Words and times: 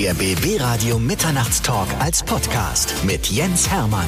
Der 0.00 0.14
BB 0.14 0.58
Radio 0.58 0.98
Mitternachtstalk 0.98 1.86
als 1.98 2.22
Podcast 2.22 3.04
mit 3.04 3.26
Jens 3.26 3.70
Hermann. 3.70 4.06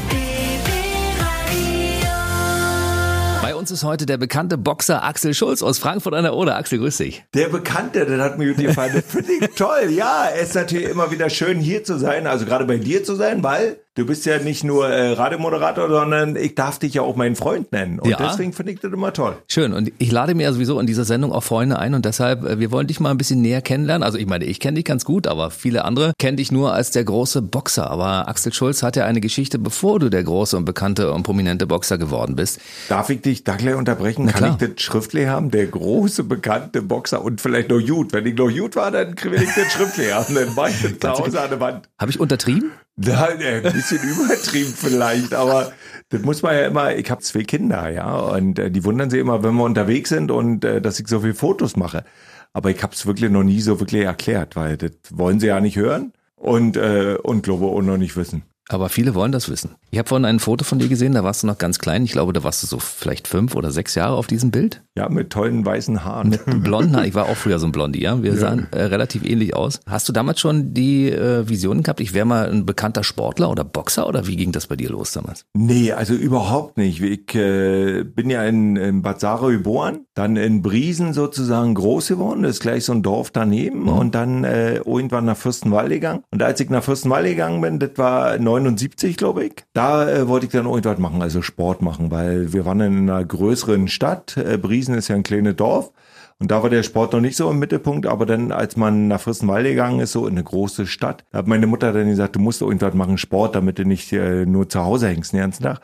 Bei 3.42 3.54
uns 3.54 3.70
ist 3.70 3.84
heute 3.84 4.07
der 4.07 4.17
bekannte 4.17 4.57
Boxer 4.57 5.05
Axel 5.05 5.34
Schulz 5.34 5.63
aus 5.63 5.78
Frankfurt 5.78 6.15
an 6.15 6.23
der 6.23 6.33
Oder. 6.33 6.57
Axel, 6.57 6.78
grüß 6.78 6.97
dich. 6.97 7.25
Der 7.34 7.50
Bekannte, 7.50 8.07
das 8.07 8.18
hat 8.23 8.39
mir 8.39 8.55
gefallen. 8.55 8.95
Das 8.95 9.05
finde 9.05 9.32
ich 9.32 9.55
toll. 9.55 9.91
Ja, 9.91 10.29
es 10.34 10.48
ist 10.48 10.55
natürlich 10.55 10.89
immer 10.89 11.11
wieder 11.11 11.29
schön, 11.29 11.59
hier 11.59 11.84
zu 11.84 11.98
sein, 11.98 12.27
also 12.27 12.46
gerade 12.46 12.64
bei 12.64 12.79
dir 12.79 13.04
zu 13.04 13.14
sein, 13.14 13.43
weil 13.43 13.77
Du 13.95 14.06
bist 14.06 14.24
ja 14.24 14.38
nicht 14.38 14.64
nur 14.64 14.88
äh, 14.88 15.12
Radiomoderator, 15.12 15.86
sondern 15.86 16.34
ich 16.34 16.54
darf 16.54 16.79
dich 16.79 16.95
ja 16.95 17.02
auch 17.02 17.14
meinen 17.14 17.36
Freund 17.36 17.72
nennen. 17.72 17.98
Und 17.98 18.09
ja. 18.09 18.16
deswegen 18.16 18.54
finde 18.54 18.72
ich 18.72 18.80
das 18.80 18.91
immer 18.91 19.12
toll. 19.12 19.36
Schön. 19.48 19.74
Und 19.74 19.92
ich 19.98 20.11
lade 20.11 20.34
mir 20.34 20.45
ja 20.45 20.52
sowieso 20.54 20.80
in 20.80 20.86
dieser 20.86 21.04
Sendung 21.04 21.30
auch 21.30 21.42
Freunde 21.42 21.79
ein 21.79 21.92
und 21.92 22.06
deshalb, 22.06 22.42
äh, 22.42 22.59
wir 22.59 22.70
wollen 22.70 22.86
dich 22.86 23.00
mal 23.00 23.10
ein 23.10 23.18
bisschen 23.18 23.42
näher 23.42 23.60
kennenlernen. 23.60 24.02
Also 24.02 24.16
ich 24.16 24.27
meine, 24.27 24.46
ich 24.46 24.60
kenne 24.60 24.77
dich 24.77 24.86
ganz 24.86 25.05
gut, 25.05 25.27
aber 25.27 25.50
viele 25.50 25.84
andere 25.84 26.14
kennen 26.18 26.38
dich 26.38 26.50
nur 26.50 26.73
als 26.73 26.91
der 26.92 27.05
große 27.05 27.42
Boxer. 27.42 27.91
Aber 27.91 28.28
Axel 28.28 28.55
Schulz 28.55 28.82
hat 28.82 28.96
ja 28.96 29.05
eine 29.05 29.20
Geschichte, 29.20 29.59
bevor 29.59 29.98
du 29.98 30.09
der 30.09 30.24
große 30.24 30.56
und 30.56 30.65
bekannte 30.65 31.12
und 31.12 31.24
prominente 31.24 31.66
Boxer 31.66 31.98
geworden 31.98 32.34
bist. 32.34 32.60
Darf 32.88 33.10
ich 33.10 33.20
dich 33.20 33.45
da 33.45 33.56
gleich 33.56 33.74
unterbrechen? 33.74 34.24
Na 34.24 34.32
Kann 34.32 34.56
ich 34.59 34.68
das 34.68 34.82
schriftlich 34.82 35.27
haben? 35.27 35.51
Der 35.51 35.66
große, 35.66 36.24
bekannte 36.24 36.80
Boxer 36.80 37.23
und 37.23 37.43
vielleicht 37.43 37.68
noch 37.68 37.87
gut. 37.87 38.15
Wenn 38.15 38.24
ich 38.24 38.37
noch 38.37 38.48
gut 38.48 38.74
war, 38.74 38.90
dann 38.90 39.15
will 39.23 39.43
ich 39.43 39.54
das 39.54 39.70
schriftlich 39.70 40.15
haben. 40.15 40.34
Dann 40.34 40.48
mach 40.56 40.68
ich 40.68 40.80
das 40.80 40.98
zu 40.98 41.24
Hause 41.24 41.43
an 41.43 41.51
der 41.51 41.60
Wand. 41.60 41.90
Habe 41.98 42.10
ich 42.10 42.18
untertrieben? 42.18 42.73
Ja, 43.05 43.29
ein 43.29 43.62
bisschen 43.62 44.01
übertrieben 44.02 44.74
vielleicht, 44.77 45.34
aber 45.34 45.73
das 46.10 46.23
muss 46.23 46.43
man 46.43 46.55
ja 46.55 46.66
immer, 46.66 46.95
ich 46.95 47.10
habe 47.10 47.23
zwei 47.23 47.43
Kinder, 47.43 47.88
ja, 47.88 48.15
und 48.15 48.59
äh, 48.59 48.70
die 48.70 48.84
wundern 48.84 49.10
sich 49.10 49.20
immer, 49.20 49.43
wenn 49.43 49.55
wir 49.55 49.65
unterwegs 49.65 50.10
sind 50.10 50.30
und 50.30 50.65
äh, 50.65 50.80
dass 50.80 51.01
ich 51.01 51.09
so 51.09 51.20
viele 51.20 51.34
Fotos 51.34 51.77
mache. 51.77 52.05
Aber 52.52 52.70
ich 52.70 52.83
habe 52.83 52.93
es 52.95 53.07
wirklich 53.07 53.30
noch 53.30 53.45
nie 53.45 53.60
so 53.62 53.80
wirklich 53.80 54.02
erklärt, 54.05 54.57
weil 54.57 54.77
das 54.77 54.93
wollen 55.10 55.41
sie 55.41 55.46
ja 55.46 55.60
nicht 55.60 55.77
hören 55.77 56.12
und, 56.37 56.77
äh, 56.77 57.16
und 57.23 57.43
glaube 57.43 57.66
auch 57.66 57.80
noch 57.80 57.96
nicht 57.96 58.16
wissen. 58.16 58.43
Aber 58.69 58.89
viele 58.89 59.15
wollen 59.15 59.33
das 59.33 59.51
wissen. 59.51 59.77
Ich 59.91 59.99
habe 59.99 60.09
vorhin 60.09 60.24
ein 60.24 60.38
Foto 60.38 60.65
von 60.65 60.79
dir 60.79 60.88
gesehen, 60.88 61.13
da 61.13 61.24
warst 61.24 61.43
du 61.43 61.46
noch 61.46 61.59
ganz 61.59 61.79
klein. 61.79 62.05
Ich 62.05 62.13
glaube, 62.13 62.32
da 62.32 62.43
warst 62.45 62.63
du 62.63 62.66
so 62.66 62.79
vielleicht 62.79 63.29
fünf 63.29 63.54
oder 63.54 63.71
sechs 63.71 63.95
Jahre 63.95 64.15
auf 64.15 64.27
diesem 64.27 64.51
Bild. 64.51 64.83
Ja, 64.97 65.09
mit 65.09 65.31
tollen 65.31 65.65
weißen 65.65 66.05
Haaren. 66.05 66.31
Mit 66.31 66.45
blonden 66.63 66.95
Haaren. 66.95 67.09
Ich 67.09 67.15
war 67.15 67.27
auch 67.27 67.37
früher 67.37 67.59
so 67.59 67.67
ein 67.67 67.73
Blondie, 67.73 68.03
ja. 68.03 68.23
Wir 68.23 68.33
ja. 68.33 68.39
sahen 68.39 68.69
äh, 68.71 68.83
relativ 68.85 69.25
ähnlich 69.25 69.55
aus. 69.57 69.81
Hast 69.87 70.09
du 70.09 70.13
damals 70.13 70.41
schon 70.41 70.75
die 70.75 71.11
äh, 71.11 71.49
Vision 71.49 71.83
gehabt, 71.83 72.01
ich 72.01 72.15
wäre 72.15 72.25
mal 72.25 72.49
ein 72.51 72.65
bekannter 72.65 73.05
Sportler 73.05 73.51
oder 73.51 73.65
Boxer 73.65 74.07
oder 74.07 74.27
wie 74.27 74.37
ging 74.37 74.53
das 74.53 74.67
bei 74.67 74.77
dir 74.77 74.91
los 74.91 75.13
damals? 75.13 75.45
Nee, 75.55 75.93
also 75.93 76.15
überhaupt 76.15 76.79
nicht. 76.79 77.03
Ich 77.03 77.35
äh, 77.35 78.05
bin 78.05 78.31
ja 78.31 78.45
in, 78.45 78.77
in 78.77 79.03
Bad 79.03 79.21
Sarau 79.21 79.49
geboren, 79.49 80.07
dann 80.15 80.37
in 80.37 80.63
Briesen 80.63 81.13
sozusagen 81.13 81.75
groß 81.75 82.09
geworden. 82.09 82.43
Das 82.43 82.53
ist 82.53 82.61
gleich 82.61 82.85
so 82.85 82.93
ein 82.93 83.03
Dorf 83.03 83.31
daneben. 83.31 83.83
Mhm. 83.83 83.89
Und 83.89 84.15
dann 84.15 84.45
äh, 84.45 84.77
irgendwann 84.77 85.25
nach 85.25 85.37
Fürstenwalde 85.37 85.97
gegangen. 85.97 86.23
Und 86.31 86.43
als 86.43 86.61
ich 86.61 86.71
nach 86.71 86.85
Fürstenwalde 86.85 87.31
gegangen 87.31 87.61
bin, 87.61 87.79
das 87.79 87.91
war 87.97 88.39
79, 88.53 89.17
glaube 89.17 89.45
ich, 89.45 89.64
da 89.72 90.11
äh, 90.11 90.28
wollte 90.28 90.47
ich 90.47 90.53
dann 90.53 90.67
irgendwas 90.67 90.98
machen, 90.98 91.22
also 91.22 91.42
Sport 91.42 91.83
machen, 91.83 92.11
weil 92.11 92.53
wir 92.53 92.64
waren 92.64 92.81
in 92.81 93.11
einer 93.11 93.25
größeren 93.25 93.89
Stadt. 93.89 94.36
Äh, 94.36 94.58
Briesen 94.58 94.95
ist 94.95 95.08
ja 95.08 95.17
ein 95.17 95.22
kleines 95.22 95.56
Dorf. 95.56 95.92
Und 96.39 96.50
da 96.50 96.62
war 96.62 96.70
der 96.70 96.83
Sport 96.83 97.12
noch 97.12 97.20
nicht 97.20 97.36
so 97.36 97.48
im 97.50 97.61
Mittelpunkt, 97.61 98.05
aber 98.06 98.27
dann, 98.27 98.50
als 98.50 98.77
man 98.77 99.06
nach 99.06 99.20
Fürstenwalde 99.20 99.70
gegangen 99.70 100.00
ist, 100.00 100.12
so 100.12 100.27
in 100.27 100.33
eine 100.33 100.42
große 100.42 100.89
Stadt, 100.89 101.25
da 101.30 101.39
hat 101.39 101.47
meine 101.47 101.69
Mutter 101.69 101.92
dann 101.92 102.08
gesagt, 102.08 102.34
du 102.34 102.41
musst 102.41 102.61
irgendwas 102.62 102.95
machen, 102.95 103.17
Sport, 103.17 103.55
damit 103.55 103.78
du 103.78 103.84
nicht 103.84 104.12
äh, 104.12 104.45
nur 104.45 104.69
zu 104.69 104.80
Hause 104.80 105.08
hängst 105.08 105.33
den 105.33 105.41
ganzen 105.41 105.62
Tag. 105.62 105.80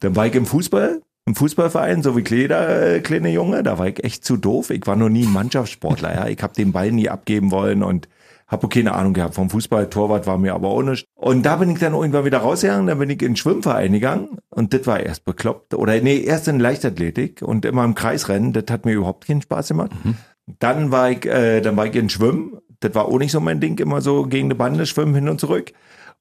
Dann 0.00 0.16
war 0.16 0.26
ich 0.26 0.34
im 0.34 0.46
Fußball, 0.46 1.00
im 1.26 1.34
Fußballverein, 1.36 2.02
so 2.02 2.16
wie 2.16 2.24
jeder 2.28 2.94
äh, 2.94 3.00
kleine 3.00 3.30
Junge, 3.30 3.62
da 3.62 3.78
war 3.78 3.86
ich 3.86 4.02
echt 4.02 4.24
zu 4.24 4.36
doof. 4.36 4.70
Ich 4.70 4.84
war 4.86 4.96
noch 4.96 5.08
nie 5.08 5.26
Mannschaftssportler, 5.26 6.14
ja. 6.14 6.26
Ich 6.26 6.42
habe 6.42 6.54
den 6.54 6.72
Ball 6.72 6.90
nie 6.90 7.08
abgeben 7.08 7.52
wollen 7.52 7.84
und 7.84 8.08
habe 8.50 8.68
keine 8.68 8.94
Ahnung 8.94 9.14
gehabt 9.14 9.34
vom 9.34 9.48
Fußball. 9.48 9.88
Torwart 9.88 10.26
war 10.26 10.36
mir 10.36 10.54
aber 10.54 10.68
auch 10.68 10.82
nicht. 10.82 11.06
Und 11.14 11.44
da 11.44 11.56
bin 11.56 11.70
ich 11.70 11.78
dann 11.78 11.94
irgendwann 11.94 12.24
wieder 12.24 12.38
rausgegangen, 12.38 12.86
dann 12.86 12.98
bin 12.98 13.08
ich 13.08 13.22
in 13.22 13.30
den 13.30 13.36
Schwimmverein 13.36 13.92
gegangen 13.92 14.38
und 14.50 14.74
das 14.74 14.86
war 14.86 15.00
erst 15.00 15.24
bekloppt. 15.24 15.74
Oder 15.74 16.00
nee, 16.00 16.20
erst 16.20 16.48
in 16.48 16.58
Leichtathletik 16.58 17.42
und 17.42 17.64
immer 17.64 17.84
im 17.84 17.94
Kreisrennen, 17.94 18.52
das 18.52 18.64
hat 18.70 18.84
mir 18.84 18.92
überhaupt 18.92 19.26
keinen 19.26 19.42
Spaß 19.42 19.68
gemacht. 19.68 19.92
Mhm. 20.02 20.16
Dann 20.58 20.90
war 20.90 21.10
ich, 21.10 21.24
äh, 21.26 21.60
dann 21.60 21.76
war 21.76 21.86
ich 21.86 21.94
in 21.94 22.10
Schwimmen. 22.10 22.58
Das 22.80 22.94
war 22.94 23.06
auch 23.06 23.18
nicht 23.18 23.30
so 23.30 23.40
mein 23.40 23.60
Ding, 23.60 23.78
immer 23.78 24.00
so 24.00 24.24
gegen 24.24 24.48
die 24.48 24.56
Bande 24.56 24.86
schwimmen 24.86 25.14
hin 25.14 25.28
und 25.28 25.38
zurück. 25.38 25.72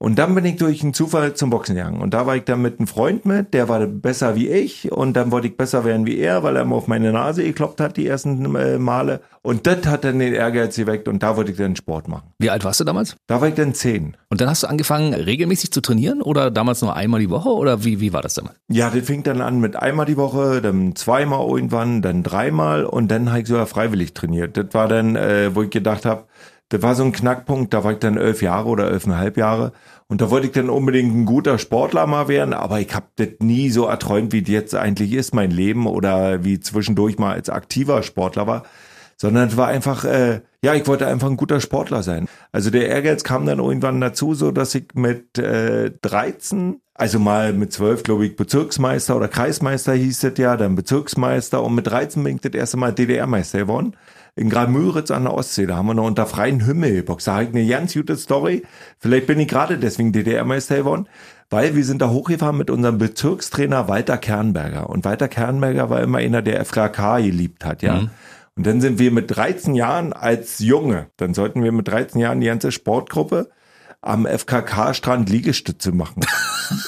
Und 0.01 0.17
dann 0.17 0.33
bin 0.33 0.45
ich 0.45 0.55
durch 0.55 0.81
einen 0.81 0.93
Zufall 0.93 1.33
zum 1.33 1.49
Boxen 1.49 1.75
gegangen. 1.75 2.01
Und 2.01 2.13
da 2.13 2.25
war 2.25 2.37
ich 2.37 2.45
dann 2.45 2.61
mit 2.61 2.79
einem 2.79 2.87
Freund 2.87 3.25
mit, 3.25 3.53
der 3.53 3.67
war 3.67 3.85
besser 3.85 4.35
wie 4.37 4.47
ich. 4.47 4.89
Und 4.91 5.13
dann 5.13 5.29
wollte 5.29 5.47
ich 5.47 5.57
besser 5.57 5.83
werden 5.83 6.05
wie 6.05 6.17
er, 6.17 6.41
weil 6.41 6.55
er 6.55 6.61
immer 6.61 6.77
auf 6.77 6.87
meine 6.87 7.11
Nase 7.11 7.43
gekloppt 7.43 7.81
hat 7.81 7.97
die 7.97 8.07
ersten 8.07 8.55
äh, 8.55 8.79
Male. 8.79 9.19
Und 9.41 9.67
das 9.67 9.85
hat 9.87 10.05
dann 10.05 10.19
den 10.19 10.33
Ehrgeiz 10.33 10.77
geweckt 10.77 11.07
und 11.09 11.21
da 11.21 11.35
wollte 11.35 11.51
ich 11.51 11.57
dann 11.57 11.75
Sport 11.75 12.07
machen. 12.07 12.31
Wie 12.39 12.49
alt 12.49 12.63
warst 12.63 12.79
du 12.79 12.85
damals? 12.85 13.17
Da 13.27 13.41
war 13.41 13.49
ich 13.49 13.55
dann 13.55 13.73
zehn. 13.73 14.15
Und 14.29 14.39
dann 14.39 14.49
hast 14.49 14.63
du 14.63 14.67
angefangen, 14.67 15.13
regelmäßig 15.13 15.71
zu 15.71 15.81
trainieren 15.81 16.21
oder 16.21 16.49
damals 16.49 16.81
nur 16.81 16.95
einmal 16.95 17.19
die 17.19 17.29
Woche 17.29 17.49
oder 17.49 17.83
wie, 17.83 17.99
wie 17.99 18.13
war 18.13 18.21
das 18.21 18.35
damals? 18.35 18.55
Ja, 18.69 18.89
das 18.89 19.05
fing 19.05 19.23
dann 19.23 19.41
an 19.41 19.59
mit 19.59 19.75
einmal 19.75 20.05
die 20.05 20.17
Woche, 20.17 20.61
dann 20.61 20.95
zweimal 20.95 21.45
irgendwann, 21.45 22.01
dann 22.01 22.23
dreimal 22.23 22.85
und 22.85 23.09
dann 23.09 23.29
habe 23.29 23.41
ich 23.41 23.47
sogar 23.47 23.65
freiwillig 23.65 24.13
trainiert. 24.13 24.55
Das 24.55 24.67
war 24.71 24.87
dann, 24.87 25.15
äh, 25.15 25.55
wo 25.55 25.63
ich 25.63 25.69
gedacht 25.69 26.05
habe, 26.05 26.25
das 26.69 26.83
war 26.83 26.93
so 26.93 27.03
ein 27.03 27.11
Knackpunkt, 27.11 27.73
da 27.73 27.83
war 27.83 27.93
ich 27.93 27.99
dann 27.99 28.17
elf 28.17 28.43
Jahre 28.43 28.69
oder 28.69 28.91
elfeinhalb 28.91 29.37
Jahre. 29.37 29.71
Und 30.07 30.21
da 30.21 30.29
wollte 30.29 30.47
ich 30.47 30.53
dann 30.53 30.69
unbedingt 30.69 31.15
ein 31.15 31.25
guter 31.25 31.57
Sportler 31.57 32.05
mal 32.07 32.27
werden, 32.27 32.53
aber 32.53 32.79
ich 32.79 32.93
habe 32.93 33.07
das 33.15 33.27
nie 33.39 33.69
so 33.69 33.85
erträumt, 33.85 34.33
wie 34.33 34.41
das 34.41 34.51
jetzt 34.51 34.75
eigentlich 34.75 35.13
ist, 35.13 35.33
mein 35.33 35.51
Leben, 35.51 35.87
oder 35.87 36.43
wie 36.43 36.59
zwischendurch 36.59 37.17
mal 37.17 37.33
als 37.33 37.49
aktiver 37.49 38.03
Sportler 38.03 38.45
war. 38.45 38.63
Sondern 39.17 39.49
es 39.49 39.57
war 39.57 39.67
einfach, 39.67 40.05
äh, 40.05 40.41
ja, 40.63 40.75
ich 40.75 40.87
wollte 40.87 41.07
einfach 41.07 41.29
ein 41.29 41.37
guter 41.37 41.59
Sportler 41.59 42.03
sein. 42.03 42.27
Also 42.51 42.69
der 42.69 42.87
Ehrgeiz 42.87 43.23
kam 43.23 43.45
dann 43.45 43.59
irgendwann 43.59 43.99
dazu, 43.99 44.33
so 44.33 44.51
dass 44.51 44.73
ich 44.75 44.85
mit 44.93 45.37
äh, 45.37 45.91
13, 46.01 46.79
also 46.93 47.19
mal 47.19 47.51
mit 47.51 47.73
12, 47.73 48.03
glaube 48.03 48.25
ich, 48.27 48.35
Bezirksmeister 48.35 49.17
oder 49.17 49.27
Kreismeister 49.27 49.93
hieß 49.93 50.23
es 50.23 50.37
ja, 50.37 50.55
dann 50.55 50.75
Bezirksmeister 50.75 51.61
und 51.63 51.75
mit 51.75 51.87
13 51.87 52.23
bin 52.23 52.35
ich 52.35 52.41
das 52.41 52.53
erste 52.53 52.77
Mal 52.77 52.93
DDR-Meister 52.93 53.59
geworden 53.59 53.95
in 54.39 54.49
Graal-Müritz 54.49 55.11
an 55.11 55.23
der 55.23 55.33
Ostsee. 55.33 55.65
Da 55.65 55.75
haben 55.75 55.87
wir 55.87 55.93
noch 55.93 56.07
unter 56.07 56.25
freiem 56.25 56.61
Himmel 56.61 56.95
geboxt. 56.95 57.27
Da 57.27 57.33
habe 57.33 57.43
ich 57.43 57.49
eine 57.49 57.67
ganz 57.67 57.93
gute 57.93 58.15
Story. 58.15 58.63
Vielleicht 58.97 59.27
bin 59.27 59.37
ich 59.39 59.49
gerade 59.49 59.77
deswegen 59.77 60.13
DDR-Meister 60.13 60.77
geworden, 60.77 61.07
weil 61.49 61.75
wir 61.75 61.83
sind 61.83 62.01
da 62.01 62.09
hochgefahren 62.09 62.57
mit 62.57 62.69
unserem 62.69 62.97
Bezirkstrainer 62.97 63.89
Walter 63.89 64.17
Kernberger. 64.17 64.89
Und 64.89 65.03
Walter 65.03 65.27
Kernberger 65.27 65.89
war 65.89 66.01
immer 66.01 66.19
einer, 66.19 66.41
der 66.41 66.63
FKK 66.63 67.19
geliebt 67.19 67.65
hat, 67.65 67.81
ja. 67.81 67.95
Mhm. 67.95 68.09
Und 68.55 68.65
dann 68.65 68.81
sind 68.81 68.97
wir 68.97 69.11
mit 69.11 69.35
13 69.35 69.75
Jahren 69.75 70.13
als 70.13 70.59
Junge, 70.59 71.07
dann 71.17 71.33
sollten 71.33 71.63
wir 71.63 71.71
mit 71.71 71.87
13 71.87 72.19
Jahren 72.19 72.41
die 72.41 72.47
ganze 72.47 72.71
Sportgruppe 72.71 73.49
am 74.01 74.25
FKK-Strand 74.25 75.29
Liegestütze 75.29 75.91
machen. 75.91 76.25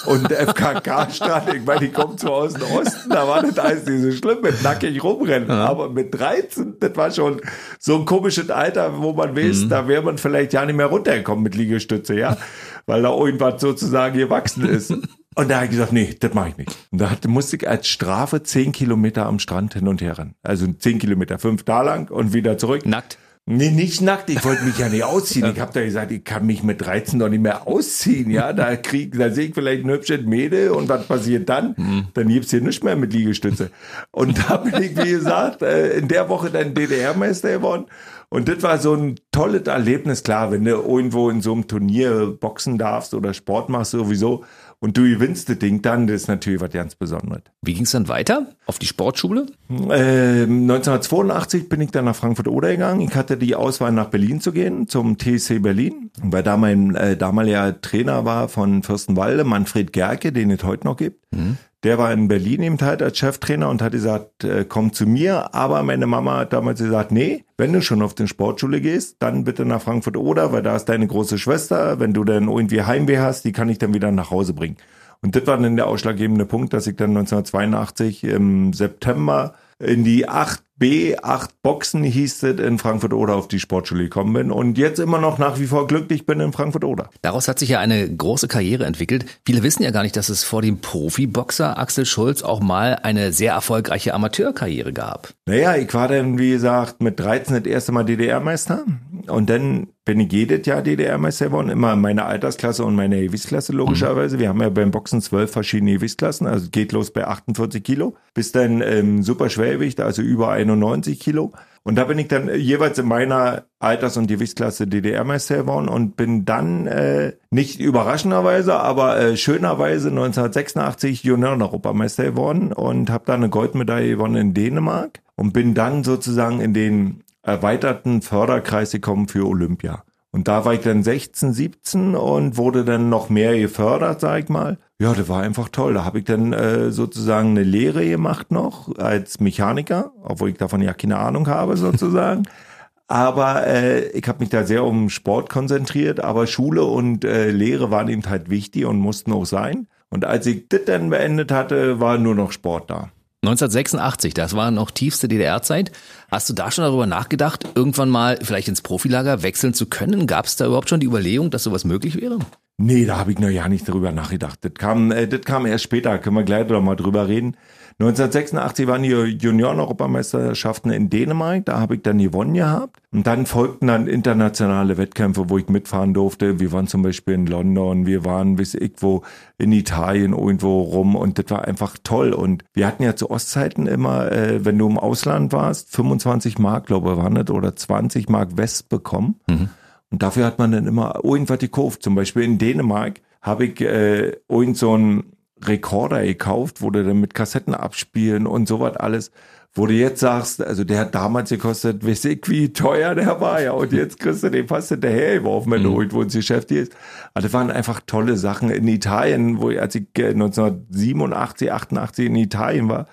Und 0.05 0.29
der 0.31 0.47
FKK-Strand, 0.47 1.53
ich 1.53 1.65
meine, 1.65 1.85
ich 1.85 1.93
komme 1.93 2.15
zwar 2.15 2.31
aus 2.31 2.53
dem 2.53 2.63
Osten, 2.63 3.09
da 3.09 3.27
war 3.27 3.41
das 3.41 3.59
alles 3.59 3.85
nicht 3.85 4.01
so 4.01 4.11
schlimm 4.11 4.41
mit 4.41 4.63
nackig 4.63 5.03
rumrennen. 5.03 5.49
Ja. 5.49 5.65
Aber 5.65 5.89
mit 5.89 6.13
13, 6.17 6.75
das 6.79 6.95
war 6.95 7.11
schon 7.11 7.41
so 7.79 7.97
ein 7.97 8.05
komisches 8.05 8.49
Alter, 8.49 9.01
wo 9.01 9.13
man 9.13 9.35
weiß, 9.35 9.65
mhm. 9.65 9.69
da 9.69 9.87
wäre 9.87 10.03
man 10.03 10.17
vielleicht 10.17 10.53
ja 10.53 10.65
nicht 10.65 10.75
mehr 10.75 10.85
runtergekommen 10.85 11.43
mit 11.43 11.55
Liegestütze, 11.55 12.17
ja. 12.17 12.37
Weil 12.85 13.01
da 13.01 13.13
irgendwas 13.13 13.59
sozusagen 13.59 14.17
gewachsen 14.17 14.67
ist. 14.67 14.91
Und 15.35 15.49
da 15.49 15.55
habe 15.55 15.65
ich 15.65 15.71
gesagt, 15.71 15.93
nee, 15.93 16.15
das 16.19 16.33
mache 16.33 16.49
ich 16.49 16.57
nicht. 16.57 16.77
Und 16.91 16.99
da 16.99 17.09
musste 17.27 17.55
ich 17.55 17.67
als 17.67 17.87
Strafe 17.87 18.43
zehn 18.43 18.71
Kilometer 18.71 19.25
am 19.25 19.39
Strand 19.39 19.73
hin 19.73 19.87
und 19.87 20.01
her 20.01 20.17
rennen. 20.17 20.35
Also 20.43 20.67
zehn 20.67 20.99
Kilometer, 20.99 21.39
fünf 21.39 21.63
da 21.63 21.81
lang 21.81 22.09
und 22.09 22.33
wieder 22.33 22.57
zurück. 22.57 22.85
Nackt? 22.85 23.17
Nee, 23.47 23.71
nicht 23.71 24.01
nackt. 24.01 24.29
Ich 24.29 24.45
wollte 24.45 24.63
mich 24.63 24.77
ja 24.77 24.87
nicht 24.87 25.03
ausziehen. 25.03 25.51
Ich 25.51 25.59
habe 25.59 25.73
da 25.73 25.83
gesagt, 25.83 26.11
ich 26.11 26.23
kann 26.23 26.45
mich 26.45 26.63
mit 26.63 26.79
13 26.81 27.17
noch 27.17 27.27
nicht 27.27 27.41
mehr 27.41 27.67
ausziehen. 27.67 28.29
Ja, 28.29 28.53
da 28.53 28.75
krieg, 28.75 29.17
da 29.17 29.31
sehe 29.31 29.47
ich 29.47 29.55
vielleicht 29.55 29.83
ein 29.83 29.89
hübsches 29.89 30.25
Mädel 30.25 30.69
und 30.69 30.87
was 30.87 31.07
passiert 31.07 31.49
dann? 31.49 31.73
Mhm. 31.75 32.07
Dann 32.13 32.27
gibt's 32.27 32.51
hier 32.51 32.61
nichts 32.61 32.83
mehr 32.83 32.95
mit 32.95 33.13
Liegestütze. 33.13 33.71
Und 34.11 34.37
da 34.47 34.57
bin 34.57 34.81
ich, 34.81 34.95
wie 34.95 35.09
gesagt, 35.09 35.63
äh, 35.63 35.97
in 35.97 36.07
der 36.07 36.29
Woche 36.29 36.51
dann 36.51 36.75
DDR-Meister 36.75 37.51
geworden. 37.51 37.87
Und 38.29 38.47
das 38.47 38.63
war 38.63 38.77
so 38.77 38.93
ein 38.93 39.15
tolles 39.31 39.63
Erlebnis. 39.67 40.23
Klar, 40.23 40.51
wenn 40.51 40.63
du 40.63 40.71
irgendwo 40.71 41.29
in 41.29 41.41
so 41.41 41.51
einem 41.51 41.67
Turnier 41.67 42.27
boxen 42.39 42.77
darfst 42.77 43.13
oder 43.13 43.33
Sport 43.33 43.69
machst 43.69 43.91
sowieso 43.91 44.45
und 44.81 44.97
du 44.97 45.03
gewinnst 45.03 45.47
das 45.47 45.59
Ding 45.59 45.83
dann, 45.83 46.07
das 46.07 46.23
ist 46.23 46.27
natürlich 46.27 46.59
was 46.59 46.71
ganz 46.71 46.95
Besonderes. 46.95 47.43
Wie 47.61 47.75
ging 47.75 47.83
es 47.83 47.91
dann 47.91 48.07
weiter? 48.07 48.47
Auf 48.65 48.79
die 48.79 48.87
Sportschule? 48.87 49.45
Äh, 49.69 50.43
1982 50.43 51.69
bin 51.69 51.81
ich 51.81 51.91
dann 51.91 52.05
nach 52.05 52.15
Frankfurt-Oder 52.15 52.71
gegangen. 52.71 52.99
Ich 53.01 53.15
hatte 53.15 53.37
die 53.37 53.53
Auswahl 53.53 53.91
nach 53.91 54.07
Berlin 54.07 54.41
zu 54.41 54.51
gehen, 54.51 54.87
zum 54.87 55.19
TSC 55.19 55.59
Berlin, 55.59 56.09
weil 56.23 56.41
da 56.41 56.57
mein 56.57 56.95
äh, 56.95 57.15
damaliger 57.15 57.79
Trainer 57.79 58.25
war 58.25 58.49
von 58.49 58.81
Fürstenwalde, 58.81 59.43
Manfred 59.43 59.93
Gerke, 59.93 60.31
den 60.31 60.49
es 60.49 60.63
heute 60.63 60.87
noch 60.87 60.97
gibt. 60.97 61.31
Mhm. 61.31 61.57
Der 61.83 61.97
war 61.97 62.13
in 62.13 62.27
Berlin 62.27 62.61
eben 62.61 62.79
halt 62.79 63.01
als 63.01 63.17
Cheftrainer 63.17 63.67
und 63.69 63.81
hat 63.81 63.91
gesagt, 63.93 64.43
äh, 64.43 64.65
komm 64.67 64.93
zu 64.93 65.07
mir. 65.07 65.55
Aber 65.55 65.81
meine 65.81 66.05
Mama 66.05 66.37
hat 66.37 66.53
damals 66.53 66.79
gesagt, 66.79 67.11
nee, 67.11 67.43
wenn 67.57 67.73
du 67.73 67.81
schon 67.81 68.03
auf 68.03 68.13
den 68.13 68.27
Sportschule 68.27 68.81
gehst, 68.81 69.17
dann 69.19 69.43
bitte 69.43 69.65
nach 69.65 69.81
Frankfurt 69.81 70.15
oder, 70.15 70.51
weil 70.51 70.61
da 70.61 70.75
ist 70.75 70.85
deine 70.85 71.07
große 71.07 71.39
Schwester. 71.39 71.99
Wenn 71.99 72.13
du 72.13 72.23
dann 72.23 72.47
irgendwie 72.47 72.83
Heimweh 72.83 73.17
hast, 73.17 73.45
die 73.45 73.51
kann 73.51 73.69
ich 73.69 73.79
dann 73.79 73.93
wieder 73.93 74.11
nach 74.11 74.29
Hause 74.29 74.53
bringen. 74.53 74.77
Und 75.23 75.35
das 75.35 75.45
war 75.47 75.57
dann 75.57 75.75
der 75.75 75.87
ausschlaggebende 75.87 76.45
Punkt, 76.45 76.73
dass 76.73 76.87
ich 76.87 76.95
dann 76.95 77.11
1982 77.11 78.23
im 78.23 78.73
September 78.73 79.53
in 79.79 80.03
die 80.03 80.27
8B, 80.27 80.61
8 80.81 81.61
Boxen 81.61 82.03
hieß 82.03 82.41
es 82.41 82.59
in 82.59 82.79
Frankfurt 82.79 83.13
oder 83.13 83.35
auf 83.35 83.47
die 83.47 83.59
Sportschule 83.59 84.05
gekommen 84.05 84.33
bin 84.33 84.51
und 84.51 84.79
jetzt 84.79 84.99
immer 84.99 85.19
noch 85.19 85.37
nach 85.37 85.59
wie 85.59 85.67
vor 85.67 85.85
glücklich 85.85 86.25
bin 86.25 86.39
in 86.39 86.53
Frankfurt 86.53 86.83
oder. 86.83 87.09
Daraus 87.21 87.47
hat 87.47 87.59
sich 87.59 87.69
ja 87.69 87.79
eine 87.79 88.09
große 88.09 88.47
Karriere 88.47 88.85
entwickelt. 88.85 89.25
Viele 89.45 89.61
wissen 89.61 89.83
ja 89.83 89.91
gar 89.91 90.01
nicht, 90.01 90.17
dass 90.17 90.29
es 90.29 90.43
vor 90.43 90.63
dem 90.63 90.79
Profiboxer 90.79 91.77
Axel 91.77 92.07
Schulz 92.07 92.41
auch 92.41 92.61
mal 92.61 92.95
eine 93.03 93.31
sehr 93.31 93.53
erfolgreiche 93.53 94.15
Amateurkarriere 94.15 94.91
gab. 94.91 95.33
Naja, 95.45 95.75
ich 95.75 95.93
war 95.93 96.07
dann, 96.07 96.39
wie 96.39 96.49
gesagt, 96.49 97.03
mit 97.03 97.19
13 97.19 97.57
das 97.57 97.71
erste 97.71 97.91
Mal 97.91 98.03
DDR-Meister 98.03 98.85
und 99.27 99.49
dann 99.51 99.87
bin 100.03 100.19
ich 100.19 100.31
jedes 100.31 100.65
Jahr 100.65 100.81
DDR-Meister 100.81 101.45
geworden, 101.45 101.69
immer 101.69 101.93
in 101.93 102.01
meiner 102.01 102.25
Altersklasse 102.25 102.83
und 102.83 102.95
meiner 102.95 103.17
Gewichtsklasse 103.17 103.71
logischerweise. 103.71 104.37
Mhm. 104.37 104.39
Wir 104.39 104.49
haben 104.49 104.61
ja 104.61 104.69
beim 104.69 104.89
Boxen 104.89 105.21
zwölf 105.21 105.51
verschiedene 105.51 105.93
Gewichtsklassen, 105.93 106.47
also 106.47 106.69
geht 106.71 106.91
los 106.91 107.11
bei 107.11 107.27
48 107.27 107.83
Kilo 107.83 108.15
bis 108.33 108.51
dann 108.51 108.81
ähm, 108.81 109.23
super 109.23 109.49
Schwergewicht, 109.49 109.99
also 109.99 110.21
über 110.21 110.49
91 110.73 111.19
Kilo. 111.19 111.51
Und 111.83 111.95
da 111.95 112.03
bin 112.03 112.19
ich 112.19 112.27
dann 112.27 112.53
jeweils 112.53 112.99
in 112.99 113.07
meiner 113.07 113.63
Alters- 113.79 114.15
und 114.15 114.27
Gewichtsklasse 114.27 114.85
DDR-Meister 114.85 115.57
geworden 115.57 115.89
und 115.89 116.15
bin 116.15 116.45
dann 116.45 116.85
äh, 116.85 117.33
nicht 117.49 117.79
überraschenderweise, 117.79 118.75
aber 118.75 119.19
äh, 119.19 119.35
schönerweise 119.35 120.09
1986 120.09 121.23
Junioren-Europameister 121.23 122.25
geworden 122.25 122.71
und 122.71 123.09
habe 123.09 123.23
da 123.25 123.33
eine 123.33 123.49
Goldmedaille 123.49 124.09
gewonnen 124.09 124.35
in 124.35 124.53
Dänemark 124.53 125.21
und 125.35 125.53
bin 125.53 125.73
dann 125.73 126.03
sozusagen 126.03 126.61
in 126.61 126.75
den 126.75 127.23
erweiterten 127.41 128.21
Förderkreis 128.21 128.91
gekommen 128.91 129.27
für 129.27 129.47
Olympia. 129.47 130.03
Und 130.31 130.47
da 130.47 130.63
war 130.63 130.73
ich 130.73 130.79
dann 130.79 131.03
16, 131.03 131.51
17 131.53 132.15
und 132.15 132.55
wurde 132.55 132.85
dann 132.85 133.09
noch 133.09 133.29
mehr 133.29 133.57
gefördert, 133.59 134.21
sag 134.21 134.43
ich 134.43 134.49
mal. 134.49 134.77
Ja, 134.99 135.13
das 135.13 135.27
war 135.27 135.41
einfach 135.41 135.67
toll. 135.69 135.93
Da 135.93 136.05
habe 136.05 136.19
ich 136.19 136.25
dann 136.25 136.53
äh, 136.53 136.91
sozusagen 136.91 137.49
eine 137.49 137.63
Lehre 137.63 138.07
gemacht 138.07 138.51
noch 138.51 138.97
als 138.97 139.41
Mechaniker, 139.41 140.13
obwohl 140.23 140.49
ich 140.49 140.57
davon 140.57 140.81
ja 140.81 140.93
keine 140.93 141.17
Ahnung 141.17 141.47
habe 141.47 141.75
sozusagen. 141.75 142.43
aber 143.11 143.67
äh, 143.67 144.07
ich 144.11 144.25
habe 144.29 144.39
mich 144.39 144.49
da 144.49 144.63
sehr 144.63 144.85
um 144.85 145.09
Sport 145.09 145.49
konzentriert, 145.49 146.21
aber 146.21 146.47
Schule 146.47 146.85
und 146.85 147.25
äh, 147.25 147.51
Lehre 147.51 147.91
waren 147.91 148.07
eben 148.07 148.29
halt 148.29 148.49
wichtig 148.49 148.85
und 148.85 148.99
mussten 148.99 149.33
auch 149.33 149.45
sein. 149.45 149.87
Und 150.09 150.23
als 150.23 150.45
ich 150.45 150.69
das 150.69 150.85
dann 150.85 151.09
beendet 151.09 151.51
hatte, 151.51 151.99
war 151.99 152.17
nur 152.17 152.35
noch 152.35 152.53
Sport 152.53 152.89
da. 152.89 153.09
1986, 153.43 154.35
das 154.35 154.55
war 154.55 154.69
noch 154.69 154.91
tiefste 154.91 155.27
DDR-Zeit. 155.27 155.91
Hast 156.29 156.47
du 156.47 156.53
da 156.53 156.69
schon 156.69 156.83
darüber 156.83 157.07
nachgedacht, 157.07 157.67
irgendwann 157.73 158.07
mal 158.07 158.37
vielleicht 158.39 158.67
ins 158.67 158.83
Profilager 158.83 159.41
wechseln 159.41 159.73
zu 159.73 159.87
können? 159.87 160.27
Gab 160.27 160.45
es 160.45 160.57
da 160.57 160.67
überhaupt 160.67 160.89
schon 160.89 160.99
die 160.99 161.07
Überlegung, 161.07 161.49
dass 161.49 161.63
sowas 161.63 161.83
möglich 161.83 162.21
wäre? 162.21 162.37
Nee, 162.77 163.05
da 163.05 163.17
habe 163.17 163.31
ich 163.31 163.39
noch 163.39 163.49
ja 163.49 163.67
nicht 163.67 163.87
drüber 163.87 164.11
nachgedacht. 164.11 164.59
Das 164.61 164.75
kam, 164.75 165.11
äh, 165.11 165.27
das 165.27 165.41
kam 165.41 165.65
erst 165.65 165.83
später, 165.83 166.19
können 166.19 166.35
wir 166.35 166.43
gleich 166.43 166.67
noch 166.69 166.83
mal 166.83 166.95
drüber 166.95 167.27
reden. 167.27 167.57
1986 168.01 168.87
waren 168.87 169.03
die 169.03 169.09
Junioren-Europameisterschaften 169.09 170.89
in 170.89 171.11
Dänemark, 171.11 171.65
da 171.65 171.79
habe 171.79 171.95
ich 171.95 172.01
dann 172.01 172.17
gewonnen 172.17 172.55
gehabt. 172.55 172.99
Und 173.11 173.27
dann 173.27 173.45
folgten 173.45 173.87
dann 173.87 174.07
internationale 174.07 174.97
Wettkämpfe, 174.97 175.51
wo 175.51 175.59
ich 175.59 175.69
mitfahren 175.69 176.15
durfte. 176.15 176.59
Wir 176.59 176.71
waren 176.71 176.87
zum 176.87 177.03
Beispiel 177.03 177.35
in 177.35 177.45
London, 177.45 178.07
wir 178.07 178.25
waren 178.25 178.55
bis 178.55 178.73
irgendwo 178.73 179.21
in 179.59 179.71
Italien 179.71 180.33
irgendwo 180.33 180.81
rum 180.81 181.15
und 181.15 181.37
das 181.37 181.45
war 181.49 181.67
einfach 181.67 181.95
toll. 182.03 182.33
Und 182.33 182.63
wir 182.73 182.87
hatten 182.87 183.03
ja 183.03 183.15
zu 183.15 183.29
Ostzeiten 183.29 183.85
immer, 183.85 184.31
äh, 184.31 184.65
wenn 184.65 184.79
du 184.79 184.89
im 184.89 184.97
Ausland 184.97 185.53
warst, 185.53 185.95
25 185.95 186.57
Mark, 186.57 186.87
glaube 186.87 187.11
ich, 187.11 187.17
waren 187.17 187.35
das, 187.35 187.51
oder 187.51 187.75
20 187.75 188.29
Mark 188.29 188.57
West 188.57 188.89
bekommen. 188.89 189.39
Mhm. 189.47 189.69
Und 190.09 190.23
dafür 190.23 190.45
hat 190.45 190.57
man 190.57 190.71
dann 190.71 190.87
immer 190.87 191.19
irgendwas 191.23 191.59
gekauft. 191.59 192.01
Zum 192.01 192.15
Beispiel 192.15 192.41
in 192.41 192.57
Dänemark 192.57 193.21
habe 193.43 193.65
ich 193.65 193.79
äh, 193.79 194.37
irgend 194.49 194.77
so 194.77 194.93
einen 194.93 195.23
Rekorder 195.67 196.23
gekauft, 196.23 196.81
wo 196.81 196.89
du 196.89 197.03
dann 197.03 197.19
mit 197.19 197.33
Kassetten 197.33 197.73
abspielen 197.73 198.47
und 198.47 198.67
sowas 198.67 198.95
alles. 198.97 199.31
Wo 199.73 199.85
du 199.85 199.93
jetzt 199.93 200.19
sagst, 200.19 200.61
also 200.61 200.83
der 200.83 200.99
hat 200.99 201.15
damals 201.15 201.49
gekostet, 201.49 202.05
weiß 202.05 202.25
ich, 202.25 202.49
wie 202.49 202.73
teuer 202.73 203.15
der 203.15 203.39
war, 203.39 203.61
ja, 203.61 203.71
und 203.71 203.93
jetzt 203.93 204.19
kriegst 204.19 204.43
du 204.43 204.49
den 204.49 204.67
fast 204.67 204.89
hinterhergeworfen, 204.89 205.71
wenn 205.71 205.79
mhm. 205.79 205.85
du 205.85 206.01
irgendwo 206.01 206.21
ins 206.21 206.33
Geschäft 206.33 206.67
gehst. 206.67 206.93
Also 207.33 207.47
das 207.47 207.53
waren 207.53 207.71
einfach 207.71 208.01
tolle 208.05 208.35
Sachen. 208.35 208.69
In 208.69 208.85
Italien, 208.89 209.61
wo 209.61 209.69
ich, 209.69 209.79
als 209.79 209.95
ich 209.95 210.07
1987, 210.13 211.69
äh, 211.69 211.71
88 211.71 212.25
in 212.25 212.35
Italien 212.35 212.89
war, 212.89 213.07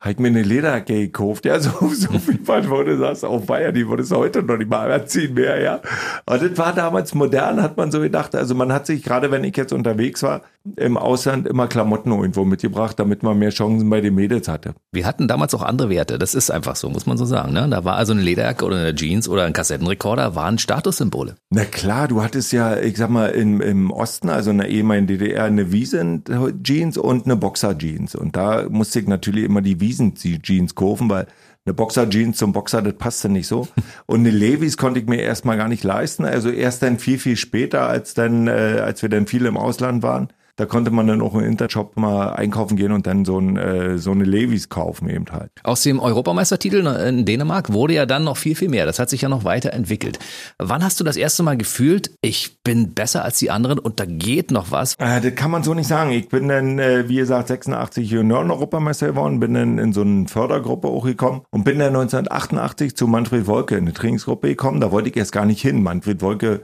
habe 0.00 0.12
ich 0.12 0.18
mir 0.18 0.28
eine 0.28 0.42
Lederjacke 0.42 0.94
gekauft, 0.94 1.44
ja, 1.44 1.60
so, 1.60 1.70
so 1.88 2.18
viel 2.18 2.40
wo 2.46 2.82
du 2.82 2.96
sagst, 2.96 3.24
auf 3.24 3.46
Bayern, 3.46 3.74
die 3.74 3.86
würde 3.86 4.02
es 4.02 4.10
heute 4.10 4.42
noch 4.42 4.56
nicht 4.56 4.70
mal 4.70 4.90
anziehen 4.90 5.34
mehr, 5.34 5.60
ja. 5.60 5.80
Aber 6.26 6.38
das 6.38 6.56
war 6.58 6.74
damals 6.74 7.14
modern, 7.14 7.62
hat 7.62 7.76
man 7.76 7.90
so 7.90 8.00
gedacht, 8.00 8.34
also 8.34 8.54
man 8.54 8.72
hat 8.72 8.86
sich, 8.86 9.02
gerade 9.02 9.30
wenn 9.30 9.44
ich 9.44 9.56
jetzt 9.56 9.72
unterwegs 9.72 10.22
war, 10.22 10.42
im 10.76 10.96
Ausland 10.96 11.46
immer 11.46 11.68
Klamotten 11.68 12.10
irgendwo 12.10 12.44
mitgebracht, 12.44 12.98
damit 12.98 13.22
man 13.22 13.38
mehr 13.38 13.50
Chancen 13.50 13.88
bei 13.88 14.00
den 14.00 14.14
Mädels 14.14 14.48
hatte. 14.48 14.74
Wir 14.92 15.06
hatten 15.06 15.28
damals 15.28 15.54
auch 15.54 15.62
andere 15.62 15.88
Werte, 15.88 16.18
das 16.18 16.34
ist 16.34 16.50
einfach 16.50 16.76
so, 16.76 16.90
muss 16.90 17.06
man 17.06 17.16
so 17.16 17.24
sagen, 17.24 17.52
ne? 17.52 17.66
Da 17.70 17.84
war 17.84 17.96
also 17.96 18.12
eine 18.12 18.22
Lederjacke 18.22 18.64
oder 18.64 18.76
eine 18.76 18.94
Jeans 18.94 19.28
oder 19.28 19.44
ein 19.44 19.52
Kassettenrekorder, 19.52 20.34
waren 20.34 20.58
Statussymbole. 20.58 21.36
Na 21.50 21.64
klar, 21.64 22.08
du 22.08 22.22
hattest 22.22 22.52
ja, 22.52 22.78
ich 22.78 22.96
sag 22.96 23.10
mal, 23.10 23.28
im, 23.28 23.60
im 23.60 23.90
Osten, 23.90 24.28
also 24.28 24.50
in 24.50 24.58
der 24.58 24.68
ehemaligen 24.68 25.06
DDR, 25.06 25.44
eine 25.44 25.72
Wiesen-Jeans 25.72 26.98
und 26.98 27.24
eine 27.24 27.36
Boxer-Jeans. 27.36 28.14
Und 28.14 28.36
da 28.36 28.66
musste 28.68 29.00
ich 29.00 29.06
natürlich 29.06 29.44
immer 29.44 29.62
die 29.62 29.80
Wiesen 29.80 30.00
Wiesen-Jeans 30.00 30.74
kaufen, 30.74 31.08
weil 31.08 31.26
eine 31.66 31.74
Boxer-Jeans 31.74 32.38
zum 32.38 32.52
Boxer, 32.52 32.82
das 32.82 32.94
passte 32.94 33.28
nicht 33.28 33.46
so. 33.46 33.68
Und 34.06 34.20
eine 34.20 34.30
Levis 34.30 34.76
konnte 34.76 35.00
ich 35.00 35.06
mir 35.06 35.20
erstmal 35.20 35.56
gar 35.56 35.68
nicht 35.68 35.84
leisten. 35.84 36.24
Also 36.24 36.50
erst 36.50 36.82
dann 36.82 36.98
viel, 36.98 37.18
viel 37.18 37.36
später, 37.36 37.86
als 37.86 38.14
dann, 38.14 38.48
äh, 38.48 38.80
als 38.82 39.02
wir 39.02 39.08
dann 39.08 39.26
viel 39.26 39.46
im 39.46 39.56
Ausland 39.56 40.02
waren. 40.02 40.28
Da 40.60 40.66
konnte 40.66 40.90
man 40.90 41.06
dann 41.06 41.22
auch 41.22 41.32
im 41.32 41.40
Intershop 41.40 41.96
mal 41.96 42.34
einkaufen 42.34 42.76
gehen 42.76 42.92
und 42.92 43.06
dann 43.06 43.24
so, 43.24 43.38
ein, 43.38 43.56
äh, 43.56 43.96
so 43.96 44.10
eine 44.10 44.24
Levis 44.24 44.68
kaufen 44.68 45.08
eben 45.08 45.24
halt. 45.32 45.50
Aus 45.62 45.80
dem 45.84 45.98
Europameistertitel 45.98 46.86
in 46.86 47.24
Dänemark 47.24 47.72
wurde 47.72 47.94
ja 47.94 48.04
dann 48.04 48.24
noch 48.24 48.36
viel, 48.36 48.54
viel 48.54 48.68
mehr. 48.68 48.84
Das 48.84 48.98
hat 48.98 49.08
sich 49.08 49.22
ja 49.22 49.30
noch 49.30 49.44
weiterentwickelt. 49.44 50.18
Wann 50.58 50.84
hast 50.84 51.00
du 51.00 51.04
das 51.04 51.16
erste 51.16 51.42
Mal 51.44 51.56
gefühlt, 51.56 52.10
ich 52.20 52.62
bin 52.62 52.92
besser 52.92 53.24
als 53.24 53.38
die 53.38 53.50
anderen 53.50 53.78
und 53.78 54.00
da 54.00 54.04
geht 54.04 54.50
noch 54.50 54.70
was? 54.70 54.96
Äh, 54.96 55.22
das 55.22 55.34
kann 55.34 55.50
man 55.50 55.62
so 55.62 55.72
nicht 55.72 55.86
sagen. 55.86 56.10
Ich 56.10 56.28
bin 56.28 56.48
dann, 56.48 56.78
äh, 56.78 57.08
wie 57.08 57.16
gesagt, 57.16 57.48
86 57.48 58.10
Junioren-Europameister 58.10 59.06
geworden, 59.06 59.40
bin 59.40 59.54
dann 59.54 59.78
in 59.78 59.94
so 59.94 60.02
eine 60.02 60.28
Fördergruppe 60.28 60.88
auch 60.88 61.06
gekommen 61.06 61.40
und 61.48 61.64
bin 61.64 61.78
dann 61.78 61.96
1988 61.96 62.94
zu 62.94 63.06
Manfred 63.06 63.46
Wolke 63.46 63.76
in 63.76 63.84
eine 63.84 63.94
Trainingsgruppe 63.94 64.48
gekommen. 64.48 64.82
Da 64.82 64.92
wollte 64.92 65.08
ich 65.08 65.16
erst 65.16 65.32
gar 65.32 65.46
nicht 65.46 65.62
hin. 65.62 65.82
Manfred 65.82 66.20
Wolke 66.20 66.60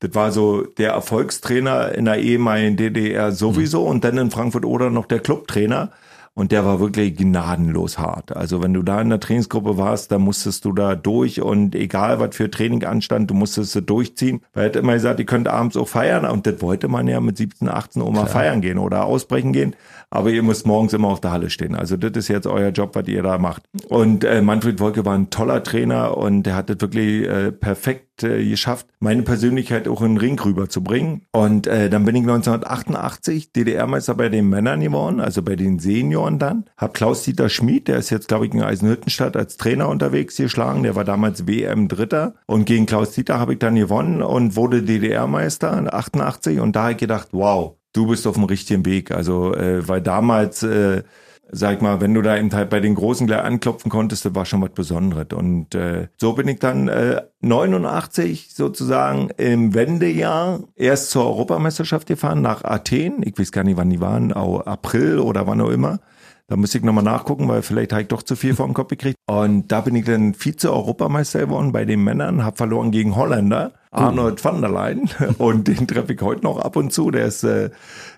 das 0.00 0.14
war 0.14 0.30
so 0.30 0.62
der 0.62 0.92
Erfolgstrainer 0.92 1.92
in 1.92 2.04
der 2.04 2.18
ehemaligen 2.18 2.76
DDR 2.76 3.32
sowieso 3.32 3.82
mhm. 3.82 3.90
und 3.90 4.04
dann 4.04 4.18
in 4.18 4.30
Frankfurt 4.30 4.64
oder 4.64 4.90
noch 4.90 5.06
der 5.06 5.20
Clubtrainer. 5.20 5.90
Und 6.34 6.52
der 6.52 6.64
war 6.64 6.78
wirklich 6.78 7.16
gnadenlos 7.16 7.98
hart. 7.98 8.36
Also 8.36 8.62
wenn 8.62 8.72
du 8.72 8.84
da 8.84 9.00
in 9.00 9.08
der 9.08 9.18
Trainingsgruppe 9.18 9.76
warst, 9.76 10.12
dann 10.12 10.22
musstest 10.22 10.64
du 10.64 10.72
da 10.72 10.94
durch 10.94 11.42
und 11.42 11.74
egal 11.74 12.20
was 12.20 12.36
für 12.36 12.48
Training 12.48 12.84
anstand, 12.84 13.28
du 13.28 13.34
musstest 13.34 13.74
es 13.74 13.84
durchziehen. 13.84 14.42
Weil 14.52 14.62
er 14.62 14.68
hat 14.68 14.76
immer 14.76 14.92
gesagt, 14.92 15.18
ihr 15.18 15.26
könnt 15.26 15.48
abends 15.48 15.76
auch 15.76 15.88
feiern 15.88 16.24
und 16.24 16.46
das 16.46 16.62
wollte 16.62 16.86
man 16.86 17.08
ja 17.08 17.20
mit 17.20 17.36
17, 17.36 17.68
18 17.68 18.02
Uhr 18.02 18.12
mal 18.12 18.26
feiern 18.26 18.60
gehen 18.60 18.78
oder 18.78 19.04
ausbrechen 19.04 19.52
gehen. 19.52 19.74
Aber 20.10 20.30
ihr 20.30 20.42
müsst 20.42 20.66
morgens 20.66 20.92
immer 20.92 21.08
auf 21.08 21.20
der 21.20 21.32
Halle 21.32 21.50
stehen. 21.50 21.74
Also 21.74 21.96
das 21.96 22.12
ist 22.12 22.28
jetzt 22.28 22.46
euer 22.46 22.70
Job, 22.70 22.94
was 22.94 23.06
ihr 23.08 23.22
da 23.22 23.38
macht. 23.38 23.62
Und 23.88 24.24
äh, 24.24 24.42
Manfred 24.42 24.80
Wolke 24.80 25.04
war 25.04 25.14
ein 25.14 25.30
toller 25.30 25.62
Trainer 25.62 26.16
und 26.16 26.44
der 26.44 26.56
hat 26.56 26.70
das 26.70 26.80
wirklich 26.80 27.26
äh, 27.26 27.52
perfekt 27.52 28.08
äh, 28.22 28.44
geschafft, 28.44 28.86
meine 29.00 29.22
Persönlichkeit 29.22 29.88
auch 29.88 30.02
in 30.02 30.14
den 30.14 30.18
Ring 30.18 30.38
rüberzubringen. 30.38 31.22
Und 31.32 31.66
äh, 31.66 31.90
dann 31.90 32.04
bin 32.04 32.16
ich 32.16 32.22
1988 32.22 33.52
DDR-Meister 33.52 34.14
bei 34.14 34.28
den 34.28 34.48
Männern 34.48 34.80
geworden, 34.80 35.20
also 35.20 35.42
bei 35.42 35.56
den 35.56 35.78
Senioren 35.78 36.38
dann. 36.38 36.64
Hab 36.76 36.94
Klaus-Dieter 36.94 37.48
Schmid, 37.48 37.88
der 37.88 37.98
ist 37.98 38.10
jetzt, 38.10 38.28
glaube 38.28 38.46
ich, 38.46 38.54
in 38.54 38.62
Eisenhüttenstadt 38.62 39.36
als 39.36 39.56
Trainer 39.56 39.88
unterwegs 39.88 40.36
geschlagen. 40.36 40.82
Der 40.82 40.96
war 40.96 41.04
damals 41.04 41.46
WM-Dritter. 41.46 42.34
Und 42.46 42.64
gegen 42.64 42.86
Klaus-Dieter 42.86 43.38
habe 43.38 43.54
ich 43.54 43.58
dann 43.58 43.76
gewonnen 43.76 44.22
und 44.22 44.56
wurde 44.56 44.82
DDR-Meister 44.82 45.92
88. 45.92 46.60
Und 46.60 46.76
da 46.76 46.82
habe 46.82 46.92
ich 46.92 46.98
gedacht, 46.98 47.28
wow, 47.32 47.77
du 47.98 48.06
bist 48.06 48.26
auf 48.26 48.34
dem 48.34 48.44
richtigen 48.44 48.86
Weg. 48.86 49.10
Also, 49.10 49.54
äh, 49.54 49.86
weil 49.86 50.00
damals... 50.00 50.62
Äh, 50.62 51.02
sag 51.50 51.76
ich 51.76 51.80
mal, 51.80 52.00
wenn 52.00 52.14
du 52.14 52.22
da 52.22 52.36
eben 52.36 52.52
halt 52.52 52.70
bei 52.70 52.80
den 52.80 52.94
Großen 52.94 53.26
gleich 53.26 53.42
anklopfen 53.42 53.90
konntest, 53.90 54.24
das 54.24 54.34
war 54.34 54.44
schon 54.44 54.60
was 54.62 54.70
Besonderes. 54.70 55.28
Und 55.34 55.74
äh, 55.74 56.08
so 56.16 56.34
bin 56.34 56.48
ich 56.48 56.58
dann 56.58 56.88
äh, 56.88 57.22
89 57.40 58.54
sozusagen 58.54 59.30
im 59.36 59.74
Wendejahr 59.74 60.60
erst 60.76 61.10
zur 61.10 61.24
Europameisterschaft 61.24 62.06
gefahren 62.06 62.42
nach 62.42 62.64
Athen. 62.64 63.22
Ich 63.24 63.38
weiß 63.38 63.52
gar 63.52 63.64
nicht, 63.64 63.76
wann 63.76 63.90
die 63.90 64.00
waren, 64.00 64.32
auch 64.32 64.60
April 64.66 65.18
oder 65.18 65.46
wann 65.46 65.60
auch 65.60 65.70
immer. 65.70 66.00
Da 66.48 66.56
müsste 66.56 66.78
ich 66.78 66.84
nochmal 66.84 67.04
nachgucken, 67.04 67.46
weil 67.48 67.62
vielleicht 67.62 67.92
habe 67.92 68.02
ich 68.02 68.08
doch 68.08 68.22
zu 68.22 68.34
viel 68.34 68.54
vor 68.54 68.66
dem 68.66 68.74
Kopf 68.74 68.88
gekriegt. 68.88 69.16
Und 69.26 69.70
da 69.70 69.82
bin 69.82 69.94
ich 69.96 70.06
dann 70.06 70.34
Vize-Europameister 70.34 71.40
geworden 71.40 71.72
bei 71.72 71.84
den 71.84 72.02
Männern, 72.02 72.42
habe 72.44 72.56
verloren 72.56 72.90
gegen 72.90 73.16
Holländer, 73.16 73.72
Arnold 73.90 74.44
van 74.44 74.60
der 74.60 74.70
Leyen. 74.70 75.08
Und 75.38 75.68
den 75.68 75.86
treffe 75.86 76.12
ich 76.12 76.20
heute 76.20 76.42
noch 76.42 76.58
ab 76.58 76.76
und 76.76 76.92
zu. 76.92 77.10
Der 77.10 77.26
ist 77.26 77.44
äh, 77.44 77.70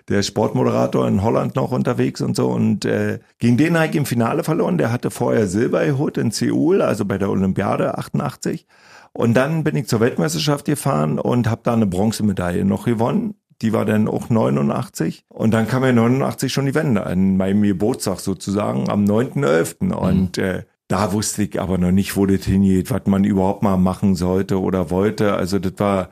der 0.09 0.23
Sportmoderator 0.23 1.07
in 1.07 1.23
Holland 1.23 1.55
noch 1.55 1.71
unterwegs 1.71 2.21
und 2.21 2.35
so. 2.35 2.49
Und 2.49 2.85
äh, 2.85 3.19
gegen 3.39 3.57
den 3.57 3.77
habe 3.77 3.87
ich 3.87 3.95
im 3.95 4.05
Finale 4.05 4.43
verloren. 4.43 4.77
Der 4.77 4.91
hatte 4.91 5.11
vorher 5.11 5.47
Silber 5.47 5.85
geholt 5.85 6.17
in 6.17 6.31
Seoul, 6.31 6.81
also 6.81 7.05
bei 7.05 7.17
der 7.17 7.29
Olympiade 7.29 7.97
88. 7.97 8.65
Und 9.13 9.33
dann 9.33 9.63
bin 9.63 9.75
ich 9.75 9.87
zur 9.87 9.99
Weltmeisterschaft 9.99 10.65
gefahren 10.65 11.19
und 11.19 11.49
habe 11.49 11.61
da 11.63 11.73
eine 11.73 11.85
Bronzemedaille 11.85 12.65
noch 12.65 12.85
gewonnen. 12.85 13.35
Die 13.61 13.73
war 13.73 13.85
dann 13.85 14.07
auch 14.07 14.29
89. 14.29 15.25
Und 15.29 15.51
dann 15.51 15.67
kam 15.67 15.83
ja 15.83 15.91
89 15.91 16.51
schon 16.51 16.65
die 16.65 16.75
Wende 16.75 17.05
an 17.05 17.37
meinem 17.37 17.61
Geburtstag 17.61 18.19
sozusagen 18.19 18.89
am 18.89 19.05
9.11. 19.05 19.93
Und 19.93 20.37
mhm. 20.37 20.43
äh, 20.43 20.63
da 20.91 21.13
wusste 21.13 21.43
ich 21.43 21.61
aber 21.61 21.77
noch 21.77 21.91
nicht, 21.91 22.17
wo 22.17 22.25
das 22.25 22.43
hingeht, 22.43 22.91
was 22.91 23.05
man 23.05 23.23
überhaupt 23.23 23.63
mal 23.63 23.77
machen 23.77 24.15
sollte 24.15 24.59
oder 24.59 24.89
wollte. 24.89 25.35
Also 25.35 25.57
das 25.57 25.75
war 25.77 26.09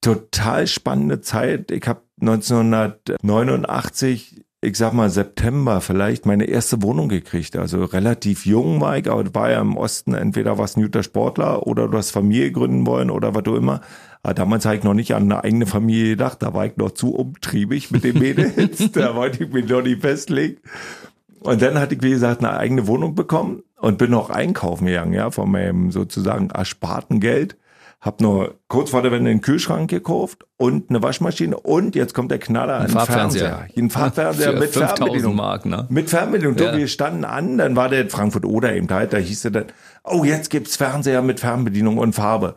total 0.00 0.66
spannende 0.66 1.20
Zeit. 1.20 1.70
Ich 1.70 1.86
habe 1.86 2.00
1989 2.20 4.46
ich 4.62 4.78
sag 4.78 4.94
mal 4.94 5.10
September 5.10 5.80
vielleicht 5.80 6.26
meine 6.26 6.46
erste 6.46 6.82
Wohnung 6.82 7.08
gekriegt. 7.08 7.56
Also 7.56 7.84
relativ 7.84 8.46
jung 8.46 8.80
war 8.80 8.98
ich, 8.98 9.08
aber 9.08 9.32
war 9.34 9.50
ja 9.50 9.60
im 9.60 9.76
Osten 9.76 10.14
entweder 10.14 10.58
was 10.58 10.76
ein 10.76 10.82
guter 10.82 11.02
Sportler 11.02 11.66
oder 11.66 11.86
du 11.86 11.98
hast 11.98 12.10
Familie 12.10 12.50
gründen 12.50 12.86
wollen 12.86 13.10
oder 13.10 13.34
was 13.34 13.44
du 13.44 13.54
immer. 13.54 13.82
Aber 14.22 14.34
damals 14.34 14.64
habe 14.64 14.76
ich 14.76 14.82
noch 14.82 14.94
nicht 14.94 15.14
an 15.14 15.24
eine 15.24 15.44
eigene 15.44 15.66
Familie 15.66 16.10
gedacht. 16.10 16.42
Da 16.42 16.54
war 16.54 16.66
ich 16.66 16.76
noch 16.78 16.92
zu 16.92 17.14
umtriebig 17.14 17.92
mit 17.92 18.02
den 18.02 18.18
Mädels. 18.18 18.88
da 18.92 19.14
wollte 19.14 19.44
ich 19.44 19.52
mich 19.52 19.68
noch 19.68 19.82
nicht 19.82 20.00
festlegen. 20.00 20.56
Und 21.46 21.62
dann 21.62 21.78
hatte 21.78 21.94
ich, 21.94 22.02
wie 22.02 22.10
gesagt, 22.10 22.40
eine 22.40 22.56
eigene 22.56 22.86
Wohnung 22.86 23.14
bekommen 23.14 23.62
und 23.76 23.98
bin 23.98 24.10
noch 24.10 24.30
einkaufen 24.30 24.86
gegangen, 24.86 25.12
ja, 25.12 25.30
von 25.30 25.50
meinem 25.50 25.90
sozusagen 25.90 26.50
ersparten 26.50 27.20
Geld. 27.20 27.56
Hab 28.00 28.20
nur 28.20 28.54
kurz 28.68 28.90
vor 28.90 29.02
der 29.02 29.10
Wende 29.10 29.30
einen 29.30 29.40
Kühlschrank 29.40 29.88
gekauft 29.88 30.44
und 30.58 30.90
eine 30.90 31.02
Waschmaschine 31.02 31.56
und 31.58 31.96
jetzt 31.96 32.14
kommt 32.14 32.30
der 32.30 32.38
Knaller, 32.38 32.76
ein, 32.80 32.94
ein 32.94 33.06
Fernseher. 33.06 33.66
Ein 33.76 33.90
Farbfernseher 33.90 34.52
mit 34.52 34.70
Fernbedienung. 34.70 35.34
Mark, 35.34 35.64
ne? 35.64 35.86
Mit 35.88 36.10
Fernbedienung. 36.10 36.56
Ja. 36.58 36.76
Wir 36.76 36.88
standen 36.88 37.24
an, 37.24 37.58
dann 37.58 37.74
war 37.74 37.88
der 37.88 38.08
Frankfurt 38.10 38.44
Oder 38.44 38.74
eben 38.74 38.88
halt, 38.90 39.12
da 39.12 39.16
hieß 39.16 39.46
er 39.46 39.50
dann, 39.50 39.64
oh, 40.04 40.24
jetzt 40.24 40.50
gibt's 40.50 40.76
Fernseher 40.76 41.22
mit 41.22 41.40
Fernbedienung 41.40 41.98
und 41.98 42.12
Farbe. 42.12 42.54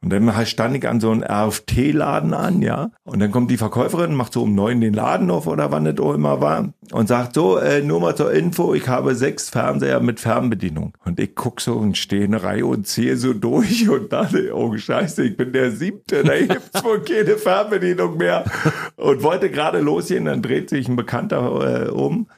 Und 0.00 0.10
dann 0.10 0.46
stand 0.46 0.76
ich 0.76 0.86
an 0.88 1.00
so 1.00 1.10
einem 1.10 1.24
RFT-Laden 1.24 2.32
an, 2.32 2.62
ja. 2.62 2.92
Und 3.02 3.18
dann 3.18 3.32
kommt 3.32 3.50
die 3.50 3.56
Verkäuferin, 3.56 4.14
macht 4.14 4.32
so 4.32 4.44
um 4.44 4.54
neun 4.54 4.80
den 4.80 4.94
Laden 4.94 5.28
auf 5.30 5.48
oder 5.48 5.72
wann 5.72 5.84
das 5.84 5.98
auch 5.98 6.14
immer 6.14 6.40
war 6.40 6.72
und 6.92 7.08
sagt 7.08 7.34
so, 7.34 7.58
äh, 7.58 7.82
nur 7.82 8.00
mal 8.00 8.14
zur 8.14 8.32
Info, 8.32 8.74
ich 8.74 8.86
habe 8.86 9.16
sechs 9.16 9.50
Fernseher 9.50 9.98
mit 9.98 10.20
Fernbedienung. 10.20 10.92
Und 11.04 11.18
ich 11.18 11.34
guck 11.34 11.60
so 11.60 11.74
und 11.74 11.98
stehe 11.98 12.24
in 12.24 12.34
Reihe 12.34 12.64
und 12.64 12.86
ziehe 12.86 13.16
so 13.16 13.32
durch 13.32 13.88
und 13.88 14.12
dachte, 14.12 14.54
oh 14.54 14.76
Scheiße, 14.76 15.24
ich 15.24 15.36
bin 15.36 15.52
der 15.52 15.72
Siebte, 15.72 16.22
da 16.22 16.38
gibt's 16.38 16.84
wohl 16.84 17.00
keine 17.02 17.36
Fernbedienung 17.36 18.16
mehr. 18.16 18.44
Und 18.94 19.24
wollte 19.24 19.50
gerade 19.50 19.80
losgehen, 19.80 20.26
dann 20.26 20.42
dreht 20.42 20.70
sich 20.70 20.88
ein 20.88 20.96
Bekannter 20.96 21.86
äh, 21.86 21.90
um, 21.90 22.28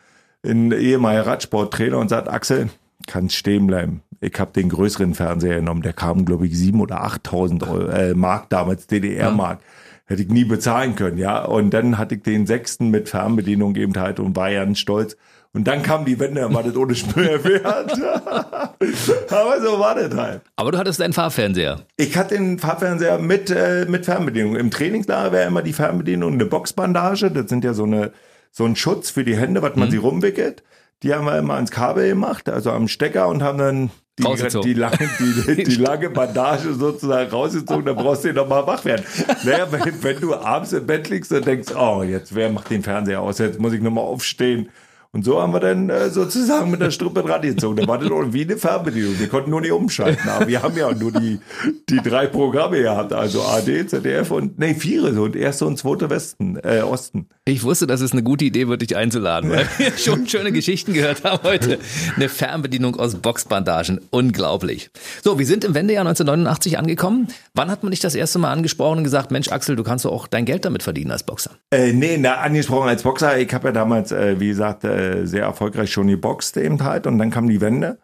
ein 0.42 0.72
ehemaliger 0.72 1.26
Radsporttrainer 1.26 1.98
und 1.98 2.08
sagt, 2.08 2.28
Axel, 2.28 2.70
kannst 3.06 3.36
stehen 3.36 3.66
bleiben 3.66 4.02
ich 4.20 4.38
habe 4.38 4.52
den 4.52 4.68
größeren 4.68 5.14
Fernseher 5.14 5.56
genommen, 5.56 5.82
der 5.82 5.94
kam, 5.94 6.24
glaube 6.24 6.46
ich, 6.46 6.56
sieben 6.56 6.80
oder 6.80 7.04
8.000 7.04 7.88
äh, 7.90 8.14
Mark 8.14 8.50
damals, 8.50 8.86
DDR-Mark. 8.86 9.60
Hätte 10.04 10.22
ich 10.22 10.28
nie 10.28 10.44
bezahlen 10.44 10.96
können, 10.96 11.18
ja. 11.18 11.44
Und 11.44 11.70
dann 11.70 11.96
hatte 11.96 12.16
ich 12.16 12.22
den 12.22 12.46
sechsten 12.46 12.90
mit 12.90 13.08
Fernbedienung 13.08 13.76
eben 13.76 13.96
halt 13.96 14.18
und 14.18 14.36
war 14.36 14.50
ganz 14.50 14.78
stolz. 14.78 15.16
Und 15.52 15.66
dann 15.66 15.82
kam 15.82 16.04
die 16.04 16.18
Wende, 16.20 16.42
dann 16.42 16.54
war 16.54 16.62
das 16.62 16.76
ohne 16.76 16.94
Steuerwert. 16.94 17.92
Aber 19.30 19.60
so 19.60 19.78
war 19.78 19.94
das 19.94 20.14
halt. 20.14 20.42
Aber 20.56 20.72
du 20.72 20.78
hattest 20.78 21.00
einen 21.00 21.12
Farbfernseher. 21.12 21.80
Ich 21.96 22.16
hatte 22.16 22.34
den 22.34 22.58
Farbfernseher 22.58 23.18
mit, 23.18 23.50
äh, 23.50 23.86
mit 23.88 24.04
Fernbedienung. 24.04 24.56
Im 24.56 24.70
Trainingslager 24.70 25.32
wäre 25.32 25.46
immer 25.46 25.62
die 25.62 25.72
Fernbedienung 25.72 26.34
eine 26.34 26.46
Boxbandage. 26.46 27.30
Das 27.30 27.48
sind 27.48 27.64
ja 27.64 27.72
so 27.72 27.84
eine, 27.84 28.12
so 28.50 28.64
ein 28.64 28.76
Schutz 28.76 29.10
für 29.10 29.24
die 29.24 29.36
Hände, 29.36 29.62
was 29.62 29.76
man 29.76 29.88
mhm. 29.88 29.92
sie 29.92 29.96
rumwickelt. 29.98 30.62
Die 31.02 31.14
haben 31.14 31.24
wir 31.24 31.38
immer 31.38 31.54
ans 31.54 31.70
Kabel 31.70 32.08
gemacht, 32.08 32.48
also 32.48 32.70
am 32.72 32.86
Stecker 32.86 33.28
und 33.28 33.42
haben 33.42 33.58
dann 33.58 33.90
die, 34.20 34.60
die, 34.60 34.74
lange, 34.74 35.10
die, 35.18 35.64
die, 35.64 35.76
lange 35.76 36.10
Bandage 36.10 36.74
sozusagen 36.74 37.30
rausgezogen, 37.30 37.84
dann 37.84 37.96
brauchst 37.96 38.24
du 38.24 38.28
ja 38.28 38.34
nochmal 38.34 38.66
wach 38.66 38.84
werden. 38.84 39.04
Naja, 39.44 39.66
wenn, 39.70 40.02
wenn 40.02 40.20
du 40.20 40.34
abends 40.34 40.72
im 40.72 40.86
Bett 40.86 41.08
liegst 41.08 41.32
und 41.32 41.46
denkst, 41.46 41.74
oh, 41.74 42.02
jetzt 42.02 42.34
wer 42.34 42.50
macht 42.50 42.70
den 42.70 42.82
Fernseher 42.82 43.20
aus, 43.20 43.38
jetzt 43.38 43.58
muss 43.58 43.72
ich 43.72 43.80
nochmal 43.80 44.04
aufstehen 44.04 44.68
und 45.12 45.24
so 45.24 45.42
haben 45.42 45.52
wir 45.52 45.58
dann 45.58 45.90
äh, 45.90 46.08
sozusagen 46.08 46.70
mit 46.70 46.80
der 46.80 46.92
Strippe 46.92 47.22
dran 47.22 47.42
gezogen. 47.42 47.76
Da 47.76 47.88
war 47.88 47.98
das 47.98 48.08
wie 48.08 48.44
eine 48.44 48.56
Fernbedienung. 48.56 49.18
Wir 49.18 49.28
konnten 49.28 49.50
nur 49.50 49.60
nicht 49.60 49.72
umschalten. 49.72 50.28
Aber 50.28 50.46
wir 50.46 50.62
haben 50.62 50.76
ja 50.76 50.92
nur 50.92 51.10
die, 51.10 51.40
die 51.88 51.96
drei 51.96 52.28
Programme 52.28 52.80
gehabt. 52.80 53.12
Also 53.12 53.42
AD, 53.42 53.88
ZDF 53.88 54.30
und, 54.30 54.60
nee, 54.60 54.74
vier 54.74 55.12
so 55.12 55.24
und 55.24 55.34
erste 55.34 55.66
und 55.66 55.78
zweite 55.78 56.10
Westen, 56.10 56.60
äh, 56.62 56.82
Osten. 56.82 57.28
Ich 57.50 57.64
wusste, 57.64 57.88
dass 57.88 58.00
es 58.00 58.12
eine 58.12 58.22
gute 58.22 58.44
Idee 58.44 58.68
wird, 58.68 58.80
dich 58.80 58.96
einzuladen, 58.96 59.50
weil 59.50 59.66
wir 59.76 59.98
schon 59.98 60.28
schöne 60.28 60.52
Geschichten 60.52 60.92
gehört 60.92 61.24
haben 61.24 61.42
heute. 61.42 61.80
Eine 62.16 62.28
Fernbedienung 62.28 62.94
aus 62.94 63.16
Boxbandagen. 63.16 64.00
Unglaublich. 64.10 64.90
So, 65.24 65.36
wir 65.36 65.46
sind 65.46 65.64
im 65.64 65.74
Wendejahr 65.74 66.02
1989 66.02 66.78
angekommen. 66.78 67.26
Wann 67.52 67.68
hat 67.68 67.82
man 67.82 67.90
dich 67.90 67.98
das 67.98 68.14
erste 68.14 68.38
Mal 68.38 68.52
angesprochen 68.52 68.98
und 68.98 69.04
gesagt, 69.04 69.32
Mensch, 69.32 69.50
Axel, 69.50 69.74
du 69.74 69.82
kannst 69.82 70.04
doch 70.04 70.12
auch 70.12 70.28
dein 70.28 70.44
Geld 70.44 70.64
damit 70.64 70.84
verdienen 70.84 71.10
als 71.10 71.24
Boxer? 71.24 71.50
Äh, 71.72 71.92
nee, 71.92 72.18
na, 72.18 72.36
angesprochen 72.36 72.88
als 72.88 73.02
Boxer. 73.02 73.36
Ich 73.38 73.52
habe 73.52 73.68
ja 73.68 73.72
damals, 73.72 74.12
äh, 74.12 74.38
wie 74.38 74.48
gesagt, 74.48 74.84
äh, 74.84 75.26
sehr 75.26 75.42
erfolgreich 75.42 75.90
schon 75.90 76.06
geboxt 76.06 76.56
eben 76.56 76.84
halt 76.84 77.08
und 77.08 77.18
dann 77.18 77.32
kam 77.32 77.48
die 77.48 77.60
Wende. 77.60 77.98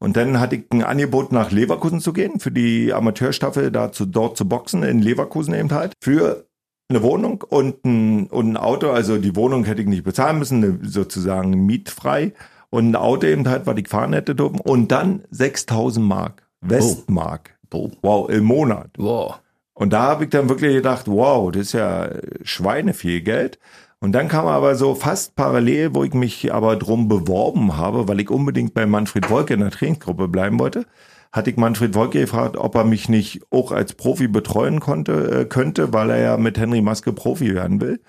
Und 0.00 0.16
dann 0.16 0.40
hatte 0.40 0.56
ich 0.56 0.64
ein 0.72 0.82
Angebot 0.82 1.30
nach 1.30 1.52
Leverkusen 1.52 2.00
zu 2.00 2.12
gehen, 2.12 2.40
für 2.40 2.50
die 2.50 2.92
Amateurstaffel 2.92 3.70
da 3.70 3.92
zu, 3.92 4.06
dort 4.06 4.36
zu 4.36 4.48
boxen, 4.48 4.82
in 4.82 5.00
Leverkusen 5.02 5.54
eben 5.54 5.70
halt, 5.70 5.92
für 6.00 6.47
eine 6.88 7.02
Wohnung 7.02 7.44
und 7.48 7.84
ein, 7.84 8.26
und 8.28 8.52
ein 8.52 8.56
Auto. 8.56 8.90
Also 8.90 9.18
die 9.18 9.36
Wohnung 9.36 9.64
hätte 9.64 9.82
ich 9.82 9.88
nicht 9.88 10.04
bezahlen 10.04 10.38
müssen, 10.38 10.80
sozusagen 10.84 11.66
mietfrei. 11.66 12.32
Und 12.70 12.90
ein 12.90 12.96
Auto 12.96 13.26
eben 13.26 13.48
halt, 13.48 13.66
was 13.66 13.76
ich 13.78 13.88
fahren 13.88 14.12
hätte 14.12 14.34
dürfen. 14.34 14.60
Und 14.60 14.92
dann 14.92 15.24
6000 15.30 16.06
Mark, 16.06 16.46
Westmark. 16.60 17.56
Oh. 17.72 17.90
Wow, 18.02 18.30
im 18.30 18.44
Monat. 18.44 18.90
Wow. 18.96 19.40
Und 19.74 19.92
da 19.92 20.02
habe 20.02 20.24
ich 20.24 20.30
dann 20.30 20.48
wirklich 20.48 20.74
gedacht, 20.74 21.06
wow, 21.06 21.52
das 21.52 21.62
ist 21.62 21.72
ja 21.74 22.10
Schweineviel 22.42 23.20
Geld. 23.20 23.58
Und 24.00 24.12
dann 24.12 24.28
kam 24.28 24.46
aber 24.46 24.74
so 24.74 24.94
fast 24.94 25.34
parallel, 25.34 25.94
wo 25.94 26.04
ich 26.04 26.14
mich 26.14 26.52
aber 26.52 26.76
drum 26.76 27.08
beworben 27.08 27.76
habe, 27.76 28.08
weil 28.08 28.20
ich 28.20 28.30
unbedingt 28.30 28.74
bei 28.74 28.86
Manfred 28.86 29.28
Wolke 29.28 29.54
in 29.54 29.60
der 29.60 29.70
Trainingsgruppe 29.70 30.28
bleiben 30.28 30.58
wollte, 30.58 30.86
hatte 31.32 31.50
ich 31.50 31.56
Manfred 31.56 31.94
Wolke 31.94 32.20
gefragt, 32.20 32.56
ob 32.56 32.74
er 32.74 32.84
mich 32.84 33.08
nicht 33.08 33.42
auch 33.50 33.72
als 33.72 33.94
Profi 33.94 34.28
betreuen 34.28 34.80
konnte, 34.80 35.40
äh, 35.40 35.44
könnte, 35.44 35.92
weil 35.92 36.10
er 36.10 36.18
ja 36.18 36.36
mit 36.36 36.58
Henry 36.58 36.80
Maske 36.80 37.12
Profi 37.12 37.54
werden 37.54 37.80
will. 37.80 38.00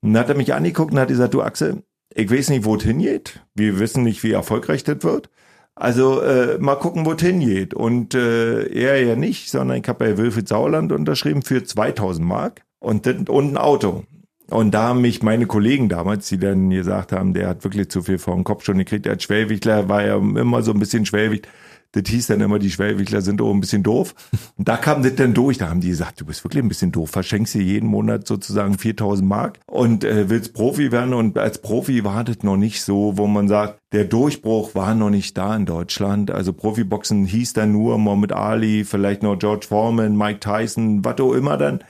Und 0.00 0.12
dann 0.12 0.20
hat 0.22 0.28
er 0.28 0.36
mich 0.36 0.54
angeguckt 0.54 0.92
und 0.92 0.98
hat 0.98 1.08
gesagt, 1.08 1.34
du 1.34 1.42
Axel, 1.42 1.82
ich 2.14 2.30
weiß 2.30 2.50
nicht, 2.50 2.64
wo 2.64 2.76
es 2.76 2.82
hingeht. 2.82 3.40
Wir 3.54 3.78
wissen 3.78 4.04
nicht, 4.04 4.22
wie 4.22 4.32
erfolgreich 4.32 4.84
das 4.84 5.02
wird. 5.02 5.30
Also 5.76 6.20
äh, 6.22 6.58
mal 6.58 6.76
gucken, 6.76 7.04
wo 7.04 7.12
es 7.12 7.22
hingeht. 7.22 7.74
Und 7.74 8.14
äh, 8.14 8.66
er 8.66 9.02
ja 9.02 9.16
nicht, 9.16 9.50
sondern 9.50 9.78
ich 9.78 9.88
habe 9.88 9.98
bei 9.98 10.18
Wilfried 10.18 10.48
Sauerland 10.48 10.92
unterschrieben 10.92 11.42
für 11.42 11.64
2000 11.64 12.26
Mark 12.26 12.62
und, 12.78 13.06
und 13.28 13.52
ein 13.52 13.56
Auto. 13.56 14.04
Und 14.50 14.72
da 14.72 14.88
haben 14.88 15.00
mich 15.00 15.22
meine 15.22 15.46
Kollegen 15.46 15.88
damals, 15.88 16.28
die 16.28 16.38
dann 16.38 16.70
gesagt 16.70 17.12
haben, 17.12 17.32
der 17.32 17.48
hat 17.48 17.64
wirklich 17.64 17.88
zu 17.88 18.02
viel 18.02 18.18
vor 18.18 18.34
dem 18.34 18.44
Kopf 18.44 18.64
schon 18.64 18.78
gekriegt. 18.78 19.06
Der 19.06 19.12
hat 19.12 19.22
Schwellwichtler, 19.22 19.88
war 19.88 20.04
ja 20.04 20.16
immer 20.16 20.62
so 20.62 20.72
ein 20.72 20.78
bisschen 20.78 21.06
Schwellwicht. 21.06 21.48
Das 21.94 22.02
hieß 22.08 22.26
dann 22.26 22.40
immer, 22.40 22.58
die 22.58 22.70
Schwellwichtler 22.70 23.22
sind 23.22 23.40
auch 23.40 23.52
ein 23.52 23.60
bisschen 23.60 23.82
doof. 23.84 24.14
Und 24.58 24.68
da 24.68 24.76
kam 24.76 25.02
das 25.02 25.14
dann 25.14 25.32
durch. 25.32 25.58
Da 25.58 25.68
haben 25.68 25.80
die 25.80 25.88
gesagt, 25.88 26.20
du 26.20 26.26
bist 26.26 26.44
wirklich 26.44 26.62
ein 26.62 26.68
bisschen 26.68 26.92
doof. 26.92 27.10
Verschenkst 27.10 27.54
dir 27.54 27.62
jeden 27.62 27.88
Monat 27.88 28.26
sozusagen 28.26 28.76
4000 28.76 29.28
Mark 29.28 29.60
und 29.66 30.04
äh, 30.04 30.28
willst 30.28 30.54
Profi 30.54 30.92
werden. 30.92 31.14
Und 31.14 31.38
als 31.38 31.58
Profi 31.58 32.04
war 32.04 32.24
das 32.24 32.42
noch 32.42 32.56
nicht 32.56 32.82
so, 32.82 33.16
wo 33.16 33.26
man 33.26 33.48
sagt, 33.48 33.80
der 33.92 34.04
Durchbruch 34.04 34.74
war 34.74 34.94
noch 34.94 35.10
nicht 35.10 35.38
da 35.38 35.54
in 35.54 35.66
Deutschland. 35.66 36.30
Also 36.30 36.52
Profiboxen 36.52 37.26
hieß 37.26 37.52
dann 37.52 37.72
nur 37.72 37.96
Mohammed 37.98 38.32
Ali, 38.32 38.84
vielleicht 38.84 39.22
noch 39.22 39.38
George 39.38 39.66
Foreman, 39.68 40.16
Mike 40.16 40.40
Tyson, 40.40 41.04
was 41.04 41.20
auch 41.20 41.32
immer 41.32 41.56
dann. 41.56 41.80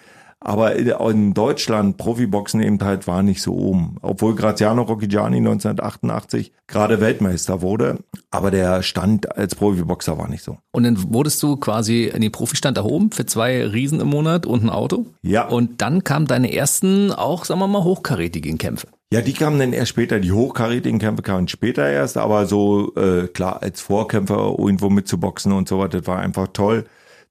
Aber 0.44 0.76
in 0.76 1.32
Deutschland 1.32 1.96
Profiboxen 1.96 2.60
eben 2.60 2.78
halt 2.82 3.06
war 3.06 3.22
nicht 3.22 3.40
so 3.40 3.54
oben. 3.54 3.96
Obwohl 4.02 4.34
Graziano 4.34 4.82
Rocchigiani 4.82 5.38
1988 5.38 6.52
gerade 6.66 7.00
Weltmeister 7.00 7.62
wurde. 7.62 7.98
Aber 8.30 8.50
der 8.50 8.82
Stand 8.82 9.36
als 9.36 9.54
Profiboxer 9.54 10.18
war 10.18 10.28
nicht 10.28 10.44
so. 10.44 10.58
Und 10.70 10.84
dann 10.84 11.14
wurdest 11.14 11.42
du 11.42 11.56
quasi 11.56 12.04
in 12.04 12.20
den 12.20 12.30
Profistand 12.30 12.76
erhoben 12.76 13.10
für 13.10 13.24
zwei 13.24 13.66
Riesen 13.66 14.00
im 14.00 14.08
Monat 14.08 14.44
und 14.44 14.62
ein 14.62 14.70
Auto. 14.70 15.06
Ja. 15.22 15.48
Und 15.48 15.80
dann 15.80 16.04
kamen 16.04 16.26
deine 16.26 16.52
ersten 16.52 17.10
auch, 17.10 17.46
sagen 17.46 17.60
wir 17.60 17.66
mal, 17.66 17.82
hochkarätigen 17.82 18.58
Kämpfe. 18.58 18.88
Ja, 19.14 19.22
die 19.22 19.32
kamen 19.32 19.58
dann 19.58 19.72
erst 19.72 19.90
später, 19.90 20.20
die 20.20 20.32
hochkarätigen 20.32 20.98
Kämpfe 20.98 21.22
kamen 21.22 21.48
später 21.48 21.88
erst, 21.88 22.18
aber 22.18 22.46
so 22.46 22.94
äh, 22.96 23.28
klar 23.28 23.62
als 23.62 23.80
Vorkämpfer 23.80 24.56
irgendwo 24.58 24.90
mitzuboxen 24.90 25.52
und 25.52 25.68
so 25.68 25.78
weiter, 25.78 25.98
das 25.98 26.06
war 26.06 26.18
einfach 26.18 26.48
toll. 26.52 26.84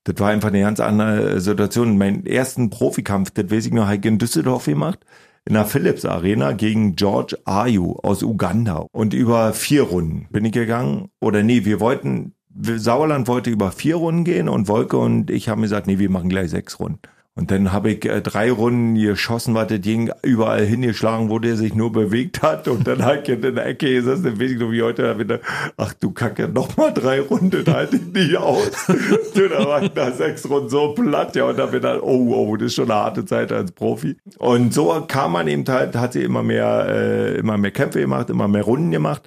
Das 0.03 0.19
war 0.19 0.29
einfach 0.29 0.49
eine 0.49 0.61
ganz 0.61 0.79
andere 0.79 1.39
Situation. 1.39 1.97
Mein 1.97 2.25
ersten 2.25 2.69
Profikampf, 2.69 3.31
das 3.31 3.49
weiß 3.49 3.67
ich 3.67 3.73
noch, 3.73 3.85
habe 3.85 3.95
ich 3.97 4.05
in 4.05 4.17
Düsseldorf 4.17 4.65
gemacht, 4.65 4.99
in 5.45 5.53
der 5.53 5.65
Philips 5.65 6.05
Arena 6.05 6.51
gegen 6.51 6.95
George 6.95 7.37
Ayu 7.45 7.95
aus 8.03 8.21
Uganda. 8.21 8.85
Und 8.91 9.13
über 9.13 9.53
vier 9.53 9.83
Runden 9.83 10.27
bin 10.31 10.45
ich 10.45 10.51
gegangen. 10.51 11.09
Oder 11.21 11.43
nee, 11.43 11.63
wir 11.65 11.79
wollten, 11.79 12.33
Sauerland 12.53 13.27
wollte 13.27 13.49
über 13.49 13.71
vier 13.71 13.95
Runden 13.95 14.25
gehen 14.25 14.49
und 14.49 14.67
Wolke 14.67 14.97
und 14.97 15.31
ich 15.31 15.49
haben 15.49 15.61
gesagt, 15.61 15.87
nee, 15.87 15.99
wir 15.99 16.09
machen 16.09 16.29
gleich 16.29 16.49
sechs 16.49 16.79
Runden. 16.79 16.99
Und 17.35 17.49
dann 17.49 17.73
habe 17.73 17.89
ich 17.89 18.05
äh, 18.05 18.21
drei 18.21 18.51
Runden 18.51 18.93
geschossen, 18.93 19.55
was 19.55 19.67
das 19.67 19.81
Ding 19.81 20.11
überall 20.21 20.63
hingeschlagen, 20.63 21.31
wo 21.31 21.39
der 21.39 21.55
sich 21.55 21.73
nur 21.73 21.91
bewegt 21.91 22.43
hat. 22.43 22.67
Und 22.67 22.85
dann 22.85 23.03
halt 23.03 23.27
in 23.27 23.41
der 23.41 23.65
Ecke 23.65 23.91
gesessen, 23.91 24.23
dann 24.23 24.39
weiß 24.39 24.51
ich 24.51 24.59
noch 24.59 24.71
wie 24.71 24.83
heute, 24.83 25.01
da 25.01 25.17
wieder, 25.17 25.39
ach 25.75 25.93
du 25.95 26.11
Kacke, 26.11 26.47
noch 26.47 26.77
mal 26.77 26.93
drei 26.93 27.21
Runden, 27.21 27.65
da 27.65 27.73
halte 27.73 27.95
ich 27.95 28.05
nie 28.05 28.37
aus. 28.37 28.85
du, 29.33 29.49
da 29.49 29.65
war 29.65 29.81
ich 29.81 29.95
nach 29.95 30.13
sechs 30.13 30.47
Runden 30.47 30.69
so 30.69 30.93
platt, 30.93 31.35
ja, 31.35 31.45
und 31.45 31.57
dann 31.57 31.71
bin 31.71 31.81
dann, 31.81 32.01
oh, 32.01 32.35
oh, 32.35 32.55
das 32.55 32.67
ist 32.67 32.75
schon 32.75 32.91
eine 32.91 33.01
harte 33.01 33.25
Zeit 33.25 33.51
als 33.51 33.71
Profi. 33.71 34.15
Und 34.37 34.71
so 34.71 35.03
kam 35.07 35.31
man 35.31 35.47
eben 35.47 35.65
halt, 35.67 35.95
hat 35.95 36.13
sie 36.13 36.21
immer 36.21 36.43
mehr, 36.43 36.85
äh, 36.87 37.37
immer 37.37 37.57
mehr 37.57 37.71
Kämpfe 37.71 37.99
gemacht, 37.99 38.29
immer 38.29 38.47
mehr 38.47 38.63
Runden 38.63 38.91
gemacht. 38.91 39.23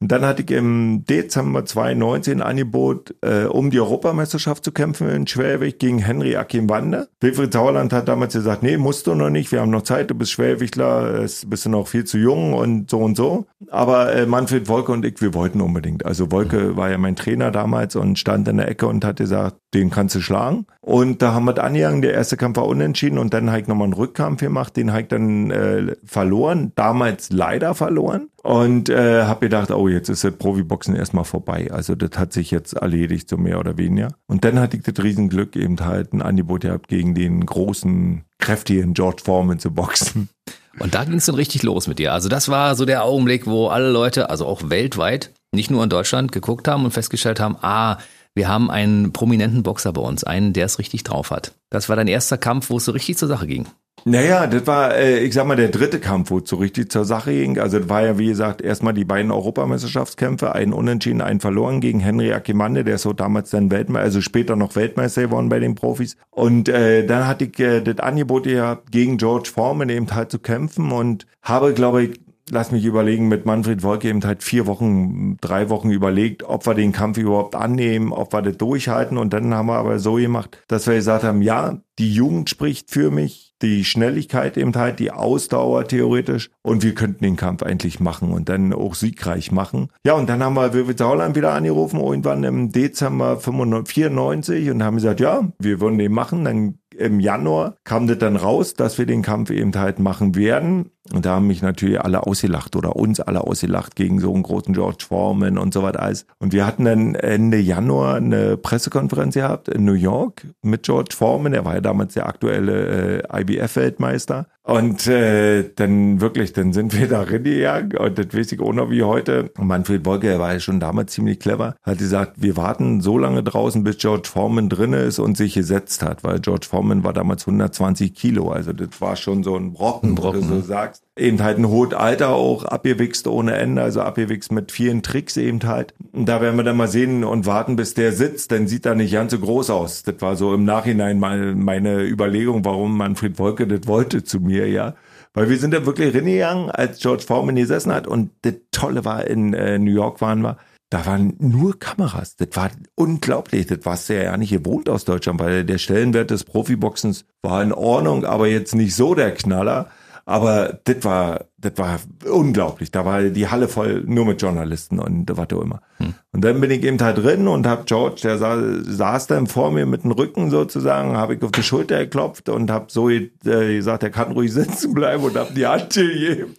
Und 0.00 0.10
dann 0.10 0.24
hatte 0.24 0.42
ich 0.42 0.50
im 0.50 1.04
Dezember 1.04 1.66
2019 1.66 2.40
ein 2.40 2.42
Angebot, 2.42 3.14
äh, 3.20 3.44
um 3.44 3.70
die 3.70 3.80
Europameisterschaft 3.80 4.64
zu 4.64 4.72
kämpfen 4.72 5.10
in 5.10 5.26
Schwergewicht 5.26 5.78
gegen 5.78 5.98
Henry 5.98 6.36
Akinwande. 6.36 7.08
Wilfried 7.20 7.52
Sauerland 7.52 7.92
hat 7.92 8.08
damals 8.08 8.32
gesagt, 8.32 8.62
nee, 8.62 8.78
musst 8.78 9.06
du 9.06 9.14
noch 9.14 9.28
nicht, 9.28 9.52
wir 9.52 9.60
haben 9.60 9.70
noch 9.70 9.82
Zeit, 9.82 10.10
du 10.10 10.14
bist 10.14 10.32
Schwergewichtler, 10.32 11.26
bist 11.46 11.66
du 11.66 11.68
noch 11.68 11.86
viel 11.86 12.04
zu 12.04 12.16
jung 12.16 12.54
und 12.54 12.88
so 12.88 12.98
und 13.00 13.14
so. 13.14 13.46
Aber 13.68 14.14
äh, 14.14 14.24
Manfred 14.24 14.68
Wolke 14.68 14.90
und 14.90 15.04
ich, 15.04 15.20
wir 15.20 15.34
wollten 15.34 15.60
unbedingt. 15.60 16.06
Also 16.06 16.32
Wolke 16.32 16.78
war 16.78 16.90
ja 16.90 16.96
mein 16.96 17.14
Trainer 17.14 17.50
damals 17.50 17.94
und 17.94 18.18
stand 18.18 18.48
in 18.48 18.56
der 18.56 18.68
Ecke 18.68 18.86
und 18.86 19.04
hat 19.04 19.18
gesagt, 19.18 19.56
den 19.74 19.90
kannst 19.90 20.14
du 20.14 20.20
schlagen. 20.20 20.66
Und 20.80 21.22
da 21.22 21.32
haben 21.32 21.44
wir 21.44 21.62
angegangen, 21.62 22.02
der 22.02 22.14
erste 22.14 22.36
Kampf 22.36 22.56
war 22.56 22.66
unentschieden 22.66 23.18
und 23.18 23.32
dann 23.32 23.50
habe 23.50 23.60
ich 23.60 23.68
nochmal 23.68 23.84
einen 23.84 23.92
Rückkampf 23.92 24.40
gemacht, 24.40 24.76
den 24.76 24.90
habe 24.90 25.02
ich 25.02 25.08
dann 25.08 25.50
äh, 25.50 25.96
verloren, 26.04 26.72
damals 26.74 27.30
leider 27.30 27.74
verloren. 27.74 28.28
Und 28.42 28.88
äh, 28.88 29.24
habe 29.24 29.40
gedacht, 29.40 29.70
oh, 29.70 29.86
jetzt 29.86 30.08
ist 30.08 30.24
das 30.24 30.32
Profiboxen 30.32 30.96
erstmal 30.96 31.24
vorbei. 31.24 31.70
Also 31.70 31.94
das 31.94 32.18
hat 32.18 32.32
sich 32.32 32.50
jetzt 32.50 32.72
erledigt, 32.72 33.28
so 33.28 33.36
mehr 33.36 33.60
oder 33.60 33.76
weniger. 33.76 34.14
Und 34.26 34.46
dann 34.46 34.58
hatte 34.58 34.78
ich 34.78 34.82
das 34.82 35.04
Riesenglück, 35.04 35.56
eben 35.56 35.78
halt 35.78 36.14
ein 36.14 36.22
Angebot 36.22 36.62
gehabt, 36.62 36.88
gegen 36.88 37.14
den 37.14 37.44
großen, 37.44 38.24
kräftigen 38.38 38.94
George 38.94 39.22
Foreman 39.24 39.58
zu 39.58 39.70
boxen. 39.72 40.30
Und 40.78 40.94
da 40.94 41.04
ging 41.04 41.16
es 41.16 41.26
dann 41.26 41.34
richtig 41.34 41.62
los 41.62 41.86
mit 41.86 41.98
dir. 41.98 42.14
Also 42.14 42.30
das 42.30 42.48
war 42.48 42.74
so 42.76 42.86
der 42.86 43.04
Augenblick, 43.04 43.46
wo 43.46 43.68
alle 43.68 43.90
Leute, 43.90 44.30
also 44.30 44.46
auch 44.46 44.70
weltweit, 44.70 45.32
nicht 45.52 45.70
nur 45.70 45.82
in 45.84 45.90
Deutschland, 45.90 46.32
geguckt 46.32 46.68
haben 46.68 46.84
und 46.84 46.92
festgestellt 46.92 47.40
haben, 47.40 47.56
ah, 47.60 47.98
wir 48.34 48.48
haben 48.48 48.70
einen 48.70 49.12
prominenten 49.12 49.62
Boxer 49.62 49.92
bei 49.92 50.00
uns, 50.00 50.24
einen, 50.24 50.52
der 50.52 50.66
es 50.66 50.78
richtig 50.78 51.04
drauf 51.04 51.30
hat. 51.30 51.52
Das 51.70 51.88
war 51.88 51.96
dein 51.96 52.08
erster 52.08 52.38
Kampf, 52.38 52.70
wo 52.70 52.76
es 52.76 52.84
so 52.84 52.92
richtig 52.92 53.18
zur 53.18 53.28
Sache 53.28 53.46
ging. 53.46 53.66
Naja, 54.04 54.46
das 54.46 54.66
war, 54.66 54.94
äh, 54.96 55.18
ich 55.18 55.34
sag 55.34 55.46
mal, 55.46 55.56
der 55.56 55.68
dritte 55.68 56.00
Kampf, 56.00 56.30
wo 56.30 56.38
es 56.38 56.48
so 56.48 56.56
richtig 56.56 56.90
zur 56.90 57.04
Sache 57.04 57.32
ging. 57.32 57.58
Also 57.58 57.80
das 57.80 57.88
war 57.88 58.02
ja, 58.02 58.18
wie 58.18 58.28
gesagt, 58.28 58.62
erstmal 58.62 58.94
die 58.94 59.04
beiden 59.04 59.30
Europameisterschaftskämpfe, 59.30 60.54
einen 60.54 60.72
unentschieden, 60.72 61.20
einen 61.20 61.40
verloren 61.40 61.80
gegen 61.80 62.00
Henry 62.00 62.32
Akimande, 62.32 62.82
der 62.82 62.96
so 62.96 63.12
damals 63.12 63.50
dann 63.50 63.70
Weltmeister, 63.70 64.04
also 64.04 64.20
später 64.22 64.56
noch 64.56 64.74
Weltmeister 64.74 65.22
geworden 65.22 65.50
bei 65.50 65.58
den 65.58 65.74
Profis. 65.74 66.16
Und 66.30 66.68
äh, 66.68 67.04
dann 67.04 67.26
hatte 67.26 67.44
ich 67.44 67.58
äh, 67.60 67.82
das 67.82 67.98
Angebot 67.98 68.46
ja 68.46 68.78
gegen 68.90 69.18
George 69.18 69.50
Foreman 69.52 69.90
eben 69.90 70.10
halt 70.14 70.30
zu 70.30 70.38
kämpfen 70.38 70.92
und 70.92 71.26
habe, 71.42 71.74
glaube 71.74 72.04
ich, 72.04 72.20
lass 72.50 72.72
mich 72.72 72.84
überlegen, 72.84 73.28
mit 73.28 73.46
Manfred 73.46 73.82
Wolke 73.82 74.08
eben 74.08 74.22
halt 74.24 74.42
vier 74.42 74.66
Wochen, 74.66 75.36
drei 75.40 75.68
Wochen 75.70 75.90
überlegt, 75.90 76.42
ob 76.42 76.66
wir 76.66 76.74
den 76.74 76.92
Kampf 76.92 77.18
überhaupt 77.18 77.54
annehmen, 77.54 78.12
ob 78.12 78.32
wir 78.32 78.42
das 78.42 78.56
durchhalten. 78.56 79.18
Und 79.18 79.32
dann 79.32 79.54
haben 79.54 79.66
wir 79.66 79.78
aber 79.78 79.98
so 79.98 80.14
gemacht, 80.14 80.62
dass 80.68 80.86
wir 80.86 80.94
gesagt 80.94 81.24
haben, 81.24 81.42
ja, 81.42 81.78
die 81.98 82.12
Jugend 82.12 82.48
spricht 82.48 82.90
für 82.90 83.10
mich, 83.10 83.54
die 83.62 83.84
Schnelligkeit 83.84 84.56
eben 84.56 84.74
halt, 84.74 84.98
die 84.98 85.10
Ausdauer 85.10 85.86
theoretisch 85.86 86.50
und 86.62 86.82
wir 86.82 86.94
könnten 86.94 87.24
den 87.24 87.36
Kampf 87.36 87.62
eigentlich 87.62 88.00
machen 88.00 88.32
und 88.32 88.48
dann 88.48 88.72
auch 88.72 88.94
siegreich 88.94 89.52
machen. 89.52 89.88
Ja, 90.04 90.14
und 90.14 90.28
dann 90.28 90.42
haben 90.42 90.54
wir 90.54 90.72
Wilfried 90.72 90.98
Sauerland 90.98 91.36
wieder 91.36 91.52
angerufen, 91.52 92.00
irgendwann 92.00 92.42
im 92.44 92.72
Dezember 92.72 93.38
94 93.38 94.70
und 94.70 94.82
haben 94.82 94.96
gesagt, 94.96 95.20
ja, 95.20 95.52
wir 95.58 95.80
würden 95.80 95.98
den 95.98 96.12
machen. 96.12 96.44
Dann 96.44 96.78
im 97.00 97.20
Januar 97.20 97.74
kam 97.84 98.06
das 98.06 98.18
dann 98.18 98.36
raus, 98.36 98.74
dass 98.74 98.98
wir 98.98 99.06
den 99.06 99.22
Kampf 99.22 99.50
eben 99.50 99.74
halt 99.74 99.98
machen 99.98 100.34
werden. 100.34 100.90
Und 101.12 101.24
da 101.24 101.36
haben 101.36 101.46
mich 101.46 101.62
natürlich 101.62 102.00
alle 102.00 102.26
ausgelacht 102.26 102.76
oder 102.76 102.94
uns 102.94 103.20
alle 103.20 103.40
ausgelacht 103.40 103.96
gegen 103.96 104.20
so 104.20 104.32
einen 104.32 104.42
großen 104.42 104.74
George 104.74 105.04
Foreman 105.08 105.58
und 105.58 105.74
so 105.74 105.82
weiter 105.82 106.02
alles. 106.02 106.26
Und 106.38 106.52
wir 106.52 106.66
hatten 106.66 106.84
dann 106.84 107.14
Ende 107.14 107.58
Januar 107.58 108.16
eine 108.16 108.56
Pressekonferenz 108.56 109.34
gehabt 109.34 109.68
in 109.68 109.84
New 109.84 109.94
York 109.94 110.46
mit 110.62 110.84
George 110.84 111.14
Foreman. 111.16 111.54
Er 111.54 111.64
war 111.64 111.74
ja 111.74 111.80
damals 111.80 112.14
der 112.14 112.26
aktuelle 112.26 113.22
äh, 113.22 113.40
IBF-Weltmeister. 113.40 114.46
Und 114.70 115.08
äh, 115.08 115.68
dann 115.74 116.20
wirklich, 116.20 116.52
dann 116.52 116.72
sind 116.72 116.96
wir 116.96 117.08
da 117.08 117.22
reingegangen 117.22 117.96
und 117.96 118.16
das 118.16 118.26
weiß 118.32 118.52
ich 118.52 118.60
auch 118.60 118.72
noch 118.72 118.88
wie 118.88 119.02
heute. 119.02 119.50
Manfred 119.58 120.06
Wolke, 120.06 120.28
der 120.28 120.38
war 120.38 120.52
ja 120.52 120.60
schon 120.60 120.78
damals 120.78 121.12
ziemlich 121.12 121.40
clever, 121.40 121.74
hat 121.82 121.98
gesagt, 121.98 122.34
wir 122.36 122.56
warten 122.56 123.00
so 123.00 123.18
lange 123.18 123.42
draußen, 123.42 123.82
bis 123.82 123.98
George 123.98 124.28
Foreman 124.28 124.68
drinne 124.68 124.98
ist 124.98 125.18
und 125.18 125.36
sich 125.36 125.54
gesetzt 125.54 126.04
hat, 126.04 126.22
weil 126.22 126.38
George 126.38 126.68
Foreman 126.70 127.02
war 127.02 127.12
damals 127.12 127.48
120 127.48 128.14
Kilo, 128.14 128.52
also 128.52 128.72
das 128.72 129.00
war 129.00 129.16
schon 129.16 129.42
so 129.42 129.56
ein 129.56 129.72
Brocken, 129.72 130.10
ein 130.10 130.14
Brocken. 130.14 130.48
wo 130.48 130.54
du 130.54 130.60
so 130.60 130.66
sagst 130.68 131.02
eben 131.20 131.42
halt 131.42 131.58
ein 131.58 131.68
hohes 131.68 131.94
Alter 131.94 132.30
auch 132.30 132.64
abgewichst 132.64 133.28
ohne 133.28 133.54
Ende, 133.54 133.82
also 133.82 134.00
abgewichst 134.00 134.50
mit 134.50 134.72
vielen 134.72 135.02
Tricks 135.02 135.36
eben 135.36 135.62
halt. 135.64 135.94
Und 136.12 136.26
da 136.28 136.40
werden 136.40 136.56
wir 136.56 136.64
dann 136.64 136.76
mal 136.76 136.88
sehen 136.88 137.24
und 137.24 137.46
warten, 137.46 137.76
bis 137.76 137.94
der 137.94 138.12
sitzt, 138.12 138.52
dann 138.52 138.66
sieht 138.66 138.86
er 138.86 138.94
nicht 138.94 139.12
ganz 139.12 139.32
so 139.32 139.38
groß 139.38 139.70
aus. 139.70 140.02
Das 140.02 140.16
war 140.20 140.36
so 140.36 140.54
im 140.54 140.64
Nachhinein 140.64 141.20
meine 141.20 142.02
Überlegung, 142.04 142.64
warum 142.64 142.96
Manfred 142.96 143.38
Wolke 143.38 143.66
das 143.66 143.86
wollte 143.86 144.24
zu 144.24 144.40
mir, 144.40 144.59
ja. 144.66 144.94
Weil 145.32 145.48
wir 145.48 145.58
sind 145.58 145.72
da 145.72 145.86
wirklich 145.86 146.14
reingegangen, 146.14 146.70
als 146.70 146.98
George 146.98 147.22
Foreman 147.22 147.56
gesessen 147.56 147.92
hat 147.92 148.06
und 148.06 148.30
das 148.42 148.54
Tolle 148.72 149.04
war, 149.04 149.26
in 149.26 149.54
äh, 149.54 149.78
New 149.78 149.92
York 149.92 150.20
waren 150.20 150.40
wir, 150.40 150.58
da 150.90 151.06
waren 151.06 151.34
nur 151.38 151.78
Kameras. 151.78 152.34
Das 152.34 152.48
war 152.54 152.70
unglaublich. 152.96 153.66
Das 153.66 153.84
war 153.84 153.96
ja 154.08 154.24
ja 154.24 154.36
nicht 154.36 154.50
gewohnt 154.50 154.88
aus 154.88 155.04
Deutschland, 155.04 155.38
weil 155.38 155.64
der 155.64 155.78
Stellenwert 155.78 156.30
des 156.30 156.42
Profiboxens 156.42 157.26
war 157.42 157.62
in 157.62 157.72
Ordnung, 157.72 158.24
aber 158.24 158.48
jetzt 158.48 158.74
nicht 158.74 158.96
so 158.96 159.14
der 159.14 159.32
Knaller. 159.32 159.88
Aber 160.30 160.78
das 160.84 161.04
war, 161.04 161.46
das 161.58 161.72
war 161.74 161.98
unglaublich. 162.30 162.92
Da 162.92 163.04
war 163.04 163.20
die 163.20 163.48
Halle 163.48 163.66
voll 163.66 164.04
nur 164.06 164.24
mit 164.24 164.40
Journalisten 164.40 165.00
und 165.00 165.28
was 165.36 165.48
auch 165.52 165.62
immer. 165.62 165.80
Hm. 165.96 166.14
Und 166.30 166.44
dann 166.44 166.60
bin 166.60 166.70
ich 166.70 166.84
eben 166.84 166.98
da 166.98 167.12
drin 167.12 167.48
und 167.48 167.66
hab 167.66 167.86
George, 167.86 168.20
der 168.22 168.38
saß, 168.38 168.60
saß 168.84 169.26
dann 169.26 169.48
vor 169.48 169.72
mir 169.72 169.86
mit 169.86 170.04
dem 170.04 170.12
Rücken 170.12 170.50
sozusagen, 170.50 171.16
habe 171.16 171.34
ich 171.34 171.42
auf 171.42 171.50
die 171.50 171.64
Schulter 171.64 171.98
geklopft 171.98 172.48
und 172.48 172.70
hab 172.70 172.92
so 172.92 173.10
äh, 173.10 173.28
gesagt, 173.42 174.04
er 174.04 174.10
kann 174.10 174.30
ruhig 174.30 174.52
sitzen 174.54 174.94
bleiben 174.94 175.24
und 175.24 175.36
hab 175.36 175.52
die 175.52 175.66
Hand 175.66 175.94
gegeben. 175.94 176.54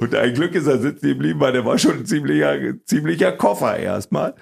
Und 0.00 0.12
ein 0.12 0.34
Glück 0.34 0.56
ist 0.56 0.66
er 0.66 0.78
sitzen 0.78 1.06
geblieben, 1.06 1.38
weil 1.38 1.52
der 1.52 1.64
war 1.64 1.78
schon 1.78 1.98
ein 1.98 2.06
ziemlicher, 2.06 2.56
ziemlicher 2.84 3.30
Koffer 3.30 3.76
erstmal. 3.76 4.34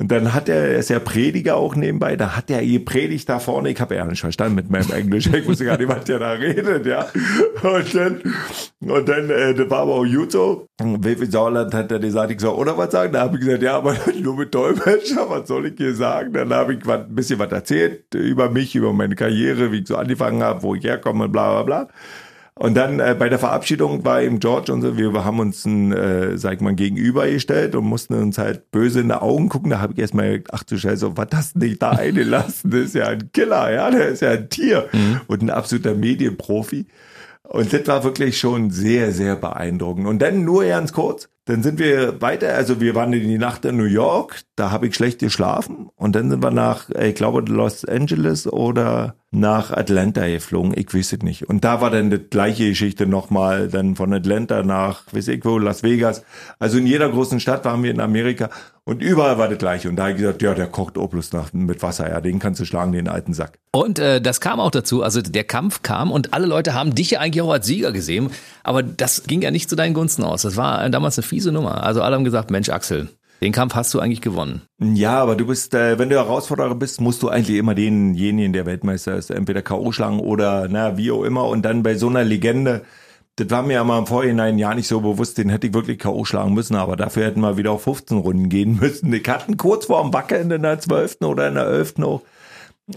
Und 0.00 0.10
dann 0.10 0.32
hat 0.32 0.48
er, 0.48 0.70
er 0.70 0.78
ist 0.78 0.88
ja 0.88 0.98
Prediger 0.98 1.56
auch 1.56 1.76
nebenbei, 1.76 2.16
da 2.16 2.34
hat 2.34 2.50
er 2.50 2.64
gepredigt 2.64 3.28
da 3.28 3.38
vorne. 3.38 3.68
Ich 3.68 3.78
habe 3.82 3.96
ja 3.96 4.06
nicht 4.06 4.20
verstanden 4.20 4.54
mit 4.54 4.70
meinem 4.70 4.90
Englisch. 4.92 5.26
Ich 5.26 5.46
wusste 5.46 5.66
gar 5.66 5.76
nicht, 5.76 5.90
was 5.90 6.04
der 6.04 6.18
da 6.18 6.32
redet, 6.32 6.86
ja. 6.86 7.06
Und 7.62 7.94
dann, 7.94 8.22
und 8.80 9.06
dann, 9.06 9.28
äh, 9.28 9.52
das 9.52 9.68
war 9.68 9.80
aber 9.80 9.96
auch 9.96 10.06
gut 10.06 10.32
so. 10.32 10.66
Wilfried 10.82 11.30
Sauerland 11.30 11.74
hat 11.74 11.90
dann 11.90 12.00
gesagt, 12.00 12.32
ich 12.32 12.40
soll 12.40 12.54
oder 12.54 12.78
was 12.78 12.92
sagen. 12.92 13.12
Da 13.12 13.20
habe 13.20 13.36
ich 13.36 13.44
gesagt, 13.44 13.62
ja, 13.62 13.76
aber 13.76 13.94
nur 14.22 14.36
mit 14.36 14.54
Dolmetscher, 14.54 15.28
was 15.28 15.46
soll 15.46 15.66
ich 15.66 15.74
hier 15.76 15.94
sagen? 15.94 16.32
Dann 16.32 16.50
habe 16.54 16.72
ich 16.72 16.88
ein 16.88 17.14
bisschen 17.14 17.38
was 17.38 17.52
erzählt 17.52 18.14
über 18.14 18.48
mich, 18.48 18.74
über 18.74 18.94
meine 18.94 19.16
Karriere, 19.16 19.70
wie 19.70 19.80
ich 19.80 19.86
so 19.86 19.96
angefangen 19.96 20.42
habe, 20.42 20.62
wo 20.62 20.74
ich 20.74 20.82
herkomme 20.82 21.28
bla 21.28 21.62
bla 21.62 21.62
bla. 21.62 21.88
Und 22.54 22.74
dann 22.74 23.00
äh, 23.00 23.16
bei 23.18 23.28
der 23.28 23.38
Verabschiedung 23.38 24.04
war 24.04 24.20
eben 24.20 24.38
George 24.38 24.72
und 24.72 24.82
so, 24.82 24.96
wir 24.96 25.24
haben 25.24 25.38
uns 25.40 25.64
ein, 25.64 25.92
äh, 25.92 26.36
sag 26.36 26.54
ich 26.54 26.60
mal, 26.60 26.74
gegenübergestellt 26.74 27.74
und 27.74 27.84
mussten 27.84 28.14
uns 28.14 28.38
halt 28.38 28.70
böse 28.70 29.00
in 29.00 29.08
die 29.08 29.14
Augen 29.14 29.48
gucken. 29.48 29.70
Da 29.70 29.80
habe 29.80 29.94
ich 29.94 29.98
erstmal 29.98 30.38
gedacht, 30.38 30.50
ach 30.52 30.62
du 30.64 30.76
Scheiße, 30.76 31.16
was 31.16 31.28
das 31.30 31.54
nicht 31.54 31.80
da 31.80 31.90
eingelassen? 31.90 32.70
Das 32.70 32.80
ist 32.80 32.94
ja 32.94 33.06
ein 33.06 33.30
Killer, 33.32 33.72
ja, 33.72 33.90
der 33.90 34.08
ist 34.08 34.20
ja 34.20 34.30
ein 34.32 34.50
Tier 34.50 34.88
mhm. 34.92 35.20
und 35.26 35.42
ein 35.42 35.50
absoluter 35.50 35.94
Medienprofi. 35.94 36.86
Und 37.44 37.72
das 37.72 37.86
war 37.86 38.04
wirklich 38.04 38.38
schon 38.38 38.70
sehr, 38.70 39.12
sehr 39.12 39.36
beeindruckend. 39.36 40.06
Und 40.06 40.20
dann 40.20 40.44
nur 40.44 40.64
ganz 40.66 40.92
kurz, 40.92 41.28
dann 41.50 41.62
sind 41.62 41.78
wir 41.78 42.20
weiter, 42.20 42.54
also 42.54 42.80
wir 42.80 42.94
waren 42.94 43.12
in 43.12 43.28
die 43.28 43.38
Nacht 43.38 43.64
in 43.64 43.76
New 43.76 43.84
York, 43.84 44.42
da 44.56 44.70
habe 44.70 44.86
ich 44.86 44.94
schlecht 44.94 45.18
geschlafen 45.18 45.90
und 45.96 46.14
dann 46.14 46.30
sind 46.30 46.42
wir 46.42 46.50
nach, 46.50 46.90
ich 46.90 47.14
glaube, 47.14 47.40
Los 47.40 47.84
Angeles 47.84 48.46
oder 48.46 49.16
nach 49.32 49.70
Atlanta 49.70 50.26
geflogen, 50.26 50.72
ich 50.76 50.92
weiß 50.94 51.12
es 51.12 51.22
nicht. 51.22 51.48
Und 51.48 51.64
da 51.64 51.80
war 51.80 51.90
dann 51.90 52.10
die 52.10 52.18
gleiche 52.18 52.68
Geschichte 52.68 53.06
nochmal, 53.06 53.68
dann 53.68 53.96
von 53.96 54.12
Atlanta 54.12 54.62
nach, 54.62 55.04
weiß 55.12 55.28
ich 55.28 55.44
wo, 55.44 55.58
Las 55.58 55.82
Vegas. 55.82 56.24
Also 56.58 56.78
in 56.78 56.86
jeder 56.86 57.08
großen 57.08 57.38
Stadt 57.38 57.64
waren 57.64 57.82
wir 57.82 57.90
in 57.90 58.00
Amerika 58.00 58.50
und 58.90 59.02
überall 59.02 59.38
war 59.38 59.48
das 59.48 59.58
gleiche. 59.58 59.88
Und 59.88 59.94
da 59.94 60.02
habe 60.02 60.12
ich 60.12 60.18
gesagt, 60.18 60.42
ja, 60.42 60.52
der 60.52 60.66
kocht 60.66 60.98
Oblus 60.98 61.32
nach, 61.32 61.52
mit 61.52 61.80
Wasser, 61.80 62.10
ja, 62.10 62.20
den 62.20 62.40
kannst 62.40 62.60
du 62.60 62.64
schlagen, 62.64 62.90
den 62.90 63.06
alten 63.06 63.32
Sack. 63.32 63.58
Und 63.70 64.00
äh, 64.00 64.20
das 64.20 64.40
kam 64.40 64.58
auch 64.58 64.72
dazu, 64.72 65.04
also 65.04 65.22
der 65.22 65.44
Kampf 65.44 65.82
kam 65.82 66.10
und 66.10 66.34
alle 66.34 66.46
Leute 66.46 66.74
haben 66.74 66.92
dich 66.92 67.12
ja 67.12 67.20
eigentlich 67.20 67.42
auch 67.42 67.52
als 67.52 67.66
Sieger 67.66 67.92
gesehen, 67.92 68.30
aber 68.64 68.82
das 68.82 69.22
ging 69.28 69.42
ja 69.42 69.52
nicht 69.52 69.70
zu 69.70 69.76
deinen 69.76 69.94
Gunsten 69.94 70.24
aus. 70.24 70.42
Das 70.42 70.56
war 70.56 70.88
damals 70.90 71.16
eine 71.16 71.22
fiese 71.22 71.52
Nummer. 71.52 71.84
Also 71.84 72.02
alle 72.02 72.16
haben 72.16 72.24
gesagt, 72.24 72.50
Mensch, 72.50 72.68
Axel, 72.68 73.08
den 73.40 73.52
Kampf 73.52 73.76
hast 73.76 73.94
du 73.94 74.00
eigentlich 74.00 74.22
gewonnen. 74.22 74.62
Ja, 74.80 75.22
aber 75.22 75.36
du 75.36 75.46
bist, 75.46 75.72
äh, 75.72 75.96
wenn 76.00 76.08
du 76.08 76.16
Herausforderer 76.16 76.74
bist, 76.74 77.00
musst 77.00 77.22
du 77.22 77.28
eigentlich 77.28 77.58
immer 77.58 77.76
denjenigen, 77.76 78.52
der 78.52 78.66
Weltmeister 78.66 79.14
ist, 79.14 79.30
entweder 79.30 79.62
K.O. 79.62 79.92
schlagen 79.92 80.18
oder 80.18 80.66
na, 80.68 80.96
wie 80.96 81.12
auch 81.12 81.22
immer. 81.22 81.44
Und 81.44 81.62
dann 81.62 81.84
bei 81.84 81.94
so 81.94 82.08
einer 82.08 82.24
Legende, 82.24 82.82
das 83.36 83.50
war 83.50 83.62
mir 83.62 83.74
ja 83.74 83.84
mal 83.84 83.98
im 83.98 84.06
Vorhinein 84.06 84.58
ja 84.58 84.74
nicht 84.74 84.88
so 84.88 85.00
bewusst, 85.00 85.38
den 85.38 85.48
hätte 85.48 85.68
ich 85.68 85.74
wirklich 85.74 85.98
K.O. 85.98 86.24
schlagen 86.24 86.52
müssen, 86.52 86.76
aber 86.76 86.96
dafür 86.96 87.26
hätten 87.26 87.40
wir 87.40 87.56
wieder 87.56 87.72
auf 87.72 87.84
15 87.84 88.18
Runden 88.18 88.48
gehen 88.48 88.78
müssen. 88.80 89.12
Ich 89.12 89.28
hatte 89.28 89.56
kurz 89.56 89.86
vor 89.86 90.02
dem 90.02 90.12
Wackeln 90.12 90.50
in 90.50 90.62
der 90.62 90.78
12. 90.78 91.18
oder 91.22 91.48
in 91.48 91.54
der 91.54 91.66
11. 91.66 91.98
noch. 91.98 92.22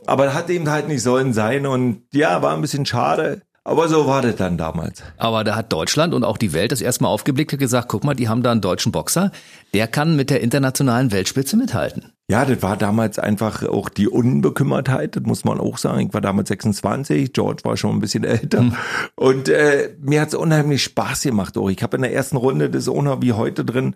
Aber 0.06 0.34
hat 0.34 0.50
eben 0.50 0.70
halt 0.70 0.88
nicht 0.88 1.04
sollen 1.04 1.34
sein 1.34 1.66
und 1.66 2.04
ja, 2.14 2.42
war 2.42 2.56
ein 2.56 2.62
bisschen 2.62 2.86
schade. 2.86 3.42
Aber 3.66 3.88
so 3.88 4.08
war 4.08 4.22
das 4.22 4.36
dann 4.36 4.58
damals. 4.58 5.04
Aber 5.18 5.44
da 5.44 5.56
hat 5.56 5.72
Deutschland 5.72 6.14
und 6.14 6.26
auch 6.26 6.38
die 6.38 6.52
Welt 6.52 6.72
das 6.72 6.82
erstmal 6.82 7.12
aufgeblickt 7.12 7.54
und 7.54 7.60
gesagt, 7.60 7.88
guck 7.88 8.04
mal, 8.04 8.14
die 8.14 8.28
haben 8.28 8.44
da 8.44 8.52
einen 8.52 8.60
deutschen 8.60 8.92
Boxer, 8.92 9.32
der 9.74 9.88
kann 9.88 10.16
mit 10.16 10.30
der 10.30 10.42
internationalen 10.42 11.12
Weltspitze 11.12 11.56
mithalten. 11.56 12.13
Ja, 12.30 12.46
das 12.46 12.62
war 12.62 12.78
damals 12.78 13.20
einfach 13.20 13.64
auch 13.64 13.90
die 13.90 14.08
Unbekümmertheit, 14.08 15.18
das 15.18 15.24
muss 15.24 15.44
man 15.44 15.60
auch 15.60 15.78
sagen. 15.78 16.08
Ich 16.08 16.14
war 16.14 16.22
damals 16.22 16.48
26, 16.50 17.34
George 17.34 17.64
war 17.64 17.76
schon 17.76 17.98
ein 17.98 18.00
bisschen 18.00 18.24
älter. 18.24 18.60
Hm. 18.60 18.76
Und 19.16 19.50
äh, 19.50 19.96
mir 20.00 20.22
hat's 20.22 20.34
unheimlich 20.34 20.84
Spaß 20.84 21.24
gemacht. 21.24 21.58
Auch. 21.58 21.70
Ich 21.70 21.84
habe 21.84 21.98
in 21.98 22.04
der 22.04 22.14
ersten 22.14 22.38
Runde 22.38 22.70
das 22.70 22.88
auch 22.88 23.02
noch 23.02 23.22
wie 23.22 23.34
heute 23.34 23.66
drin, 23.66 23.96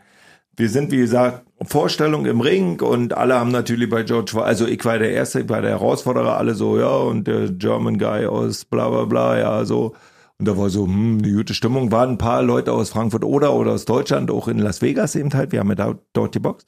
wir 0.57 0.69
sind, 0.69 0.91
wie 0.91 0.97
gesagt, 0.97 1.45
Vorstellung 1.61 2.25
im 2.25 2.41
Ring 2.41 2.81
und 2.81 3.15
alle 3.15 3.35
haben 3.35 3.51
natürlich 3.51 3.89
bei 3.89 4.01
George, 4.01 4.41
also 4.41 4.65
ich 4.65 4.83
war 4.85 4.97
der 4.97 5.11
Erste, 5.11 5.41
ich 5.41 5.49
war 5.49 5.61
der 5.61 5.69
Herausforderer, 5.71 6.37
alle 6.37 6.55
so, 6.55 6.79
ja, 6.79 6.95
und 6.95 7.27
der 7.27 7.51
German 7.51 7.99
Guy 7.99 8.25
aus 8.25 8.65
bla 8.65 8.89
bla 8.89 9.05
bla, 9.05 9.37
ja, 9.37 9.65
so. 9.65 9.93
Und 10.39 10.47
da 10.47 10.57
war 10.57 10.69
so, 10.69 10.85
hm, 10.85 11.19
eine 11.23 11.33
gute 11.33 11.53
Stimmung. 11.53 11.91
Waren 11.91 12.11
ein 12.11 12.17
paar 12.17 12.43
Leute 12.43 12.71
aus 12.71 12.89
Frankfurt 12.89 13.23
oder 13.23 13.53
oder 13.53 13.71
aus 13.71 13.85
Deutschland, 13.85 14.29
auch 14.29 14.47
in 14.47 14.59
Las 14.59 14.81
Vegas 14.81 15.15
eben 15.15 15.33
halt. 15.33 15.51
Wir 15.51 15.59
haben 15.59 15.69
ja 15.69 15.75
da, 15.75 15.95
dort 16.13 16.35
die 16.35 16.39
Box. 16.39 16.65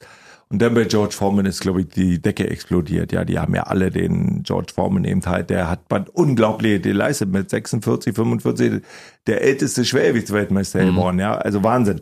Und 0.52 0.60
dann 0.60 0.74
bei 0.74 0.84
George 0.84 1.14
Foreman 1.14 1.46
ist, 1.46 1.60
glaube 1.60 1.82
ich, 1.82 1.88
die 1.88 2.20
Decke 2.20 2.50
explodiert. 2.50 3.12
Ja, 3.12 3.24
die 3.24 3.38
haben 3.38 3.54
ja 3.54 3.62
alle 3.64 3.90
den 3.90 4.42
George 4.42 4.72
Foreman 4.74 5.04
eben 5.04 5.24
halt. 5.24 5.48
Der 5.48 5.70
hat 5.70 5.88
man 5.90 6.08
unglaubliche 6.08 6.80
geleistet 6.80 7.30
mit 7.30 7.48
46, 7.48 8.14
45, 8.14 8.82
der 9.28 9.42
älteste 9.42 9.84
Schwergewichtsweltmeister 9.84 10.82
mhm. 10.82 10.86
geworden. 10.86 11.18
Ja, 11.20 11.36
also 11.36 11.62
Wahnsinn. 11.62 12.00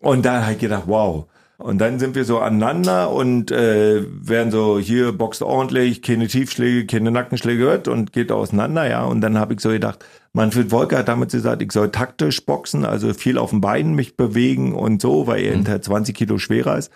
Und 0.00 0.26
da 0.26 0.42
habe 0.42 0.54
ich 0.54 0.58
gedacht, 0.58 0.84
wow. 0.86 1.26
Und 1.58 1.78
dann 1.78 2.00
sind 2.00 2.16
wir 2.16 2.24
so 2.24 2.40
aneinander 2.40 3.10
und 3.10 3.52
äh, 3.52 4.02
werden 4.08 4.50
so 4.50 4.80
hier 4.80 5.12
boxt 5.12 5.42
ordentlich, 5.42 6.02
keine 6.02 6.26
Tiefschläge, 6.26 6.86
keine 6.86 7.10
Nackenschläge 7.12 7.62
hört 7.62 7.86
und 7.86 8.12
geht 8.12 8.32
auseinander, 8.32 8.88
ja. 8.88 9.04
Und 9.04 9.20
dann 9.20 9.38
habe 9.38 9.54
ich 9.54 9.60
so 9.60 9.68
gedacht, 9.68 10.04
Manfred 10.32 10.72
Wolker 10.72 10.98
hat 10.98 11.08
damals 11.08 11.32
gesagt, 11.32 11.62
ich 11.62 11.70
soll 11.70 11.90
taktisch 11.90 12.44
boxen, 12.44 12.84
also 12.84 13.12
viel 13.14 13.38
auf 13.38 13.50
den 13.50 13.60
Beinen 13.60 13.94
mich 13.94 14.16
bewegen 14.16 14.74
und 14.74 15.02
so, 15.02 15.28
weil 15.28 15.44
er 15.44 15.52
mhm. 15.52 15.56
hinter 15.56 15.82
20 15.82 16.16
Kilo 16.16 16.38
schwerer 16.38 16.78
ist. 16.78 16.90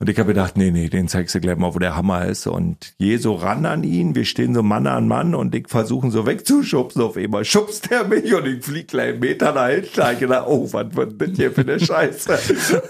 Und 0.00 0.08
ich 0.08 0.18
habe 0.18 0.28
gedacht, 0.28 0.56
nee, 0.56 0.72
nee, 0.72 0.88
den 0.88 1.06
zeigst 1.06 1.36
du 1.36 1.40
gleich 1.40 1.56
mal, 1.56 1.72
wo 1.72 1.78
der 1.78 1.94
Hammer 1.94 2.26
ist. 2.26 2.48
Und 2.48 2.94
je 2.98 3.16
so 3.16 3.34
ran 3.34 3.64
an 3.64 3.84
ihn, 3.84 4.16
wir 4.16 4.24
stehen 4.24 4.52
so 4.52 4.62
Mann 4.62 4.88
an 4.88 5.06
Mann 5.06 5.36
und 5.36 5.54
ich 5.54 5.68
versuche 5.68 6.10
so 6.10 6.26
wegzuschubsen. 6.26 7.00
Auf 7.00 7.16
einmal 7.16 7.44
schubst 7.44 7.90
der 7.90 8.04
mich 8.04 8.34
und 8.34 8.44
ich 8.46 8.64
flieg 8.64 8.88
gleich 8.88 9.10
einen 9.10 9.20
Meter 9.20 9.52
dahin. 9.52 9.84
Da 9.94 10.12
ich 10.12 10.18
gedacht, 10.18 10.46
oh, 10.48 10.68
was 10.72 10.96
wird 10.96 11.20
das 11.20 11.30
hier 11.36 11.52
für 11.52 11.60
eine 11.60 11.78
Scheiße? 11.78 12.38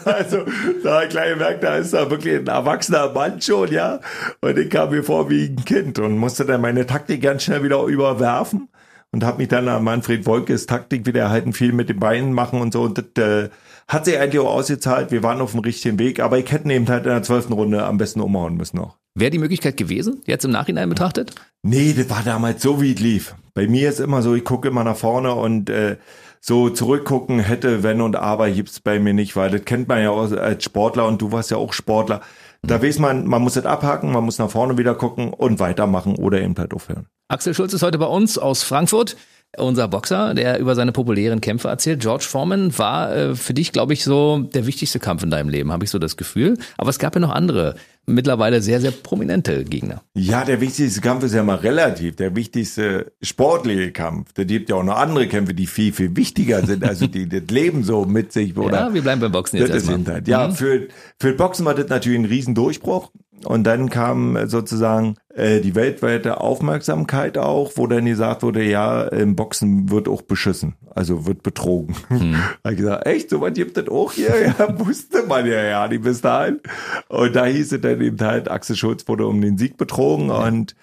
also, 0.07 0.45
da 0.83 1.03
ich 1.03 1.11
gleich 1.11 1.35
gemerkt, 1.35 1.63
da 1.63 1.77
ist 1.77 1.93
da 1.93 2.11
wirklich 2.11 2.37
ein 2.37 2.47
erwachsener 2.47 3.13
Mann 3.13 3.41
schon, 3.41 3.71
ja. 3.71 4.01
Und 4.41 4.59
ich 4.59 4.71
kam 4.71 4.91
mir 4.91 5.05
vor 5.05 5.29
wie 5.29 5.45
ein 5.45 5.65
Kind 5.65 5.99
und 5.99 6.17
musste 6.17 6.47
dann 6.47 6.63
meine 6.63 6.87
Taktik 6.87 7.21
ganz 7.21 7.45
schnell 7.45 7.63
wieder 7.63 7.85
überwerfen 7.85 8.69
und 9.13 9.25
habe 9.25 9.39
mich 9.39 9.49
dann 9.49 9.69
an 9.69 9.85
Manfred 9.85 10.27
Wolkes 10.27 10.67
Taktik 10.67 11.07
wieder 11.07 11.23
erhalten, 11.23 11.53
viel 11.53 11.73
mit 11.73 11.89
den 11.91 12.01
Beinen 12.01 12.33
machen 12.33 12.61
und 12.61 12.73
so. 12.73 12.83
Und 12.83 12.99
das, 12.99 13.25
äh, 13.25 13.51
hat 13.89 14.05
sich 14.05 14.19
eigentlich 14.19 14.41
auch 14.41 14.53
ausgezahlt. 14.53 15.11
Wir 15.11 15.23
waren 15.23 15.41
auf 15.41 15.53
dem 15.53 15.61
richtigen 15.61 15.99
Weg, 15.99 16.21
aber 16.21 16.39
ich 16.39 16.51
hätte 16.51 16.73
eben 16.73 16.89
halt 16.89 17.05
in 17.05 17.13
der 17.13 17.23
zwölften 17.23 17.53
Runde 17.53 17.85
am 17.85 17.99
besten 17.99 18.21
umhauen 18.21 18.57
müssen 18.57 18.77
noch. 18.77 18.97
Wäre 19.15 19.31
die 19.31 19.39
Möglichkeit 19.39 19.77
gewesen, 19.77 20.23
jetzt 20.27 20.45
im 20.45 20.51
Nachhinein 20.51 20.89
betrachtet? 20.89 21.35
Nee, 21.63 21.95
das 21.97 22.11
war 22.11 22.23
damals 22.25 22.63
so, 22.63 22.81
wie 22.83 22.93
es 22.93 23.01
lief. 23.01 23.35
Bei 23.55 23.69
mir 23.69 23.89
ist 23.89 24.01
immer 24.01 24.23
so, 24.23 24.35
ich 24.35 24.45
gucke 24.45 24.69
immer 24.69 24.83
nach 24.83 24.97
vorne 24.97 25.35
und 25.35 25.71
äh, 25.71 25.97
so 26.41 26.69
zurückgucken 26.69 27.39
hätte, 27.39 27.83
wenn 27.83 28.01
und 28.01 28.17
aber 28.17 28.51
gibt's 28.51 28.81
bei 28.81 28.99
mir 28.99 29.15
nicht, 29.15 29.37
weil 29.37 29.51
das 29.51 29.65
kennt 29.65 29.89
man 29.89 30.03
ja 30.03 30.11
auch 30.11 30.31
als 30.33 30.65
Sportler 30.65 31.07
und 31.07 31.23
du 31.23 31.31
warst 31.33 31.51
ja 31.51 31.57
auch 31.57 31.73
Sportler. 31.73 32.23
Da 32.63 32.83
weiß 32.83 32.99
man, 32.99 33.27
man 33.27 33.43
muss 33.43 33.57
es 33.57 33.67
abhaken, 33.67 34.13
man 34.13 34.25
muss 34.25 34.39
nach 34.39 34.51
vorne 34.51 34.77
wieder 34.77 34.95
gucken 34.95 35.33
und 35.33 35.61
weitermachen 35.61 36.17
oder 36.17 36.41
eben 36.43 36.57
halt 36.57 36.75
aufhören. 36.75 37.07
Axel 37.29 37.55
Schulz 37.55 37.73
ist 37.73 37.83
heute 37.83 37.99
bei 37.99 38.07
uns 38.07 38.37
aus 38.37 38.63
Frankfurt 38.63 39.17
unser 39.59 39.89
Boxer, 39.89 40.35
der 40.35 40.59
über 40.59 40.75
seine 40.75 40.93
populären 40.93 41.41
Kämpfe 41.41 41.69
erzählt. 41.69 42.01
George 42.01 42.25
Foreman 42.25 42.77
war 42.79 43.15
äh, 43.15 43.35
für 43.35 43.55
dich, 43.55 43.73
glaube 43.73 43.93
ich, 43.93 44.05
so 44.05 44.39
der 44.39 44.67
wichtigste 44.67 44.99
Kampf 44.99 45.23
in 45.23 45.31
deinem 45.31 45.49
Leben, 45.49 45.73
habe 45.73 45.85
ich 45.85 45.91
so 45.91 45.99
das 45.99 46.17
Gefühl. 46.17 46.59
Aber 46.79 46.91
es 46.91 46.99
gab 46.99 47.15
ja 47.15 47.21
noch 47.21 47.31
andere, 47.31 47.75
mittlerweile 48.07 48.61
sehr, 48.63 48.81
sehr 48.81 48.91
prominente 48.91 49.65
Gegner. 49.65 50.03
Ja, 50.15 50.45
der 50.45 50.61
wichtigste 50.61 51.01
Kampf 51.01 51.25
ist 51.25 51.35
ja 51.35 51.43
mal 51.43 51.57
relativ. 51.57 52.17
Der 52.17 52.37
wichtigste 52.37 53.13
sportliche 53.23 53.93
Kampf. 53.93 54.33
Da 54.35 54.45
gibt 54.45 54.71
ja 54.71 54.77
auch 54.77 54.85
noch 54.85 54.97
andere 54.97 55.27
Kämpfe, 55.27 55.55
die 55.55 55.67
viel, 55.67 55.93
viel 55.93 56.17
wichtiger 56.17 56.65
sind, 56.67 56.85
also 56.85 57.07
die 57.07 57.29
das 57.29 57.45
Leben 57.51 57.85
so 57.85 58.05
mit 58.05 58.33
sich, 58.33 58.57
oder? 58.57 58.89
Ja, 58.89 58.95
wir 58.95 59.03
bleiben 59.03 59.21
beim 59.21 59.33
Boxen 59.33 59.59
jetzt 59.59 59.71
erstmal. 59.71 60.23
Ja, 60.27 60.49
mhm. 60.49 60.55
für, 60.55 60.89
für 61.19 61.33
Boxen 61.33 61.65
war 61.65 61.75
das 61.75 61.89
natürlich 61.89 62.19
ein 62.19 62.25
Riesendurchbruch. 62.27 63.11
Und 63.45 63.65
dann 63.65 63.91
kam 63.91 64.39
sozusagen 64.47 65.17
äh, 65.35 65.61
die 65.61 65.75
weltweite 65.75 66.41
Aufmerksamkeit 66.41 67.37
auch, 67.37 67.73
wo 67.77 67.87
dann 67.87 68.07
gesagt 68.07 68.43
wurde, 68.43 68.63
ja, 68.65 69.03
im 69.03 69.37
Boxen 69.37 69.91
wird 69.91 70.09
auch 70.09 70.23
beschissen, 70.23 70.75
also 70.95 71.27
wird 71.27 71.43
betrogen. 71.43 71.97
Hm. 72.09 72.37
da 72.63 72.71
ich 72.71 72.79
gesagt, 72.79 73.07
echt, 73.07 73.31
so 73.31 73.41
was 73.41 73.53
gibt 73.53 73.77
es 73.77 73.89
auch 73.89 74.13
hier? 74.13 74.33
Ja, 74.59 74.79
wusste 74.79 75.25
man 75.27 75.47
ja 75.47 75.63
ja 75.63 75.89
nicht 75.89 76.03
bis 76.03 76.21
dahin. 76.21 76.61
Und 77.09 77.37
da 77.37 77.45
hieß 77.45 77.73
es 77.73 77.81
dann 77.81 78.01
eben 78.01 78.21
halt, 78.21 78.51
Axel 78.51 78.77
Schulz 78.77 79.07
wurde 79.09 79.27
um 79.27 79.41
den 79.41 79.59
Sieg 79.59 79.77
betrogen 79.77 80.29
ja. 80.29 80.47
und 80.47 80.75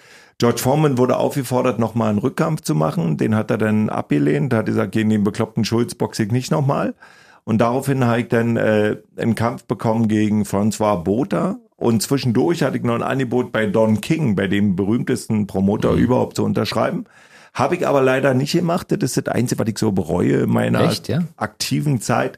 George 0.42 0.60
Foreman 0.60 0.98
wurde 0.98 1.18
aufgefordert, 1.18 1.78
nochmal 1.78 2.10
einen 2.10 2.18
Rückkampf 2.18 2.62
zu 2.62 2.74
machen. 2.74 3.18
Den 3.18 3.36
hat 3.36 3.52
er 3.52 3.60
dann 3.60 3.90
abgelehnt. 3.90 4.52
Da 4.52 4.58
hat 4.58 4.66
gesagt, 4.66 4.92
gegen 4.92 5.12
den 5.12 5.24
bekloppten 5.24 5.66
Schulz 5.66 5.94
boxe 5.94 6.24
ich 6.24 6.32
nicht 6.32 6.50
nochmal. 6.50 6.96
Und 7.44 7.60
daraufhin 7.60 8.06
habe 8.06 8.22
ich 8.22 8.28
dann 8.28 8.58
äh, 8.58 8.98
einen 9.18 9.36
Kampf 9.36 9.66
bekommen 9.66 10.08
gegen 10.08 10.42
François 10.42 10.96
Botha. 10.96 11.60
Und 11.82 12.04
zwischendurch 12.04 12.62
hatte 12.62 12.78
ich 12.78 12.84
noch 12.84 12.94
ein 12.94 13.02
Angebot 13.02 13.52
bei 13.52 13.66
Don 13.66 14.02
King, 14.02 14.36
bei 14.36 14.48
dem 14.48 14.76
berühmtesten 14.76 15.48
Promoter 15.48 15.94
mhm. 15.94 15.98
überhaupt 15.98 16.36
zu 16.36 16.44
unterschreiben. 16.44 17.06
Habe 17.56 17.76
ich 17.76 17.88
aber 17.88 18.04
leider 18.04 18.36
nicht 18.36 18.52
gemacht. 18.52 18.92
Das 18.92 19.00
ist 19.02 19.26
das 19.26 19.34
Einzige, 19.34 19.60
was 19.60 19.68
ich 19.68 19.80
so 19.80 19.92
bereue 19.92 20.42
in 20.42 20.50
meiner 20.52 20.82
Echt, 20.82 21.08
ja? 21.08 21.24
aktiven 21.38 22.00
Zeit. 22.00 22.38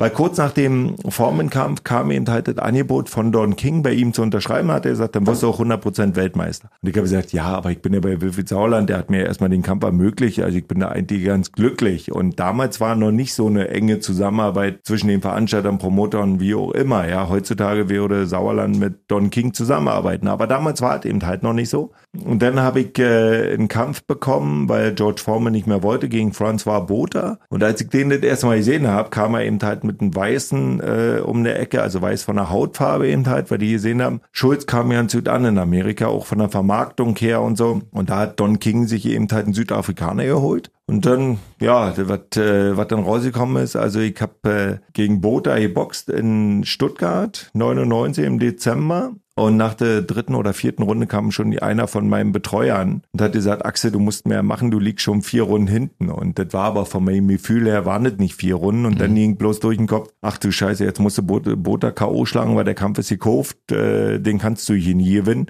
Weil 0.00 0.08
kurz 0.08 0.38
nach 0.38 0.52
dem 0.52 0.94
Formenkampf 1.06 1.84
kam 1.84 2.10
eben 2.10 2.26
halt 2.26 2.48
das 2.48 2.56
Angebot 2.56 3.10
von 3.10 3.32
Don 3.32 3.54
King, 3.54 3.82
bei 3.82 3.92
ihm 3.92 4.14
zu 4.14 4.22
unterschreiben, 4.22 4.70
hat 4.70 4.86
er 4.86 4.92
gesagt, 4.92 5.14
dann 5.14 5.26
wirst 5.26 5.42
du 5.42 5.48
auch 5.48 5.60
100% 5.60 6.16
Weltmeister. 6.16 6.70
Und 6.80 6.88
ich 6.88 6.96
habe 6.96 7.02
gesagt, 7.02 7.34
ja, 7.34 7.44
aber 7.44 7.70
ich 7.70 7.82
bin 7.82 7.92
ja 7.92 8.00
bei 8.00 8.18
Wilfried 8.18 8.48
Sauerland, 8.48 8.88
der 8.88 8.96
hat 8.96 9.10
mir 9.10 9.26
erstmal 9.26 9.50
den 9.50 9.60
Kampf 9.60 9.84
ermöglicht, 9.84 10.40
also 10.40 10.56
ich 10.56 10.66
bin 10.66 10.80
da 10.80 10.88
eigentlich 10.88 11.26
ganz 11.26 11.52
glücklich. 11.52 12.10
Und 12.10 12.40
damals 12.40 12.80
war 12.80 12.96
noch 12.96 13.10
nicht 13.10 13.34
so 13.34 13.48
eine 13.48 13.68
enge 13.68 14.00
Zusammenarbeit 14.00 14.80
zwischen 14.84 15.08
den 15.08 15.20
Veranstaltern, 15.20 15.76
Promotern, 15.76 16.40
wie 16.40 16.54
auch 16.54 16.70
immer. 16.70 17.06
Ja, 17.06 17.28
heutzutage 17.28 17.90
würde 17.90 18.26
Sauerland 18.26 18.80
mit 18.80 19.00
Don 19.08 19.28
King 19.28 19.52
zusammenarbeiten, 19.52 20.28
aber 20.28 20.46
damals 20.46 20.80
war 20.80 20.98
es 20.98 21.04
eben 21.04 21.26
halt 21.26 21.42
noch 21.42 21.52
nicht 21.52 21.68
so. 21.68 21.92
Und 22.24 22.40
dann 22.40 22.58
habe 22.58 22.80
ich 22.80 22.98
äh, 22.98 23.52
einen 23.52 23.68
Kampf 23.68 24.04
bekommen, 24.04 24.66
weil 24.70 24.94
George 24.94 25.20
Foreman 25.22 25.52
nicht 25.52 25.66
mehr 25.66 25.82
wollte, 25.82 26.08
gegen 26.08 26.30
François 26.30 26.80
Botha. 26.80 27.38
Und 27.50 27.62
als 27.62 27.82
ich 27.82 27.90
den 27.90 28.08
das 28.08 28.20
erste 28.20 28.46
Mal 28.46 28.56
gesehen 28.56 28.88
habe, 28.88 29.10
kam 29.10 29.34
er 29.34 29.44
eben 29.44 29.58
halt 29.62 29.84
mit 29.90 30.00
einem 30.00 30.14
Weißen 30.14 30.80
äh, 30.80 31.20
um 31.20 31.42
der 31.42 31.58
Ecke, 31.58 31.82
also 31.82 32.00
weiß 32.00 32.22
von 32.22 32.36
der 32.36 32.50
Hautfarbe 32.50 33.08
eben 33.08 33.26
halt, 33.26 33.50
weil 33.50 33.58
die 33.58 33.72
gesehen 33.72 34.00
haben, 34.02 34.20
Schulz 34.30 34.66
kam 34.66 34.92
ja 34.92 35.00
in 35.00 35.08
Südan 35.08 35.44
in 35.44 35.58
Amerika, 35.58 36.06
auch 36.06 36.26
von 36.26 36.38
der 36.38 36.48
Vermarktung 36.48 37.16
her 37.16 37.42
und 37.42 37.56
so. 37.56 37.82
Und 37.90 38.10
da 38.10 38.18
hat 38.18 38.38
Don 38.38 38.60
King 38.60 38.86
sich 38.86 39.06
eben 39.06 39.28
halt 39.30 39.46
einen 39.46 39.54
Südafrikaner 39.54 40.24
geholt. 40.24 40.70
Und 40.86 41.06
dann, 41.06 41.38
ja, 41.60 41.92
was 41.96 42.36
äh, 42.36 42.76
was 42.76 42.88
dann 42.88 43.04
rausgekommen 43.04 43.62
ist, 43.62 43.76
also 43.76 44.00
ich 44.00 44.20
habe 44.20 44.80
äh, 44.82 44.92
gegen 44.92 45.20
Botha 45.20 45.58
geboxt 45.58 46.08
in 46.08 46.64
Stuttgart, 46.64 47.50
99 47.54 48.24
im 48.24 48.38
Dezember. 48.38 49.12
Und 49.40 49.56
nach 49.56 49.72
der 49.72 50.02
dritten 50.02 50.34
oder 50.34 50.52
vierten 50.52 50.82
Runde 50.82 51.06
kam 51.06 51.30
schon 51.30 51.58
einer 51.58 51.86
von 51.86 52.06
meinen 52.06 52.30
Betreuern 52.30 53.00
und 53.10 53.22
hat 53.22 53.32
gesagt, 53.32 53.64
Axel, 53.64 53.90
du 53.90 53.98
musst 53.98 54.28
mehr 54.28 54.42
machen, 54.42 54.70
du 54.70 54.78
liegst 54.78 55.02
schon 55.02 55.22
vier 55.22 55.44
Runden 55.44 55.66
hinten. 55.66 56.10
Und 56.10 56.38
das 56.38 56.52
war 56.52 56.64
aber 56.64 56.84
von 56.84 57.02
meinem 57.02 57.26
Gefühl 57.26 57.64
her, 57.64 57.86
waren 57.86 58.04
das 58.04 58.18
nicht 58.18 58.34
vier 58.34 58.56
Runden. 58.56 58.84
Und 58.84 58.96
mhm. 58.96 58.98
dann 58.98 59.14
ging 59.14 59.36
bloß 59.36 59.60
durch 59.60 59.78
den 59.78 59.86
Kopf, 59.86 60.10
ach 60.20 60.36
du 60.36 60.52
Scheiße, 60.52 60.84
jetzt 60.84 61.00
musst 61.00 61.16
du 61.16 61.22
Bota 61.22 61.90
K.O. 61.90 62.26
schlagen, 62.26 62.54
weil 62.54 62.64
der 62.64 62.74
Kampf 62.74 62.98
ist 62.98 63.08
gekauft, 63.08 63.72
äh, 63.72 64.18
den 64.18 64.36
kannst 64.36 64.68
du 64.68 64.74
hier 64.74 64.94
nie 64.94 65.14
gewinnen. 65.14 65.46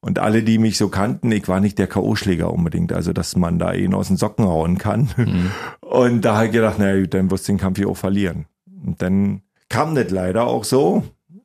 Und 0.00 0.20
alle, 0.20 0.44
die 0.44 0.58
mich 0.58 0.78
so 0.78 0.88
kannten, 0.88 1.32
ich 1.32 1.48
war 1.48 1.58
nicht 1.58 1.80
der 1.80 1.88
K.O.-Schläger 1.88 2.44
unbedingt, 2.44 2.92
also 2.92 3.12
dass 3.12 3.34
man 3.34 3.58
da 3.58 3.72
ihn 3.72 3.92
aus 3.92 4.06
den 4.06 4.18
Socken 4.18 4.46
hauen 4.46 4.78
kann. 4.78 5.08
Mhm. 5.16 5.50
Und 5.80 6.20
da 6.24 6.36
habe 6.36 6.46
ich 6.46 6.52
gedacht, 6.52 6.78
naja, 6.78 7.04
dann 7.08 7.32
wirst 7.32 7.48
du 7.48 7.52
den 7.54 7.58
Kampf 7.58 7.78
hier 7.78 7.88
auch 7.88 7.96
verlieren. 7.96 8.46
Und 8.86 9.02
dann 9.02 9.42
kam 9.68 9.96
das 9.96 10.10
leider 10.10 10.46
auch 10.46 10.62
so. 10.62 11.02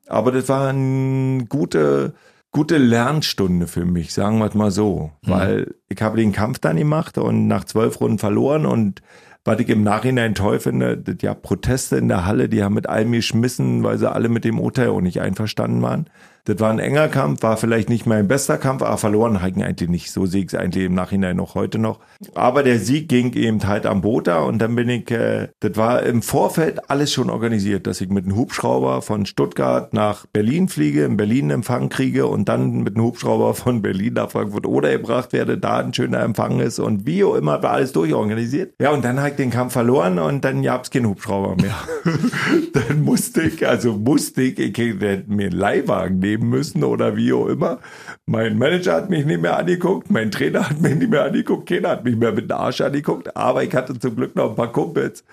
Aber 0.08 0.32
das 0.32 0.48
war 0.48 0.68
eine 0.68 1.44
gute, 1.46 2.14
gute 2.50 2.78
Lernstunde 2.78 3.66
für 3.66 3.84
mich, 3.84 4.12
sagen 4.12 4.38
wir 4.38 4.46
es 4.46 4.54
mal 4.54 4.70
so. 4.70 5.12
Mhm. 5.22 5.30
Weil 5.30 5.74
ich 5.88 6.00
habe 6.00 6.16
den 6.16 6.32
Kampf 6.32 6.58
dann 6.58 6.76
gemacht 6.76 7.18
und 7.18 7.46
nach 7.46 7.64
zwölf 7.64 8.00
Runden 8.00 8.18
verloren 8.18 8.66
und 8.66 9.02
was 9.44 9.60
ich 9.60 9.68
im 9.70 9.82
Nachhinein 9.82 10.34
toll 10.34 10.60
finde, 10.60 10.98
das 10.98 11.16
ja 11.22 11.32
Proteste 11.32 11.96
in 11.96 12.08
der 12.08 12.26
Halle, 12.26 12.50
die 12.50 12.62
haben 12.62 12.74
mit 12.74 12.86
allem 12.86 13.12
geschmissen, 13.12 13.82
weil 13.82 13.96
sie 13.96 14.10
alle 14.10 14.28
mit 14.28 14.44
dem 14.44 14.60
Urteil 14.60 14.88
auch 14.88 15.00
nicht 15.00 15.22
einverstanden 15.22 15.80
waren. 15.80 16.10
Das 16.48 16.60
war 16.60 16.70
ein 16.70 16.78
enger 16.78 17.08
Kampf, 17.08 17.42
war 17.42 17.58
vielleicht 17.58 17.90
nicht 17.90 18.06
mein 18.06 18.26
bester 18.26 18.56
Kampf, 18.56 18.80
aber 18.80 18.96
verloren 18.96 19.42
habe 19.42 19.50
ich 19.50 19.62
eigentlich 19.62 19.90
nicht. 19.90 20.10
So 20.10 20.24
sehe 20.24 20.44
ich 20.44 20.48
es 20.48 20.54
eigentlich 20.54 20.86
im 20.86 20.94
Nachhinein 20.94 21.36
noch 21.36 21.54
heute 21.54 21.78
noch. 21.78 22.00
Aber 22.34 22.62
der 22.62 22.78
Sieg 22.78 23.10
ging 23.10 23.34
eben 23.34 23.68
halt 23.68 23.84
am 23.84 24.00
Bota 24.00 24.38
und 24.38 24.58
dann 24.58 24.74
bin 24.74 24.88
ich, 24.88 25.10
äh, 25.10 25.48
das 25.60 25.76
war 25.76 26.02
im 26.04 26.22
Vorfeld 26.22 26.88
alles 26.88 27.12
schon 27.12 27.28
organisiert, 27.28 27.86
dass 27.86 28.00
ich 28.00 28.08
mit 28.08 28.24
einem 28.24 28.34
Hubschrauber 28.34 29.02
von 29.02 29.26
Stuttgart 29.26 29.92
nach 29.92 30.24
Berlin 30.24 30.70
fliege, 30.70 31.04
in 31.04 31.18
Berlin 31.18 31.50
Empfang 31.50 31.90
kriege 31.90 32.26
und 32.26 32.48
dann 32.48 32.78
mit 32.78 32.96
einem 32.96 33.04
Hubschrauber 33.04 33.52
von 33.52 33.82
Berlin 33.82 34.14
nach 34.14 34.30
Frankfurt 34.30 34.64
oder 34.66 34.90
gebracht 34.90 35.34
werde, 35.34 35.58
da 35.58 35.80
ein 35.80 35.92
schöner 35.92 36.20
Empfang 36.20 36.60
ist 36.60 36.78
und 36.78 37.04
wie 37.04 37.24
auch 37.24 37.34
immer, 37.34 37.62
war 37.62 37.72
alles 37.72 37.92
durchorganisiert. 37.92 38.72
Ja, 38.80 38.92
und 38.92 39.04
dann 39.04 39.18
habe 39.18 39.30
ich 39.30 39.36
den 39.36 39.50
Kampf 39.50 39.74
verloren 39.74 40.18
und 40.18 40.46
dann 40.46 40.62
gab's 40.62 40.90
keinen 40.90 41.08
Hubschrauber 41.08 41.56
mehr. 41.56 41.76
dann 42.72 43.02
musste 43.02 43.42
ich, 43.42 43.68
also 43.68 43.92
musste 43.92 44.40
ich, 44.40 44.58
ich 44.58 44.78
hätte 44.78 45.24
mir 45.26 45.48
einen 45.48 45.58
Leihwagen 45.58 46.18
nehmen 46.20 46.37
müssen 46.40 46.84
oder 46.84 47.16
wie 47.16 47.32
auch 47.32 47.46
immer. 47.46 47.78
Mein 48.26 48.58
Manager 48.58 48.94
hat 48.94 49.10
mich 49.10 49.24
nicht 49.24 49.40
mehr 49.40 49.58
angeguckt, 49.58 50.10
mein 50.10 50.30
Trainer 50.30 50.68
hat 50.68 50.80
mich 50.80 50.94
nicht 50.94 51.10
mehr 51.10 51.24
angeguckt, 51.24 51.68
keiner 51.68 51.90
hat 51.90 52.04
mich 52.04 52.16
mehr 52.16 52.32
mit 52.32 52.50
dem 52.50 52.56
Arsch 52.56 52.80
angeguckt, 52.80 53.36
aber 53.36 53.62
ich 53.62 53.74
hatte 53.74 53.98
zum 53.98 54.16
Glück 54.16 54.36
noch 54.36 54.50
ein 54.50 54.56
paar 54.56 54.72
Kumpels, 54.72 55.24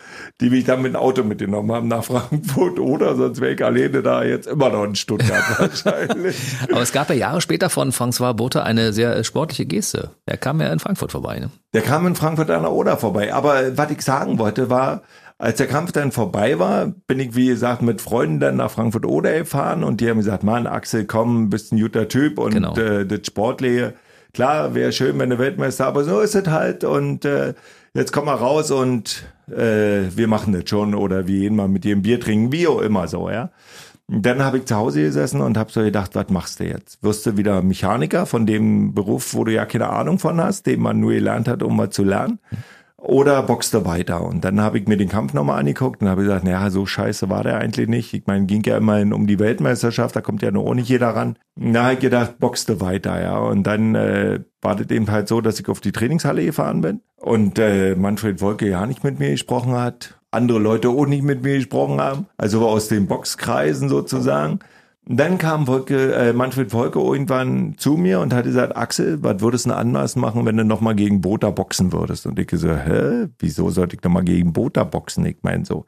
die 0.42 0.50
mich 0.50 0.66
dann 0.66 0.82
mit 0.82 0.94
dem 0.94 0.96
Auto 0.98 1.24
mitgenommen 1.24 1.72
haben 1.72 1.88
nach 1.88 2.04
Frankfurt 2.04 2.80
oder 2.80 3.16
sonst 3.16 3.42
wäre 3.42 3.54
ich 3.54 3.64
alleine 3.64 4.02
da 4.02 4.24
jetzt 4.24 4.48
immer 4.48 4.70
noch 4.70 4.84
in 4.84 4.96
Stuttgart 4.96 5.44
wahrscheinlich. 5.60 6.38
aber 6.72 6.82
es 6.82 6.92
gab 6.92 7.10
ja 7.10 7.16
Jahre 7.16 7.42
später 7.42 7.70
von 7.70 7.92
François 7.92 8.34
Botha 8.34 8.64
eine 8.64 8.94
sehr 8.94 9.24
sportliche 9.24 9.66
Geste. 9.66 10.12
Er 10.26 10.38
kam 10.38 10.62
ja 10.62 10.72
in 10.72 10.80
Frankfurt 10.80 11.12
vorbei. 11.12 11.40
Ne? 11.40 11.50
Der 11.74 11.82
kam 11.82 12.08
in 12.08 12.16
Frankfurt 12.16 12.50
an 12.50 12.62
der 12.62 12.72
Oder 12.72 12.98
vorbei. 12.98 13.34
Aber 13.34 13.78
was 13.78 13.92
ich 13.92 14.02
sagen 14.02 14.40
wollte, 14.40 14.70
war, 14.70 15.02
als 15.38 15.58
der 15.58 15.68
Kampf 15.68 15.92
dann 15.92 16.12
vorbei 16.12 16.60
war, 16.60 16.94
bin 17.08 17.20
ich, 17.20 17.36
wie 17.36 17.48
gesagt, 17.48 17.82
mit 17.82 18.02
Freunden 18.02 18.40
dann 18.40 18.56
nach 18.58 18.72
Frankfurt 18.72 19.06
Oder 19.06 19.38
gefahren 19.38 19.84
und 19.84 20.00
die 20.00 20.10
haben 20.10 20.18
gesagt, 20.18 20.44
Mann, 20.44 20.66
Axel, 20.66 21.06
komm, 21.06 21.50
bist 21.50 21.74
ein 21.74 21.80
guter 21.80 22.08
Typ 22.08 22.40
und 22.40 22.54
genau. 22.54 22.76
äh, 22.78 23.06
das 23.06 23.28
Sportliche, 23.28 23.96
klar, 24.34 24.76
wäre 24.76 24.94
schön, 24.94 25.20
wenn 25.20 25.30
du 25.30 25.38
Weltmeister, 25.38 25.88
aber 25.88 26.06
so 26.06 26.22
ist 26.22 26.36
es 26.36 26.48
halt 26.48 26.86
und 26.86 27.26
äh, 27.26 27.54
jetzt 27.94 28.14
komm 28.14 28.26
mal 28.26 28.36
raus 28.36 28.72
und 28.72 29.26
äh, 29.50 30.04
wir 30.16 30.28
machen 30.28 30.54
das 30.54 30.70
schon 30.70 30.96
oder 30.96 31.28
wir 31.28 31.40
gehen 31.40 31.56
mal 31.58 31.68
mit 31.68 31.84
dir 31.84 31.96
ein 31.96 32.02
Bier 32.02 32.20
trinken, 32.20 32.54
wie 32.54 32.68
auch 32.68 32.80
immer 32.80 33.08
so, 33.08 33.30
ja. 33.30 33.52
Dann 34.08 34.44
habe 34.44 34.60
ich 34.60 34.66
zu 34.66 34.76
Hause 34.76 35.02
gesessen 35.02 35.42
und 35.42 35.58
habe 35.58 35.72
so 35.72 35.82
gedacht, 35.82 36.14
was 36.14 36.30
machst 36.30 36.60
du 36.60 36.66
jetzt? 36.66 37.02
Wirst 37.02 37.26
du 37.26 37.38
wieder 37.38 37.64
Mechaniker 37.64 38.28
von 38.28 38.46
dem 38.46 38.94
Beruf, 38.94 39.34
wo 39.34 39.44
du 39.44 39.52
ja 39.52 39.66
keine 39.66 39.90
Ahnung 39.90 40.20
von 40.20 40.40
hast, 40.40 40.68
den 40.68 40.80
man 40.80 41.00
nur 41.00 41.14
gelernt 41.14 41.48
hat, 41.48 41.64
um 41.64 41.76
mal 41.76 41.90
zu 41.90 42.04
lernen? 42.04 42.38
Oder 43.08 43.44
boxst 43.44 43.74
du 43.76 43.86
weiter? 43.86 44.24
Und 44.24 44.44
dann 44.44 44.60
habe 44.60 44.80
ich 44.80 44.88
mir 44.88 44.98
den 44.98 45.10
Kampf 45.10 45.34
nochmal 45.34 45.60
angeguckt 45.60 46.02
und 46.02 46.10
habe 46.10 46.24
gesagt, 46.24 46.44
naja, 46.44 46.72
so 46.72 46.88
scheiße 46.88 47.30
war 47.30 47.44
der 47.44 47.60
eigentlich 47.60 47.88
nicht. 47.88 48.14
Ich 48.16 48.26
meine, 48.26 48.48
ging 48.48 48.64
ja 48.64 48.78
immerhin 48.78 49.14
um 49.14 49.28
die 49.28 49.38
Weltmeisterschaft, 49.38 50.16
da 50.16 50.22
kommt 50.22 50.42
ja 50.42 50.50
nur 50.50 50.66
auch 50.66 50.74
nicht 50.74 50.90
jeder 50.90 51.10
ran. 51.10 51.38
Habe 51.60 51.94
ich 51.94 52.00
gedacht, 52.00 52.40
boxst 52.40 52.68
du 52.68 52.82
weiter, 52.82 53.22
ja. 53.22 53.38
Und 53.38 53.64
dann 53.64 53.94
äh, 53.94 54.40
war 54.62 54.76
das 54.76 54.90
eben 54.90 55.12
halt 55.12 55.28
so, 55.28 55.40
dass 55.40 55.60
ich 55.60 55.70
auf 55.70 55.82
die 55.82 55.92
Trainingshalle 55.92 56.46
gefahren 56.46 56.82
bin 56.82 57.02
und 57.18 57.60
äh, 57.60 57.96
Manfred 57.96 58.42
Wolke 58.42 58.68
ja 58.68 58.88
nicht 58.88 59.04
mit 59.04 59.20
mir 59.20 59.30
gesprochen 59.30 59.74
hat 59.74 60.18
andere 60.36 60.60
Leute 60.60 60.90
auch 60.90 61.06
nicht 61.06 61.24
mit 61.24 61.44
mir 61.44 61.56
gesprochen 61.56 62.00
haben, 62.00 62.28
also 62.38 62.68
aus 62.68 62.90
den 62.90 63.08
Boxkreisen 63.08 63.90
sozusagen. 63.90 64.60
Dann 65.08 65.38
kam 65.38 65.68
Wolke, 65.68 66.16
äh, 66.16 66.34
Manfred 66.34 66.74
Wolke 66.74 67.00
irgendwann 67.00 67.76
zu 67.78 67.96
mir 67.96 68.22
und 68.22 68.34
hat 68.34 68.46
gesagt, 68.46 68.76
Axel, 68.76 69.22
was 69.22 69.40
würdest 69.40 69.66
du 69.66 69.70
denn 69.70 69.78
anders 69.78 70.16
machen, 70.16 70.46
wenn 70.46 70.58
du 70.58 70.64
nochmal 70.64 70.96
gegen 70.96 71.22
Bota 71.22 71.52
boxen 71.52 71.94
würdest? 71.94 72.26
Und 72.26 72.40
ich 72.40 72.50
so, 72.52 72.76
hä, 72.76 73.28
wieso 73.38 73.70
sollte 73.70 73.96
ich 73.96 74.04
nochmal 74.04 74.24
gegen 74.24 74.52
Bota 74.52 74.84
boxen? 74.84 75.26
Ich 75.28 75.38
meine 75.44 75.64
so. 75.64 75.86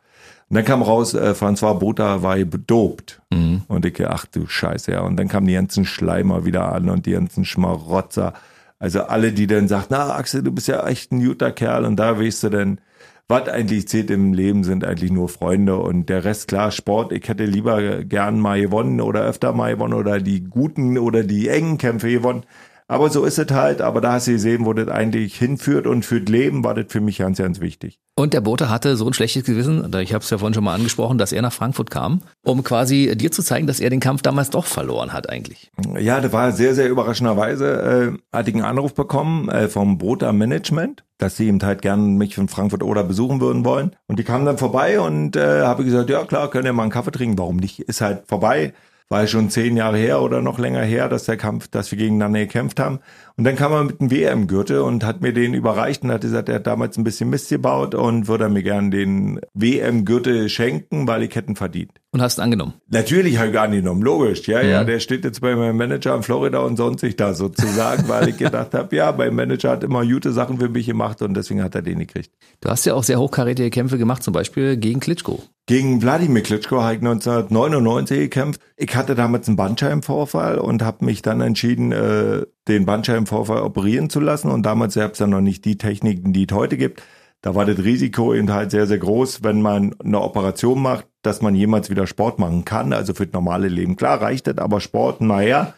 Und 0.49 0.55
dann 0.55 0.65
kam 0.65 0.83
raus, 0.83 1.15
äh, 1.15 1.33
François 1.37 1.73
Bota 1.73 2.21
war 2.21 2.37
bedopt. 2.37 3.21
Mhm. 3.31 3.63
Und 3.67 3.85
ich, 3.85 4.07
ach 4.07 4.25
du 4.27 4.45
Scheiße, 4.45 4.91
ja. 4.91 5.01
Und 5.01 5.17
dann 5.17 5.27
kamen 5.27 5.47
die 5.47 5.53
ganzen 5.53 5.85
Schleimer 5.85 6.45
wieder 6.45 6.71
an 6.71 6.89
und 6.89 7.07
die 7.07 7.11
ganzen 7.11 7.43
Schmarotzer. 7.43 8.33
Also 8.77 9.01
alle, 9.03 9.33
die 9.33 9.47
dann 9.47 9.67
sagten, 9.67 9.95
na 9.97 10.15
Axel, 10.15 10.43
du 10.43 10.51
bist 10.51 10.67
ja 10.67 10.85
echt 10.85 11.11
ein 11.11 11.25
guter 11.25 11.51
Kerl 11.51 11.85
und 11.85 11.95
da 11.95 12.19
weißt 12.19 12.43
du 12.43 12.49
denn, 12.49 12.81
was 13.27 13.49
eigentlich 13.49 13.87
zählt 13.87 14.09
im 14.09 14.33
Leben, 14.33 14.63
sind 14.63 14.85
eigentlich 14.85 15.11
nur 15.11 15.29
Freunde 15.29 15.77
und 15.77 16.07
der 16.07 16.23
Rest, 16.23 16.47
klar, 16.47 16.71
Sport, 16.71 17.11
ich 17.11 17.27
hätte 17.27 17.45
lieber 17.45 18.03
gern 18.03 18.39
mal 18.39 18.61
gewonnen 18.61 19.01
oder 19.01 19.21
öfter 19.25 19.51
mal 19.53 19.73
gewonnen 19.73 19.93
oder 19.93 20.19
die 20.19 20.43
guten 20.43 20.97
oder 20.97 21.23
die 21.23 21.49
engen 21.49 21.77
Kämpfe 21.77 22.09
gewonnen. 22.09 22.45
Aber 22.87 23.09
so 23.09 23.25
ist 23.25 23.37
es 23.37 23.51
halt. 23.51 23.81
Aber 23.81 24.01
da 24.01 24.13
hast 24.13 24.27
du 24.27 24.31
gesehen, 24.31 24.65
wo 24.65 24.73
das 24.73 24.87
eigentlich 24.87 25.37
hinführt 25.37 25.87
und 25.87 26.05
für 26.05 26.21
das 26.21 26.31
Leben 26.31 26.63
war 26.63 26.73
das 26.73 26.85
für 26.89 27.01
mich 27.01 27.17
ganz, 27.17 27.37
ganz 27.39 27.59
wichtig. 27.59 27.99
Und 28.19 28.33
der 28.33 28.41
Bote 28.41 28.71
hatte 28.71 28.97
so 28.97 29.05
ein 29.05 29.13
schlechtes 29.13 29.43
Gewissen, 29.43 29.93
ich 30.01 30.11
habe 30.11 30.23
es 30.23 30.29
ja 30.31 30.39
vorhin 30.39 30.55
schon 30.55 30.63
mal 30.63 30.73
angesprochen, 30.73 31.19
dass 31.19 31.31
er 31.31 31.43
nach 31.43 31.53
Frankfurt 31.53 31.91
kam, 31.91 32.23
um 32.43 32.63
quasi 32.63 33.15
dir 33.15 33.31
zu 33.31 33.43
zeigen, 33.43 33.67
dass 33.67 33.79
er 33.79 33.91
den 33.91 33.99
Kampf 33.99 34.23
damals 34.23 34.49
doch 34.49 34.65
verloren 34.65 35.13
hat 35.13 35.29
eigentlich. 35.29 35.71
Ja, 35.99 36.19
das 36.19 36.33
war 36.33 36.51
sehr, 36.51 36.73
sehr 36.73 36.89
überraschenderweise. 36.89 38.17
Äh, 38.33 38.35
hatte 38.35 38.49
ich 38.49 38.55
einen 38.55 38.65
Anruf 38.65 38.95
bekommen 38.95 39.49
äh, 39.49 39.67
vom 39.69 39.99
Boter 39.99 40.33
Management, 40.33 41.03
dass 41.19 41.37
sie 41.37 41.45
eben 41.45 41.61
halt 41.61 41.83
gern 41.83 42.17
mich 42.17 42.33
von 42.33 42.47
Frankfurt 42.47 42.81
oder 42.81 43.03
besuchen 43.03 43.39
würden 43.39 43.63
wollen. 43.63 43.95
Und 44.07 44.17
die 44.17 44.23
kamen 44.23 44.47
dann 44.47 44.57
vorbei 44.57 44.99
und 44.99 45.35
äh, 45.35 45.61
habe 45.61 45.83
gesagt, 45.83 46.09
ja 46.09 46.25
klar, 46.25 46.49
können 46.49 46.65
wir 46.65 46.73
mal 46.73 46.83
einen 46.83 46.91
Kaffee 46.91 47.11
trinken. 47.11 47.37
Warum 47.37 47.57
nicht? 47.57 47.81
Ist 47.81 48.01
halt 48.01 48.23
vorbei 48.25 48.73
war 49.09 49.25
schon 49.27 49.49
zehn 49.49 49.77
Jahre 49.77 49.97
her 49.97 50.21
oder 50.21 50.41
noch 50.41 50.59
länger 50.59 50.81
her, 50.81 51.07
dass 51.07 51.25
der 51.25 51.37
Kampf, 51.37 51.67
dass 51.69 51.91
wir 51.91 51.97
gegeneinander 51.97 52.39
gekämpft 52.39 52.79
haben. 52.79 52.99
Und 53.37 53.43
dann 53.43 53.55
kam 53.55 53.71
er 53.71 53.83
mit 53.83 54.01
einem 54.01 54.09
WM-Gürtel 54.09 54.79
und 54.79 55.05
hat 55.05 55.21
mir 55.21 55.31
den 55.31 55.53
überreicht 55.53 56.01
und 56.01 56.11
hat 56.11 56.21
gesagt, 56.21 56.49
er 56.49 56.55
hat 56.55 56.65
damals 56.65 56.97
ein 56.97 57.03
bisschen 57.03 57.29
Mist 57.29 57.49
gebaut 57.49 57.93
und 57.93 58.27
würde 58.27 58.49
mir 58.49 58.63
gern 58.63 58.89
den 58.89 59.39
WM-Gürtel 59.53 60.49
schenken, 60.49 61.07
weil 61.07 61.21
ich 61.21 61.35
hätten 61.35 61.55
verdient. 61.55 61.91
Und 62.11 62.23
hast 62.23 62.39
angenommen? 62.39 62.73
Natürlich 62.89 63.37
habe 63.37 63.51
ich 63.51 63.59
angenommen, 63.59 64.01
logisch. 64.01 64.47
Ja, 64.47 64.61
ja, 64.61 64.69
ja, 64.69 64.83
der 64.83 64.99
steht 64.99 65.23
jetzt 65.23 65.41
bei 65.41 65.55
meinem 65.55 65.77
Manager 65.77 66.15
in 66.15 66.23
Florida 66.23 66.59
und 66.59 66.77
sonstig 66.77 67.15
da 67.15 67.35
sozusagen, 67.35 68.03
weil 68.07 68.29
ich 68.29 68.37
gedacht 68.37 68.73
habe, 68.73 68.95
ja, 68.95 69.13
mein 69.15 69.35
Manager 69.35 69.69
hat 69.69 69.83
immer 69.83 70.03
gute 70.03 70.31
Sachen 70.31 70.59
für 70.59 70.69
mich 70.69 70.87
gemacht 70.87 71.21
und 71.21 71.35
deswegen 71.35 71.61
hat 71.61 71.75
er 71.75 71.83
den 71.83 71.99
gekriegt. 71.99 72.31
Du 72.61 72.69
hast 72.69 72.87
ja 72.87 72.95
auch 72.95 73.03
sehr 73.03 73.19
hochkarätige 73.19 73.69
Kämpfe 73.69 73.99
gemacht, 73.99 74.23
zum 74.23 74.33
Beispiel 74.33 74.77
gegen 74.77 74.99
Klitschko. 74.99 75.43
Gegen 75.67 76.01
Wladimir 76.01 76.41
Klitschko 76.41 76.81
habe 76.81 76.95
ich 76.95 77.01
1999 77.01 78.17
gekämpft. 78.17 78.61
Ich 78.77 78.95
hatte 78.95 79.13
damals 79.13 79.47
einen 79.47 79.57
Bandscheibenvorfall 79.57 80.57
und 80.57 80.81
habe 80.81 81.05
mich 81.05 81.21
dann 81.21 81.41
entschieden, 81.41 81.91
äh, 81.91 82.47
den 82.67 82.85
Bandscheibenvorfall 82.85 83.61
operieren 83.61 84.09
zu 84.09 84.19
lassen. 84.19 84.51
Und 84.51 84.63
damals 84.63 84.95
gab 84.95 85.13
es 85.13 85.19
ja 85.19 85.27
noch 85.27 85.41
nicht 85.41 85.65
die 85.65 85.77
Techniken, 85.77 86.33
die 86.33 86.47
es 86.49 86.55
heute 86.55 86.77
gibt. 86.77 87.01
Da 87.41 87.55
war 87.55 87.65
das 87.65 87.77
Risiko 87.77 88.33
eben 88.33 88.51
halt 88.51 88.71
sehr, 88.71 88.87
sehr 88.87 88.97
groß, 88.97 89.43
wenn 89.43 89.61
man 89.61 89.95
eine 90.03 90.21
Operation 90.21 90.81
macht, 90.81 91.05
dass 91.21 91.41
man 91.41 91.55
jemals 91.55 91.89
wieder 91.89 92.07
Sport 92.07 92.39
machen 92.39 92.65
kann. 92.65 92.93
Also 92.93 93.13
für 93.13 93.25
das 93.25 93.33
normale 93.33 93.67
Leben. 93.67 93.95
Klar 93.95 94.21
reicht 94.21 94.47
das, 94.47 94.57
aber 94.57 94.81
Sport, 94.81 95.21
naja. 95.21 95.73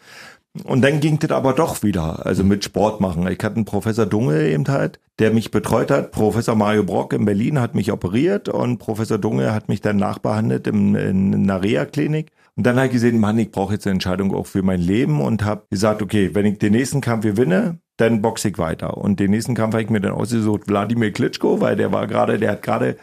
Und 0.64 0.82
dann 0.82 0.98
ging 0.98 1.18
das 1.20 1.30
aber 1.30 1.52
doch 1.52 1.84
wieder, 1.84 2.26
also 2.26 2.42
mit 2.42 2.64
Sport 2.64 3.00
machen. 3.00 3.26
Ich 3.28 3.38
hatte 3.44 3.56
einen 3.56 3.66
Professor 3.66 4.04
Dunge 4.04 4.48
eben 4.48 4.66
halt, 4.66 4.98
der 5.20 5.32
mich 5.32 5.52
betreut 5.52 5.92
hat. 5.92 6.10
Professor 6.10 6.56
Mario 6.56 6.82
Brock 6.82 7.12
in 7.12 7.24
Berlin 7.24 7.60
hat 7.60 7.76
mich 7.76 7.92
operiert 7.92 8.48
und 8.48 8.78
Professor 8.78 9.16
Dunge 9.16 9.52
hat 9.52 9.68
mich 9.68 9.80
dann 9.80 9.96
nachbehandelt 9.96 10.66
im, 10.66 10.96
in 10.96 11.34
einer 11.34 11.62
Reha-Klinik. 11.62 12.32
Und 12.60 12.64
dann 12.64 12.76
habe 12.76 12.88
ich 12.88 12.92
gesehen, 12.92 13.18
Mann, 13.18 13.38
ich 13.38 13.50
brauche 13.50 13.72
jetzt 13.72 13.86
eine 13.86 13.94
Entscheidung 13.94 14.34
auch 14.34 14.46
für 14.46 14.62
mein 14.62 14.82
Leben 14.82 15.22
und 15.22 15.46
habe 15.46 15.62
gesagt, 15.70 16.02
okay, 16.02 16.34
wenn 16.34 16.44
ich 16.44 16.58
den 16.58 16.72
nächsten 16.72 17.00
Kampf 17.00 17.22
gewinne, 17.24 17.78
dann 17.96 18.20
boxe 18.20 18.50
ich 18.50 18.58
weiter. 18.58 18.98
Und 18.98 19.18
den 19.18 19.30
nächsten 19.30 19.54
Kampf 19.54 19.72
habe 19.72 19.82
ich 19.82 19.88
mir 19.88 20.02
dann 20.02 20.12
ausgesucht, 20.12 20.68
Wladimir 20.68 21.10
Klitschko, 21.10 21.62
weil 21.62 21.76
der 21.76 21.90
war 21.90 22.06
gerade, 22.06 22.38
der 22.38 22.50
hat 22.50 22.62
gerade 22.62 22.98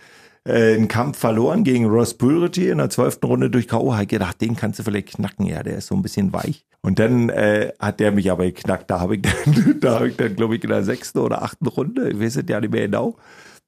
äh, 0.45 0.75
einen 0.75 0.87
Kampf 0.87 1.17
verloren 1.17 1.63
gegen 1.63 1.87
Ross 1.87 2.13
Pulrity 2.13 2.69
in 2.69 2.77
der 2.77 2.91
zwölften 2.91 3.25
Runde 3.25 3.49
durch 3.49 3.67
K.O. 3.67 3.93
Habe 3.93 4.03
ich 4.03 4.09
gedacht, 4.09 4.39
den 4.41 4.55
kannst 4.55 4.77
du 4.77 4.83
vielleicht 4.83 5.15
knacken, 5.15 5.47
ja, 5.47 5.63
der 5.63 5.77
ist 5.77 5.87
so 5.87 5.95
ein 5.95 6.03
bisschen 6.03 6.33
weich. 6.33 6.63
Und 6.83 6.99
dann 6.99 7.29
äh, 7.29 7.71
hat 7.79 7.99
der 7.99 8.11
mich 8.11 8.29
aber 8.29 8.45
geknackt. 8.45 8.91
Da 8.91 8.99
habe 8.99 9.15
ich 9.15 9.23
dann, 9.23 9.79
da 9.81 9.95
habe 9.95 10.09
ich 10.09 10.17
dann, 10.17 10.35
glaube 10.35 10.55
ich, 10.55 10.63
in 10.63 10.69
der 10.69 10.83
sechsten 10.83 11.17
oder 11.17 11.41
achten 11.41 11.65
Runde, 11.65 12.11
ich 12.11 12.19
weiß 12.19 12.35
es 12.35 12.45
ja 12.47 12.61
nicht 12.61 12.71
mehr 12.71 12.85
genau, 12.85 13.15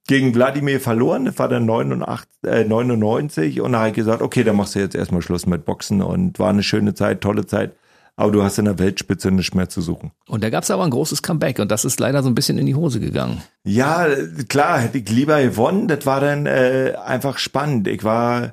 gegen 0.08 0.34
Wladimir 0.34 0.80
verloren. 0.80 1.26
Das 1.26 1.38
war 1.40 1.48
dann 1.48 1.66
89, 1.66 2.30
äh, 2.46 2.64
99 2.64 3.62
und 3.62 3.74
da 3.74 3.80
habe 3.80 3.90
ich 3.90 3.96
gesagt, 3.96 4.22
okay, 4.22 4.44
dann 4.44 4.56
machst 4.56 4.76
du 4.76 4.80
jetzt 4.80 4.96
erstmal 4.96 5.22
Schluss 5.22 5.46
mit 5.46 5.66
Boxen 5.66 6.02
und 6.02 6.40
war 6.40 6.50
eine 6.50 6.64
schöne 6.64 6.94
Zeit, 6.94 7.22
tolle 7.22 7.46
Zeit 7.46 7.74
aber 8.20 8.34
du 8.34 8.44
hast 8.44 8.60
in 8.60 8.66
der 8.66 8.78
Weltspitze 8.78 9.32
nicht 9.32 9.56
mehr 9.56 9.70
zu 9.70 9.80
suchen. 9.80 10.12
Und 10.28 10.44
da 10.44 10.50
gab 10.50 10.64
es 10.64 10.72
aber 10.72 10.84
ein 10.84 10.90
großes 10.90 11.24
Comeback 11.24 11.60
und 11.60 11.72
das 11.72 11.86
ist 11.86 12.02
leider 12.02 12.22
so 12.22 12.28
ein 12.28 12.36
bisschen 12.36 12.58
in 12.58 12.66
die 12.66 12.76
Hose 12.76 13.00
gegangen. 13.00 13.42
Ja, 13.64 14.08
klar, 14.50 14.80
hätte 14.80 14.98
ich 14.98 15.10
lieber 15.10 15.42
gewonnen. 15.42 15.88
Das 15.88 16.06
war 16.06 16.20
dann 16.20 16.46
äh, 16.46 16.96
einfach 17.02 17.38
spannend. 17.38 17.88
Ich 17.88 18.04
war 18.04 18.52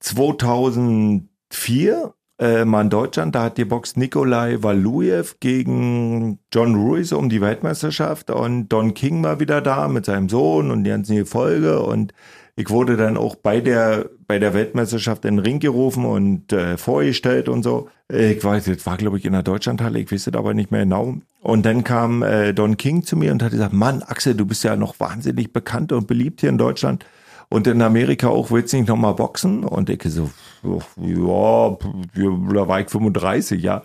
2004 0.00 2.12
äh, 2.38 2.64
mal 2.64 2.82
in 2.82 2.90
Deutschland, 2.90 3.34
da 3.34 3.44
hat 3.44 3.58
die 3.58 3.64
Box 3.64 3.96
Nikolai 3.96 4.58
Walujew 4.60 5.24
gegen 5.40 6.38
John 6.52 6.74
Ruiz 6.76 7.12
um 7.12 7.28
die 7.28 7.40
Weltmeisterschaft 7.40 8.30
und 8.30 8.68
Don 8.68 8.94
King 8.94 9.22
war 9.24 9.40
wieder 9.40 9.60
da 9.60 9.88
mit 9.88 10.04
seinem 10.04 10.28
Sohn 10.28 10.70
und 10.70 10.84
die 10.84 10.90
ganzen 10.90 11.26
Folge 11.26 11.80
und 11.80 12.12
ich 12.54 12.70
wurde 12.70 12.96
dann 12.96 13.16
auch 13.16 13.34
bei 13.36 13.60
der 13.60 14.08
bei 14.26 14.38
der 14.38 14.52
Weltmeisterschaft 14.52 15.24
in 15.24 15.36
den 15.36 15.44
Ring 15.44 15.58
gerufen 15.58 16.04
und 16.04 16.52
äh, 16.52 16.76
vorgestellt 16.76 17.48
und 17.48 17.62
so. 17.62 17.88
Ich 18.08 18.42
weiß, 18.42 18.64
das 18.64 18.86
war 18.86 18.96
glaube 18.96 19.18
ich 19.18 19.24
in 19.24 19.32
der 19.32 19.42
Deutschlandhalle, 19.42 19.98
ich 19.98 20.12
weiß 20.12 20.26
es 20.28 20.34
aber 20.34 20.54
nicht 20.54 20.70
mehr 20.70 20.84
genau. 20.84 21.16
Und 21.40 21.66
dann 21.66 21.82
kam 21.82 22.22
äh, 22.22 22.52
Don 22.52 22.76
King 22.76 23.04
zu 23.04 23.16
mir 23.16 23.32
und 23.32 23.42
hat 23.42 23.52
gesagt, 23.52 23.72
Mann, 23.72 24.02
Axel, 24.02 24.34
du 24.34 24.44
bist 24.44 24.64
ja 24.64 24.76
noch 24.76 24.98
wahnsinnig 25.00 25.52
bekannt 25.52 25.92
und 25.92 26.06
beliebt 26.06 26.40
hier 26.40 26.50
in 26.50 26.58
Deutschland 26.58 27.04
und 27.48 27.66
in 27.66 27.80
Amerika 27.80 28.28
auch, 28.28 28.50
willst 28.50 28.72
du 28.72 28.76
nicht 28.76 28.88
nochmal 28.88 29.14
boxen? 29.14 29.64
Und 29.64 29.88
ich 29.88 30.02
so, 30.04 30.30
ja, 30.62 31.76
da 32.54 32.68
war 32.68 32.80
ich 32.80 32.88
35, 32.88 33.62
ja. 33.62 33.82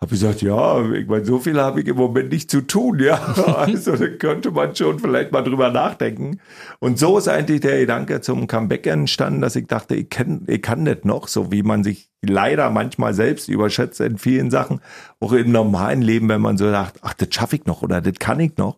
Habe 0.00 0.14
ich 0.14 0.20
gesagt, 0.20 0.42
ja, 0.42 0.84
ich 0.92 1.06
meine, 1.06 1.24
so 1.24 1.38
viel 1.38 1.58
habe 1.58 1.80
ich 1.80 1.86
im 1.86 1.96
Moment 1.96 2.30
nicht 2.30 2.50
zu 2.50 2.60
tun, 2.60 2.98
ja. 2.98 3.16
Also 3.56 3.96
da 3.96 4.08
könnte 4.08 4.50
man 4.50 4.74
schon 4.74 4.98
vielleicht 4.98 5.32
mal 5.32 5.42
drüber 5.42 5.70
nachdenken. 5.70 6.40
Und 6.78 6.98
so 6.98 7.16
ist 7.16 7.28
eigentlich 7.28 7.60
der 7.60 7.78
Gedanke 7.78 8.20
zum 8.20 8.46
Comeback 8.46 8.86
entstanden, 8.86 9.40
dass 9.40 9.56
ich 9.56 9.66
dachte, 9.66 9.94
ich, 9.94 10.10
kenn, 10.10 10.44
ich 10.46 10.60
kann 10.60 10.84
das 10.84 11.04
noch, 11.04 11.28
so 11.28 11.50
wie 11.52 11.62
man 11.62 11.84
sich 11.84 12.10
leider 12.20 12.70
manchmal 12.70 13.14
selbst 13.14 13.48
überschätzt 13.48 14.00
in 14.00 14.18
vielen 14.18 14.50
Sachen, 14.50 14.80
auch 15.20 15.32
im 15.32 15.52
normalen 15.52 16.02
Leben, 16.02 16.28
wenn 16.28 16.40
man 16.40 16.58
so 16.58 16.68
sagt, 16.68 16.98
ach, 17.02 17.14
das 17.14 17.28
schaffe 17.30 17.56
ich 17.56 17.64
noch 17.64 17.82
oder 17.82 18.00
das 18.00 18.14
kann 18.18 18.40
ich 18.40 18.56
noch. 18.56 18.76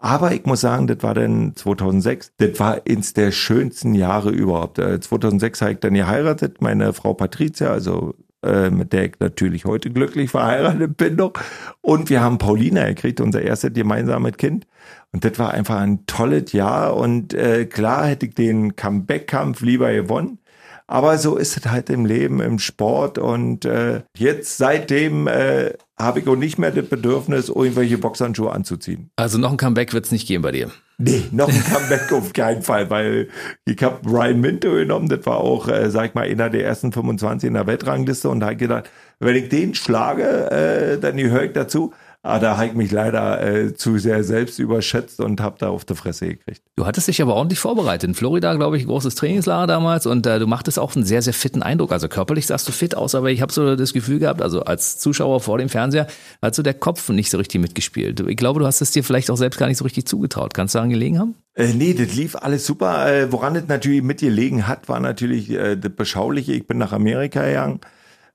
Aber 0.00 0.32
ich 0.32 0.46
muss 0.46 0.60
sagen, 0.60 0.86
das 0.86 1.02
war 1.02 1.14
dann 1.14 1.56
2006, 1.56 2.32
das 2.36 2.60
war 2.60 2.82
eins 2.88 3.14
der 3.14 3.32
schönsten 3.32 3.94
Jahre 3.94 4.30
überhaupt. 4.30 4.76
2006 4.76 5.60
äh, 5.60 5.64
habe 5.64 5.72
ich 5.72 5.80
dann 5.80 5.94
geheiratet, 5.94 6.62
meine 6.62 6.92
Frau 6.92 7.14
Patricia, 7.14 7.70
also 7.70 8.14
äh, 8.44 8.70
mit 8.70 8.92
der 8.92 9.06
ich 9.06 9.14
natürlich 9.18 9.64
heute 9.64 9.90
glücklich 9.90 10.30
verheiratet 10.30 10.96
bin 10.96 11.16
noch. 11.16 11.32
Und 11.80 12.10
wir 12.10 12.20
haben 12.20 12.38
Paulina 12.38 12.86
gekriegt, 12.86 13.20
unser 13.20 13.42
erstes 13.42 13.72
gemeinsames 13.72 14.36
Kind. 14.36 14.68
Und 15.12 15.24
das 15.24 15.36
war 15.40 15.52
einfach 15.52 15.80
ein 15.80 16.06
tolles 16.06 16.52
Jahr. 16.52 16.96
Und 16.96 17.34
äh, 17.34 17.64
klar 17.64 18.06
hätte 18.06 18.26
ich 18.26 18.34
den 18.34 18.76
Comeback-Kampf 18.76 19.62
lieber 19.62 19.92
gewonnen. 19.92 20.38
Aber 20.88 21.18
so 21.18 21.36
ist 21.36 21.56
es 21.56 21.70
halt 21.70 21.90
im 21.90 22.06
Leben, 22.06 22.40
im 22.40 22.58
Sport. 22.58 23.18
Und 23.18 23.66
äh, 23.66 24.02
jetzt 24.16 24.56
seitdem 24.56 25.28
äh, 25.28 25.74
habe 25.98 26.20
ich 26.20 26.28
auch 26.28 26.34
nicht 26.34 26.58
mehr 26.58 26.70
das 26.70 26.86
Bedürfnis, 26.86 27.50
irgendwelche 27.50 27.98
Boxhandschuhe 27.98 28.50
anzuziehen. 28.50 29.10
Also 29.16 29.36
noch 29.36 29.50
ein 29.50 29.58
Comeback 29.58 29.92
wird 29.92 30.06
es 30.06 30.12
nicht 30.12 30.26
geben 30.26 30.42
bei 30.42 30.52
dir. 30.52 30.70
Nee, 30.96 31.24
noch 31.30 31.48
ein 31.48 31.64
Comeback 31.64 32.10
auf 32.12 32.32
keinen 32.32 32.62
Fall, 32.62 32.88
weil 32.88 33.28
ich 33.66 33.80
habe 33.82 34.08
Ryan 34.08 34.40
Minto 34.40 34.72
genommen, 34.72 35.08
das 35.08 35.24
war 35.26 35.38
auch, 35.38 35.68
äh, 35.68 35.90
sag 35.90 36.06
ich 36.06 36.14
mal, 36.14 36.26
einer 36.26 36.50
der 36.50 36.64
ersten 36.64 36.90
25 36.90 37.46
in 37.46 37.54
der 37.54 37.66
Weltrangliste 37.66 38.28
und 38.30 38.40
da 38.40 38.46
habe 38.46 38.54
ich 38.54 38.58
gedacht, 38.58 38.90
wenn 39.20 39.36
ich 39.36 39.48
den 39.48 39.74
schlage, 39.74 40.50
äh, 40.50 40.98
dann 40.98 41.16
gehöre 41.16 41.44
ich 41.44 41.52
dazu. 41.52 41.92
Ah, 42.28 42.38
da 42.38 42.58
habe 42.58 42.66
ich 42.66 42.74
mich 42.74 42.90
leider 42.90 43.42
äh, 43.42 43.74
zu 43.74 43.96
sehr 43.96 44.22
selbst 44.22 44.58
überschätzt 44.58 45.18
und 45.18 45.40
habe 45.40 45.56
da 45.58 45.70
auf 45.70 45.86
die 45.86 45.94
Fresse 45.94 46.28
gekriegt. 46.28 46.60
Du 46.76 46.84
hattest 46.84 47.08
dich 47.08 47.22
aber 47.22 47.34
ordentlich 47.34 47.58
vorbereitet. 47.58 48.06
In 48.06 48.14
Florida, 48.14 48.52
glaube 48.52 48.76
ich, 48.76 48.84
großes 48.84 49.14
Trainingslager 49.14 49.66
damals 49.66 50.04
und 50.04 50.26
äh, 50.26 50.38
du 50.38 50.46
machtest 50.46 50.78
auch 50.78 50.94
einen 50.94 51.06
sehr, 51.06 51.22
sehr 51.22 51.32
fitten 51.32 51.62
Eindruck. 51.62 51.90
Also 51.90 52.06
körperlich 52.06 52.46
sahst 52.46 52.68
du 52.68 52.72
fit 52.72 52.94
aus, 52.94 53.14
aber 53.14 53.30
ich 53.30 53.40
habe 53.40 53.50
so 53.50 53.76
das 53.76 53.94
Gefühl 53.94 54.18
gehabt, 54.18 54.42
also 54.42 54.62
als 54.62 54.98
Zuschauer 54.98 55.40
vor 55.40 55.56
dem 55.56 55.70
Fernseher, 55.70 56.06
hat 56.42 56.54
so 56.54 56.62
der 56.62 56.74
Kopf 56.74 57.08
nicht 57.08 57.30
so 57.30 57.38
richtig 57.38 57.62
mitgespielt. 57.62 58.20
Ich 58.20 58.36
glaube, 58.36 58.60
du 58.60 58.66
hast 58.66 58.82
es 58.82 58.90
dir 58.90 59.02
vielleicht 59.02 59.30
auch 59.30 59.38
selbst 59.38 59.58
gar 59.58 59.66
nicht 59.68 59.78
so 59.78 59.84
richtig 59.84 60.06
zugetraut. 60.06 60.52
Kannst 60.52 60.74
du 60.74 60.78
daran 60.80 60.90
gelegen 60.90 61.18
haben? 61.18 61.34
Äh, 61.54 61.72
nee, 61.72 61.94
das 61.94 62.14
lief 62.14 62.36
alles 62.36 62.66
super. 62.66 63.10
Äh, 63.10 63.32
woran 63.32 63.56
es 63.56 63.68
natürlich 63.68 64.02
mit 64.02 64.20
gelegen 64.20 64.68
hat, 64.68 64.90
war 64.90 65.00
natürlich 65.00 65.48
äh, 65.48 65.76
das 65.76 65.92
Beschauliche. 65.92 66.52
Ich 66.52 66.66
bin 66.66 66.76
nach 66.76 66.92
Amerika 66.92 67.42
gegangen 67.42 67.80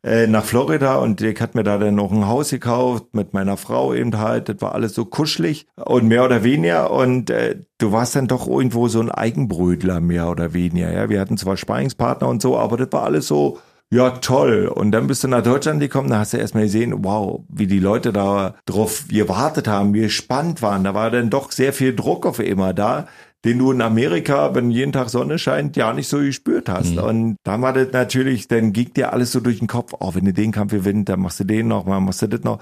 äh, 0.03 0.27
nach 0.27 0.43
Florida 0.43 0.95
und 0.95 1.21
ich 1.21 1.39
hat 1.39 1.55
mir 1.55 1.63
da 1.63 1.77
dann 1.77 1.95
noch 1.95 2.11
ein 2.11 2.27
Haus 2.27 2.49
gekauft 2.49 3.05
mit 3.13 3.33
meiner 3.33 3.57
Frau 3.57 3.93
eben 3.93 4.17
halt. 4.17 4.49
Das 4.49 4.61
war 4.61 4.75
alles 4.75 4.93
so 4.93 5.05
kuschelig 5.05 5.65
und 5.75 6.07
mehr 6.07 6.25
oder 6.25 6.43
weniger 6.43 6.91
und 6.91 7.29
äh, 7.29 7.61
du 7.77 7.91
warst 7.91 8.15
dann 8.15 8.27
doch 8.27 8.47
irgendwo 8.47 8.87
so 8.87 8.99
ein 8.99 9.11
Eigenbrödler 9.11 10.01
mehr 10.01 10.29
oder 10.29 10.53
weniger. 10.53 10.91
Ja, 10.91 11.09
wir 11.09 11.19
hatten 11.21 11.37
zwar 11.37 11.57
Sparingspartner 11.57 12.27
und 12.27 12.41
so, 12.41 12.57
aber 12.57 12.77
das 12.77 12.89
war 12.91 13.03
alles 13.03 13.27
so 13.27 13.59
ja, 13.93 14.09
toll. 14.09 14.67
Und 14.67 14.91
dann 14.91 15.05
bist 15.05 15.23
du 15.23 15.27
nach 15.27 15.43
Deutschland 15.43 15.79
gekommen, 15.79 16.09
da 16.09 16.17
hast 16.17 16.33
du 16.33 16.37
erstmal 16.37 16.63
gesehen, 16.63 17.03
wow, 17.03 17.41
wie 17.47 17.67
die 17.67 17.79
Leute 17.79 18.11
da 18.11 18.55
drauf 18.65 19.05
gewartet 19.07 19.67
haben, 19.67 19.93
wie 19.93 20.01
gespannt 20.01 20.63
waren. 20.63 20.83
Da 20.83 20.95
war 20.95 21.11
dann 21.11 21.29
doch 21.29 21.51
sehr 21.51 21.73
viel 21.73 21.95
Druck 21.95 22.25
auf 22.25 22.39
immer 22.39 22.73
da 22.73 23.07
den 23.45 23.59
du 23.59 23.71
in 23.71 23.81
Amerika, 23.81 24.55
wenn 24.55 24.71
jeden 24.71 24.93
Tag 24.93 25.09
Sonne 25.09 25.37
scheint, 25.37 25.75
ja 25.75 25.93
nicht 25.93 26.07
so 26.07 26.19
gespürt 26.19 26.69
hast. 26.69 26.95
Mhm. 26.95 27.03
Und 27.03 27.35
da 27.43 27.61
war 27.61 27.73
das 27.73 27.91
natürlich, 27.91 28.47
dann 28.47 28.71
ging 28.71 28.93
dir 28.93 29.11
alles 29.11 29.31
so 29.31 29.39
durch 29.39 29.59
den 29.59 29.67
Kopf, 29.67 29.93
oh, 29.99 30.15
wenn 30.15 30.25
du 30.25 30.33
den 30.33 30.51
Kampf 30.51 30.71
gewinnst, 30.71 31.09
dann 31.09 31.19
machst 31.19 31.39
du 31.39 31.43
den 31.43 31.67
noch 31.67 31.85
mal, 31.85 31.99
machst 31.99 32.21
du 32.21 32.27
das 32.27 32.43
noch. 32.43 32.59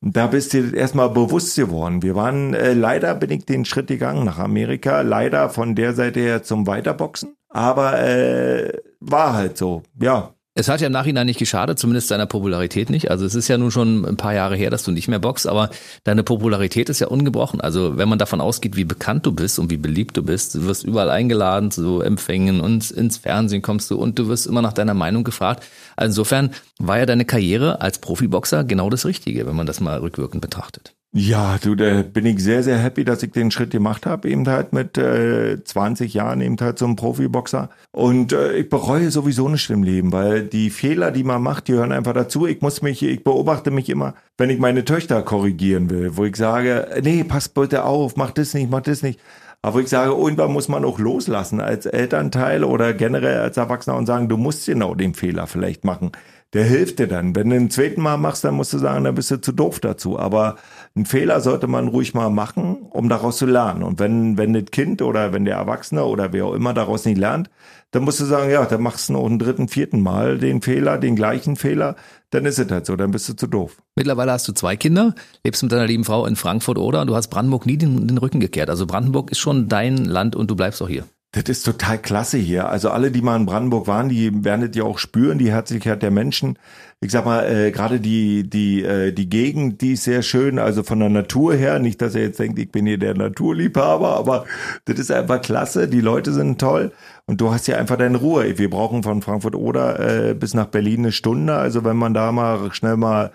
Und 0.00 0.16
da 0.16 0.26
bist 0.26 0.52
du 0.52 0.70
erstmal 0.70 1.08
bewusst 1.08 1.56
geworden. 1.56 2.02
Wir 2.02 2.14
waren, 2.14 2.52
äh, 2.52 2.74
leider 2.74 3.14
bin 3.14 3.30
ich 3.30 3.46
den 3.46 3.64
Schritt 3.64 3.86
gegangen 3.86 4.24
nach 4.24 4.38
Amerika, 4.38 5.00
leider 5.00 5.48
von 5.48 5.74
der 5.74 5.94
Seite 5.94 6.20
her 6.20 6.42
zum 6.42 6.66
Weiterboxen. 6.66 7.36
Aber 7.48 8.00
äh, 8.00 8.72
war 9.00 9.34
halt 9.34 9.56
so, 9.56 9.82
ja. 10.00 10.33
Es 10.56 10.68
hat 10.68 10.80
ja 10.80 10.86
im 10.86 10.92
Nachhinein 10.92 11.26
nicht 11.26 11.40
geschadet, 11.40 11.80
zumindest 11.80 12.12
deiner 12.12 12.26
Popularität 12.26 12.88
nicht. 12.88 13.10
Also 13.10 13.26
es 13.26 13.34
ist 13.34 13.48
ja 13.48 13.58
nun 13.58 13.72
schon 13.72 14.04
ein 14.04 14.16
paar 14.16 14.34
Jahre 14.34 14.54
her, 14.54 14.70
dass 14.70 14.84
du 14.84 14.92
nicht 14.92 15.08
mehr 15.08 15.18
boxst, 15.18 15.48
aber 15.48 15.68
deine 16.04 16.22
Popularität 16.22 16.88
ist 16.88 17.00
ja 17.00 17.08
ungebrochen. 17.08 17.60
Also 17.60 17.96
wenn 17.96 18.08
man 18.08 18.20
davon 18.20 18.40
ausgeht, 18.40 18.76
wie 18.76 18.84
bekannt 18.84 19.26
du 19.26 19.32
bist 19.32 19.58
und 19.58 19.70
wie 19.70 19.76
beliebt 19.76 20.16
du 20.16 20.22
bist, 20.22 20.54
du 20.54 20.64
wirst 20.64 20.84
überall 20.84 21.10
eingeladen 21.10 21.72
zu 21.72 22.02
Empfängen 22.02 22.60
und 22.60 22.88
ins 22.92 23.18
Fernsehen 23.18 23.62
kommst 23.62 23.90
du 23.90 23.96
und 23.96 24.16
du 24.16 24.28
wirst 24.28 24.46
immer 24.46 24.62
nach 24.62 24.72
deiner 24.72 24.94
Meinung 24.94 25.24
gefragt. 25.24 25.64
Also 25.96 26.10
insofern 26.10 26.50
war 26.78 26.98
ja 26.98 27.06
deine 27.06 27.24
Karriere 27.24 27.80
als 27.80 27.98
Profiboxer 27.98 28.62
genau 28.62 28.90
das 28.90 29.06
Richtige, 29.06 29.46
wenn 29.46 29.56
man 29.56 29.66
das 29.66 29.80
mal 29.80 29.98
rückwirkend 29.98 30.40
betrachtet. 30.40 30.94
Ja, 31.16 31.58
du, 31.62 31.76
da 31.76 32.02
bin 32.02 32.26
ich 32.26 32.42
sehr, 32.42 32.64
sehr 32.64 32.76
happy, 32.76 33.04
dass 33.04 33.22
ich 33.22 33.30
den 33.30 33.52
Schritt 33.52 33.70
gemacht 33.70 34.04
habe, 34.04 34.28
eben 34.28 34.48
halt 34.48 34.72
mit 34.72 34.98
äh, 34.98 35.62
20 35.62 36.12
Jahren 36.12 36.40
eben 36.40 36.56
halt 36.60 36.76
zum 36.76 36.96
Profiboxer. 36.96 37.70
Und 37.92 38.32
äh, 38.32 38.54
ich 38.54 38.68
bereue 38.68 39.12
sowieso 39.12 39.48
nicht 39.48 39.70
im 39.70 39.84
Leben, 39.84 40.10
weil 40.10 40.42
die 40.42 40.70
Fehler, 40.70 41.12
die 41.12 41.22
man 41.22 41.40
macht, 41.40 41.68
die 41.68 41.74
hören 41.74 41.92
einfach 41.92 42.14
dazu. 42.14 42.48
Ich 42.48 42.62
muss 42.62 42.82
mich, 42.82 43.00
ich 43.04 43.22
beobachte 43.22 43.70
mich 43.70 43.90
immer, 43.90 44.14
wenn 44.38 44.50
ich 44.50 44.58
meine 44.58 44.84
Töchter 44.84 45.22
korrigieren 45.22 45.88
will, 45.88 46.16
wo 46.16 46.24
ich 46.24 46.34
sage, 46.34 46.88
nee, 47.04 47.22
pass 47.22 47.48
bitte 47.48 47.84
auf, 47.84 48.16
mach 48.16 48.32
das 48.32 48.52
nicht, 48.52 48.68
mach 48.68 48.80
das 48.80 49.04
nicht. 49.04 49.20
Aber 49.62 49.80
ich 49.80 49.88
sage, 49.88 50.10
irgendwann 50.10 50.52
muss 50.52 50.68
man 50.68 50.84
auch 50.84 50.98
loslassen 50.98 51.60
als 51.60 51.86
Elternteil 51.86 52.64
oder 52.64 52.92
generell 52.92 53.38
als 53.38 53.56
Erwachsener 53.56 53.96
und 53.96 54.06
sagen, 54.06 54.28
du 54.28 54.36
musst 54.36 54.66
genau 54.66 54.96
den 54.96 55.14
Fehler 55.14 55.46
vielleicht 55.46 55.84
machen 55.84 56.10
der 56.54 56.64
hilft 56.64 57.00
dir 57.00 57.08
dann. 57.08 57.34
Wenn 57.34 57.50
du 57.50 57.56
ein 57.56 57.70
zweiten 57.70 58.00
Mal 58.00 58.16
machst, 58.16 58.44
dann 58.44 58.54
musst 58.54 58.72
du 58.72 58.78
sagen, 58.78 59.04
dann 59.04 59.16
bist 59.16 59.30
du 59.30 59.40
zu 59.40 59.52
doof 59.52 59.80
dazu. 59.80 60.18
Aber 60.18 60.56
einen 60.94 61.04
Fehler 61.04 61.40
sollte 61.40 61.66
man 61.66 61.88
ruhig 61.88 62.14
mal 62.14 62.30
machen, 62.30 62.76
um 62.90 63.08
daraus 63.08 63.38
zu 63.38 63.46
lernen. 63.46 63.82
Und 63.82 63.98
wenn, 63.98 64.38
wenn 64.38 64.52
das 64.52 64.66
Kind 64.70 65.02
oder 65.02 65.32
wenn 65.32 65.44
der 65.44 65.56
Erwachsene 65.56 66.04
oder 66.04 66.32
wer 66.32 66.46
auch 66.46 66.54
immer 66.54 66.72
daraus 66.72 67.04
nicht 67.04 67.18
lernt, 67.18 67.50
dann 67.90 68.04
musst 68.04 68.20
du 68.20 68.24
sagen, 68.24 68.50
ja, 68.50 68.64
dann 68.64 68.82
machst 68.82 69.08
du 69.08 69.12
noch 69.12 69.26
einen 69.26 69.38
dritten, 69.38 69.68
vierten 69.68 70.00
Mal 70.00 70.38
den 70.38 70.62
Fehler, 70.62 70.98
den 70.98 71.16
gleichen 71.16 71.56
Fehler, 71.56 71.96
dann 72.30 72.44
ist 72.44 72.58
es 72.58 72.68
halt 72.70 72.86
so, 72.86 72.96
dann 72.96 73.12
bist 73.12 73.28
du 73.28 73.34
zu 73.34 73.46
doof. 73.46 73.76
Mittlerweile 73.94 74.32
hast 74.32 74.48
du 74.48 74.52
zwei 74.52 74.74
Kinder, 74.74 75.14
lebst 75.44 75.62
mit 75.62 75.70
deiner 75.70 75.86
lieben 75.86 76.04
Frau 76.04 76.26
in 76.26 76.34
Frankfurt 76.34 76.78
oder 76.78 77.04
du 77.06 77.14
hast 77.14 77.28
Brandenburg 77.28 77.66
nie 77.66 77.76
den, 77.76 78.08
den 78.08 78.18
Rücken 78.18 78.40
gekehrt. 78.40 78.68
Also 78.68 78.86
Brandenburg 78.86 79.30
ist 79.30 79.38
schon 79.38 79.68
dein 79.68 79.98
Land 79.98 80.34
und 80.34 80.50
du 80.50 80.56
bleibst 80.56 80.82
auch 80.82 80.88
hier. 80.88 81.04
Das 81.34 81.42
ist 81.48 81.64
total 81.64 81.98
klasse 81.98 82.38
hier. 82.38 82.68
Also 82.68 82.90
alle, 82.90 83.10
die 83.10 83.20
mal 83.20 83.34
in 83.34 83.44
Brandenburg 83.44 83.88
waren, 83.88 84.08
die 84.08 84.44
werden 84.44 84.60
das 84.68 84.76
ja 84.76 84.84
auch 84.84 84.98
spüren, 84.98 85.36
die 85.36 85.50
Herzlichkeit 85.50 86.00
der 86.00 86.12
Menschen. 86.12 86.60
Ich 87.00 87.10
sag 87.10 87.24
mal, 87.24 87.42
äh, 87.44 87.72
gerade 87.72 87.98
die, 87.98 88.48
die, 88.48 88.84
äh, 88.84 89.10
die 89.10 89.28
Gegend, 89.28 89.80
die 89.80 89.94
ist 89.94 90.04
sehr 90.04 90.22
schön, 90.22 90.60
also 90.60 90.84
von 90.84 91.00
der 91.00 91.08
Natur 91.08 91.54
her. 91.54 91.80
Nicht, 91.80 92.00
dass 92.00 92.14
er 92.14 92.22
jetzt 92.22 92.38
denkt, 92.38 92.60
ich 92.60 92.70
bin 92.70 92.86
hier 92.86 92.98
der 92.98 93.14
Naturliebhaber, 93.14 94.16
aber 94.16 94.44
das 94.84 95.00
ist 95.00 95.10
einfach 95.10 95.42
klasse. 95.42 95.88
Die 95.88 96.00
Leute 96.00 96.32
sind 96.32 96.60
toll 96.60 96.92
und 97.26 97.40
du 97.40 97.52
hast 97.52 97.66
hier 97.66 97.78
einfach 97.78 97.96
deine 97.96 98.18
Ruhe. 98.18 98.56
Wir 98.56 98.70
brauchen 98.70 99.02
von 99.02 99.20
Frankfurt 99.20 99.56
oder 99.56 100.28
äh, 100.28 100.34
bis 100.34 100.54
nach 100.54 100.66
Berlin 100.66 101.00
eine 101.00 101.12
Stunde. 101.12 101.56
Also 101.56 101.82
wenn 101.82 101.96
man 101.96 102.14
da 102.14 102.30
mal 102.30 102.72
schnell 102.72 102.96
mal 102.96 103.32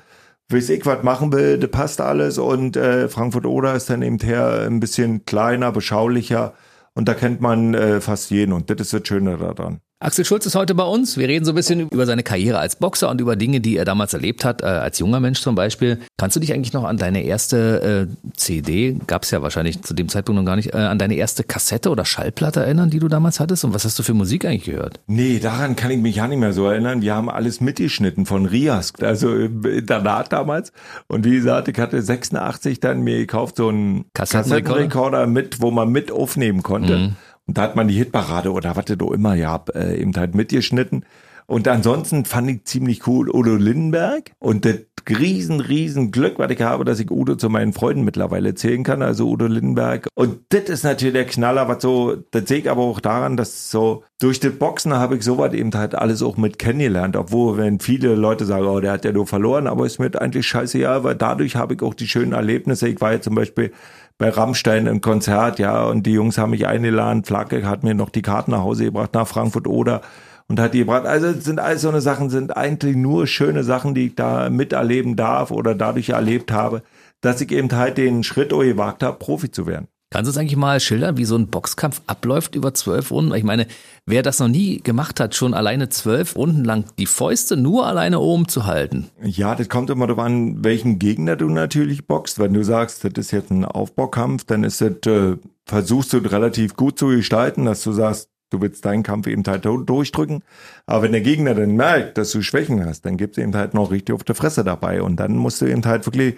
weiß 0.51 0.69
ich 0.69 0.85
was 0.85 1.03
machen 1.03 1.31
will, 1.33 1.59
das 1.59 1.69
passt 1.69 2.01
alles 2.01 2.37
und 2.37 2.75
äh, 2.75 3.07
Frankfurt 3.09 3.45
oder 3.45 3.75
ist 3.75 3.89
dann 3.89 4.01
eben 4.01 4.17
her 4.19 4.65
ein 4.65 4.79
bisschen 4.79 5.25
kleiner, 5.25 5.71
beschaulicher 5.71 6.53
und 6.99 7.07
da 7.07 7.13
kennt 7.13 7.39
man 7.39 7.73
äh, 7.73 8.01
fast 8.01 8.29
jeden 8.29 8.51
und 8.51 8.69
das 8.69 8.81
ist 8.81 8.93
das 8.93 9.07
Schöne 9.07 9.37
daran. 9.37 9.79
Axel 10.01 10.23
Schulz 10.23 10.45
ist 10.45 10.55
heute 10.55 10.75
bei 10.75 10.85
uns. 10.85 11.17
Wir 11.17 11.27
reden 11.27 11.43
so 11.43 11.51
ein 11.51 11.55
bisschen 11.55 11.89
über 11.89 12.05
seine 12.05 12.23
Karriere 12.23 12.57
als 12.57 12.77
Boxer 12.77 13.09
und 13.09 13.19
über 13.19 13.35
Dinge, 13.35 13.59
die 13.59 13.75
er 13.75 13.83
damals 13.83 14.13
erlebt 14.13 14.45
hat, 14.45 14.61
äh, 14.61 14.65
als 14.65 14.97
junger 14.99 15.19
Mensch 15.19 15.41
zum 15.41 15.55
Beispiel. 15.55 15.99
Kannst 16.15 16.37
du 16.37 16.39
dich 16.39 16.53
eigentlich 16.53 16.71
noch 16.71 16.85
an 16.85 16.95
deine 16.95 17.23
erste 17.23 18.07
äh, 18.07 18.31
CD, 18.37 18.95
gab 19.07 19.23
es 19.23 19.31
ja 19.31 19.41
wahrscheinlich 19.41 19.81
zu 19.81 19.93
dem 19.93 20.07
Zeitpunkt 20.07 20.39
noch 20.39 20.45
gar 20.45 20.55
nicht, 20.55 20.73
äh, 20.73 20.77
an 20.77 20.99
deine 20.99 21.15
erste 21.15 21.43
Kassette 21.43 21.89
oder 21.89 22.05
Schallplatte 22.05 22.61
erinnern, 22.61 22.89
die 22.89 22.99
du 22.99 23.09
damals 23.09 23.41
hattest? 23.41 23.65
Und 23.65 23.73
was 23.73 23.83
hast 23.83 23.99
du 23.99 24.03
für 24.03 24.13
Musik 24.13 24.45
eigentlich 24.45 24.63
gehört? 24.63 25.01
Nee, 25.07 25.39
daran 25.39 25.75
kann 25.75 25.91
ich 25.91 25.97
mich 25.97 26.15
ja 26.15 26.29
nicht 26.29 26.39
mehr 26.39 26.53
so 26.53 26.67
erinnern. 26.67 27.01
Wir 27.01 27.13
haben 27.13 27.29
alles 27.29 27.59
mitgeschnitten 27.59 28.25
von 28.25 28.45
Rias, 28.45 28.93
also 29.01 29.35
im 29.35 29.65
Internat 29.65 30.31
damals. 30.31 30.71
Und 31.07 31.25
wie 31.25 31.35
gesagt, 31.35 31.67
ich 31.67 31.77
hatte 31.77 32.01
86 32.01 32.79
dann 32.79 33.01
mir 33.01 33.17
gekauft 33.17 33.57
so 33.57 33.67
einen 33.67 34.05
Kassettenrekorder, 34.13 34.61
Kassettenrekorder 34.63 35.27
mit, 35.27 35.59
wo 35.59 35.71
man 35.71 35.89
mit 35.89 36.09
aufnehmen 36.09 36.63
konnte. 36.63 36.97
Mhm. 36.97 37.15
Und 37.49 37.57
da 37.57 37.63
hat 37.63 37.75
man 37.75 37.87
die 37.87 37.95
Hitparade 37.95 38.51
oder 38.51 38.75
was 38.75 38.85
du 38.85 39.11
immer 39.11 39.33
ja 39.33 39.59
äh, 39.73 39.99
eben 39.99 40.15
halt 40.15 40.35
mitgeschnitten. 40.35 41.03
Und 41.47 41.67
ansonsten 41.67 42.25
fand 42.25 42.47
ich 42.47 42.65
ziemlich 42.65 43.07
cool 43.07 43.27
Udo 43.27 43.55
Lindenberg 43.55 44.33
und 44.37 44.65
das 44.65 44.81
riesen, 45.09 45.59
riesen 45.59 46.11
Glück, 46.11 46.37
was 46.37 46.51
ich 46.51 46.61
habe, 46.61 46.85
dass 46.85 46.99
ich 46.99 47.09
Udo 47.09 47.33
zu 47.37 47.49
meinen 47.49 47.73
Freunden 47.73 48.03
mittlerweile 48.03 48.53
zählen 48.53 48.83
kann, 48.83 49.01
also 49.01 49.27
Udo 49.27 49.47
Lindenberg. 49.47 50.07
Und 50.13 50.41
das 50.49 50.65
ist 50.65 50.83
natürlich 50.83 51.15
der 51.15 51.25
Knaller, 51.25 51.67
was 51.67 51.81
so, 51.81 52.17
das 52.29 52.47
sehe 52.47 52.59
ich 52.59 52.69
aber 52.69 52.83
auch 52.83 52.99
daran, 52.99 53.35
dass 53.35 53.71
so 53.71 54.03
durch 54.19 54.39
das 54.39 54.53
Boxen 54.53 54.93
habe 54.93 55.15
ich 55.15 55.23
sowas 55.23 55.53
eben 55.53 55.73
halt 55.73 55.95
alles 55.95 56.21
auch 56.21 56.37
mit 56.37 56.59
kennengelernt, 56.59 57.15
obwohl 57.15 57.57
wenn 57.57 57.79
viele 57.79 58.13
Leute 58.13 58.45
sagen, 58.45 58.67
oh, 58.67 58.79
der 58.79 58.91
hat 58.91 59.03
ja 59.05 59.11
nur 59.11 59.25
verloren, 59.25 59.65
aber 59.65 59.87
ist 59.87 59.97
mir 59.97 60.11
eigentlich 60.21 60.45
scheiße, 60.45 60.77
ja, 60.77 61.03
weil 61.03 61.15
dadurch 61.15 61.55
habe 61.55 61.73
ich 61.73 61.81
auch 61.81 61.95
die 61.95 62.07
schönen 62.07 62.33
Erlebnisse. 62.33 62.87
Ich 62.87 63.01
war 63.01 63.13
ja 63.13 63.21
zum 63.21 63.33
Beispiel 63.33 63.71
bei 64.19 64.29
Rammstein 64.29 64.85
im 64.85 65.01
Konzert, 65.01 65.59
ja, 65.59 65.85
und 65.85 66.05
die 66.05 66.11
Jungs 66.11 66.37
haben 66.37 66.51
mich 66.51 66.67
eingeladen. 66.67 67.23
Flagge 67.23 67.65
hat 67.65 67.83
mir 67.83 67.95
noch 67.95 68.09
die 68.09 68.21
Karten 68.21 68.51
nach 68.51 68.59
Hause 68.59 68.83
gebracht 68.83 69.13
nach 69.13 69.27
Frankfurt 69.27 69.65
oder 69.65 70.01
und 70.49 70.59
hat 70.59 70.73
die 70.73 70.79
gebracht. 70.79 71.05
Also 71.05 71.31
sind 71.39 71.59
all 71.59 71.77
so 71.77 71.89
eine 71.89 72.01
Sachen, 72.01 72.29
sind 72.29 72.55
eigentlich 72.55 72.97
nur 72.97 73.27
schöne 73.27 73.63
Sachen, 73.63 73.95
die 73.95 74.07
ich 74.07 74.15
da 74.15 74.49
miterleben 74.49 75.15
darf 75.15 75.51
oder 75.51 75.73
dadurch 75.73 76.09
erlebt 76.09 76.51
habe, 76.51 76.83
dass 77.21 77.39
ich 77.39 77.51
eben 77.51 77.71
halt 77.71 77.97
den 77.97 78.23
Schritt 78.23 78.49
gewagt 78.49 79.03
habe, 79.03 79.17
Profi 79.17 79.51
zu 79.51 79.65
werden. 79.67 79.87
Kannst 80.11 80.25
du 80.25 80.31
uns 80.31 80.37
eigentlich 80.39 80.55
mal 80.55 80.79
schildern, 80.79 81.17
wie 81.17 81.25
so 81.25 81.35
ein 81.35 81.49
Boxkampf 81.49 82.01
abläuft 82.07 82.55
über 82.55 82.73
zwölf 82.73 83.11
Runden? 83.11 83.31
Ich 83.35 83.43
meine, 83.43 83.67
wer 84.07 84.23
das 84.23 84.39
noch 84.39 84.47
nie 84.47 84.81
gemacht 84.81 85.19
hat, 85.19 85.35
schon 85.35 85.53
alleine 85.53 85.89
zwölf 85.89 86.35
Runden 86.35 86.63
lang 86.63 86.85
die 86.97 87.05
Fäuste 87.05 87.55
nur 87.55 87.85
alleine 87.85 88.19
oben 88.19 88.47
zu 88.47 88.65
halten. 88.65 89.11
Ja, 89.21 89.53
das 89.53 89.69
kommt 89.69 89.91
immer 89.91 90.07
darauf 90.07 90.25
an, 90.25 90.63
welchen 90.63 90.97
Gegner 90.97 91.35
du 91.35 91.47
natürlich 91.49 92.07
boxst. 92.07 92.39
Wenn 92.39 92.53
du 92.53 92.63
sagst, 92.63 93.03
das 93.03 93.11
ist 93.17 93.29
jetzt 93.29 93.51
ein 93.51 93.65
Aufbaukampf, 93.65 94.45
dann 94.45 94.63
ist 94.63 94.81
das, 94.81 95.05
äh, 95.05 95.37
versuchst 95.67 96.11
du 96.13 96.17
relativ 96.17 96.75
gut 96.75 96.97
zu 96.97 97.09
gestalten, 97.09 97.65
dass 97.65 97.83
du 97.83 97.91
sagst, 97.91 98.29
du 98.49 98.61
willst 98.61 98.83
deinen 98.85 99.03
Kampf 99.03 99.27
eben 99.27 99.43
halt 99.45 99.63
durchdrücken. 99.65 100.43
Aber 100.87 101.03
wenn 101.03 101.11
der 101.11 101.21
Gegner 101.21 101.53
dann 101.53 101.75
merkt, 101.75 102.17
dass 102.17 102.31
du 102.31 102.41
Schwächen 102.41 102.83
hast, 102.83 103.05
dann 103.05 103.17
gibt's 103.17 103.37
eben 103.37 103.55
halt 103.55 103.75
noch 103.75 103.91
richtig 103.91 104.15
auf 104.15 104.23
der 104.23 104.33
Fresse 104.33 104.63
dabei. 104.63 105.03
Und 105.03 105.17
dann 105.17 105.37
musst 105.37 105.61
du 105.61 105.67
eben 105.67 105.85
halt 105.85 106.07
wirklich 106.07 106.35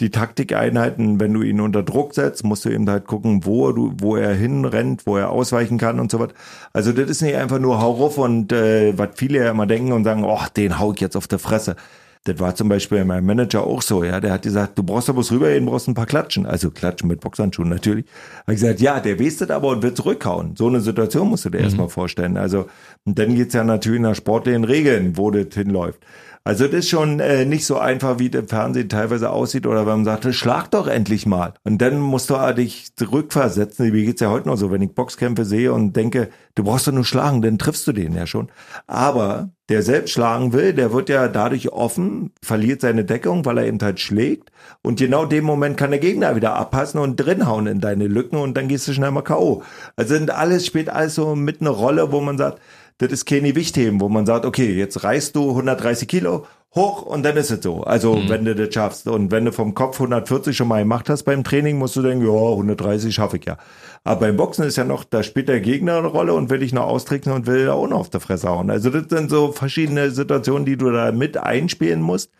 die 0.00 0.10
Taktikeinheiten, 0.10 1.20
wenn 1.20 1.32
du 1.32 1.42
ihn 1.42 1.60
unter 1.60 1.82
Druck 1.82 2.14
setzt, 2.14 2.44
musst 2.44 2.64
du 2.64 2.70
eben 2.70 2.88
halt 2.88 3.06
gucken, 3.06 3.44
wo 3.44 3.72
du, 3.72 3.92
wo 3.98 4.16
er 4.16 4.34
hinrennt, 4.34 5.06
wo 5.06 5.16
er 5.16 5.30
ausweichen 5.30 5.78
kann 5.78 6.00
und 6.00 6.10
so 6.10 6.18
was. 6.18 6.30
Also 6.72 6.92
das 6.92 7.08
ist 7.08 7.22
nicht 7.22 7.36
einfach 7.36 7.58
nur 7.58 7.80
hau 7.80 7.92
ruf 7.92 8.18
und 8.18 8.52
äh, 8.52 8.96
was 8.98 9.10
viele 9.14 9.38
ja 9.38 9.50
immer 9.50 9.66
denken 9.66 9.92
und 9.92 10.04
sagen, 10.04 10.24
oh, 10.24 10.40
den 10.56 10.78
hau 10.78 10.92
ich 10.92 11.00
jetzt 11.00 11.16
auf 11.16 11.28
der 11.28 11.38
Fresse. 11.38 11.76
Das 12.24 12.38
war 12.38 12.54
zum 12.54 12.68
Beispiel 12.68 13.04
mein 13.04 13.26
Manager 13.26 13.66
auch 13.66 13.82
so, 13.82 14.04
ja. 14.04 14.20
Der 14.20 14.32
hat 14.32 14.42
gesagt, 14.42 14.78
du 14.78 14.84
brauchst 14.84 15.08
da 15.08 15.12
bloß 15.12 15.32
rübergehen, 15.32 15.66
brauchst 15.66 15.88
ein 15.88 15.94
paar 15.94 16.06
Klatschen. 16.06 16.46
Also 16.46 16.70
Klatschen 16.70 17.08
mit 17.08 17.20
Boxhandschuhen 17.20 17.68
natürlich. 17.68 18.04
Ich 18.46 18.54
gesagt, 18.54 18.80
ja, 18.80 19.00
der 19.00 19.16
das 19.16 19.50
aber 19.50 19.68
und 19.68 19.82
wird 19.82 19.96
zurückhauen. 19.96 20.54
So 20.56 20.68
eine 20.68 20.80
Situation 20.80 21.28
musst 21.28 21.44
du 21.44 21.50
dir 21.50 21.58
mhm. 21.58 21.64
erstmal 21.64 21.88
vorstellen. 21.88 22.36
Also, 22.36 22.66
und 23.04 23.18
dann 23.18 23.34
geht's 23.34 23.54
ja 23.54 23.64
natürlich 23.64 24.00
nach 24.00 24.14
sportlichen 24.14 24.62
Regeln, 24.62 25.16
wo 25.16 25.32
das 25.32 25.52
hinläuft. 25.52 25.98
Also 26.44 26.66
das 26.66 26.80
ist 26.80 26.88
schon 26.88 27.20
äh, 27.20 27.44
nicht 27.44 27.64
so 27.64 27.78
einfach, 27.78 28.18
wie 28.18 28.28
der 28.28 28.44
Fernsehen 28.44 28.88
teilweise 28.88 29.30
aussieht 29.30 29.66
oder 29.66 29.86
wenn 29.86 30.02
man 30.02 30.04
sagt, 30.04 30.34
schlag 30.34 30.70
doch 30.72 30.88
endlich 30.88 31.24
mal. 31.24 31.54
Und 31.62 31.78
dann 31.78 32.00
musst 32.00 32.30
du 32.30 32.54
dich 32.54 32.96
zurückversetzen. 32.96 33.92
Wie 33.92 34.04
geht's 34.04 34.20
ja 34.20 34.30
heute 34.30 34.48
noch 34.48 34.56
so, 34.56 34.72
wenn 34.72 34.82
ich 34.82 34.92
Boxkämpfe 34.92 35.44
sehe 35.44 35.72
und 35.72 35.94
denke, 35.94 36.30
du 36.56 36.64
brauchst 36.64 36.88
doch 36.88 36.92
nur 36.92 37.04
schlagen, 37.04 37.42
dann 37.42 37.58
triffst 37.58 37.86
du 37.86 37.92
den 37.92 38.14
ja 38.14 38.26
schon. 38.26 38.48
Aber 38.88 39.50
der 39.68 39.82
selbst 39.82 40.10
schlagen 40.12 40.52
will, 40.52 40.72
der 40.72 40.92
wird 40.92 41.08
ja 41.08 41.28
dadurch 41.28 41.70
offen, 41.70 42.32
verliert 42.42 42.80
seine 42.80 43.04
Deckung, 43.04 43.44
weil 43.44 43.58
er 43.58 43.66
eben 43.66 43.78
halt 43.80 44.00
schlägt. 44.00 44.50
Und 44.82 44.98
genau 44.98 45.24
dem 45.24 45.44
Moment 45.44 45.76
kann 45.76 45.92
der 45.92 46.00
Gegner 46.00 46.34
wieder 46.34 46.56
abpassen 46.56 47.00
und 47.00 47.16
drinhauen 47.16 47.68
in 47.68 47.80
deine 47.80 48.08
Lücken 48.08 48.36
und 48.36 48.54
dann 48.56 48.68
gehst 48.68 48.88
du 48.88 48.92
schnell 48.92 49.12
mal 49.12 49.22
K.O. 49.22 49.62
Also 49.96 50.14
sind 50.14 50.30
alles, 50.30 50.66
spielt 50.66 50.90
alles 50.90 51.14
so 51.14 51.36
mit 51.36 51.60
einer 51.60 51.70
Rolle, 51.70 52.10
wo 52.10 52.20
man 52.20 52.36
sagt, 52.36 52.60
das 53.02 53.12
ist 53.12 53.26
keine 53.26 53.54
Wichtheben, 53.54 54.00
wo 54.00 54.08
man 54.08 54.26
sagt, 54.26 54.44
okay, 54.44 54.72
jetzt 54.72 55.04
reißt 55.04 55.36
du 55.36 55.50
130 55.50 56.08
Kilo 56.08 56.46
hoch 56.74 57.02
und 57.02 57.22
dann 57.22 57.36
ist 57.36 57.50
es 57.50 57.62
so. 57.62 57.82
Also 57.82 58.16
mhm. 58.16 58.28
wenn 58.28 58.44
du 58.44 58.54
das 58.54 58.72
schaffst 58.72 59.06
und 59.06 59.30
wenn 59.30 59.44
du 59.44 59.52
vom 59.52 59.74
Kopf 59.74 59.96
140 59.96 60.56
schon 60.56 60.68
mal 60.68 60.80
gemacht 60.80 61.10
hast 61.10 61.24
beim 61.24 61.44
Training, 61.44 61.78
musst 61.78 61.96
du 61.96 62.02
denken, 62.02 62.24
ja, 62.24 62.32
130 62.32 63.14
schaffe 63.14 63.36
ich 63.36 63.44
ja. 63.44 63.58
Aber 64.04 64.20
beim 64.20 64.36
Boxen 64.36 64.64
ist 64.64 64.76
ja 64.76 64.84
noch, 64.84 65.04
da 65.04 65.22
spielt 65.22 65.48
der 65.48 65.60
Gegner 65.60 65.98
eine 65.98 66.06
Rolle 66.06 66.34
und 66.34 66.48
will 66.50 66.62
ich 66.62 66.72
noch 66.72 66.86
austricksen 66.86 67.32
und 67.32 67.46
will 67.46 67.68
auch 67.68 67.86
noch 67.86 68.00
auf 68.00 68.10
der 68.10 68.20
Fresse 68.20 68.48
hauen. 68.48 68.70
Also 68.70 68.90
das 68.90 69.04
sind 69.08 69.30
so 69.30 69.52
verschiedene 69.52 70.10
Situationen, 70.10 70.64
die 70.64 70.76
du 70.76 70.90
da 70.90 71.12
mit 71.12 71.36
einspielen 71.36 72.00
musst. 72.00 72.30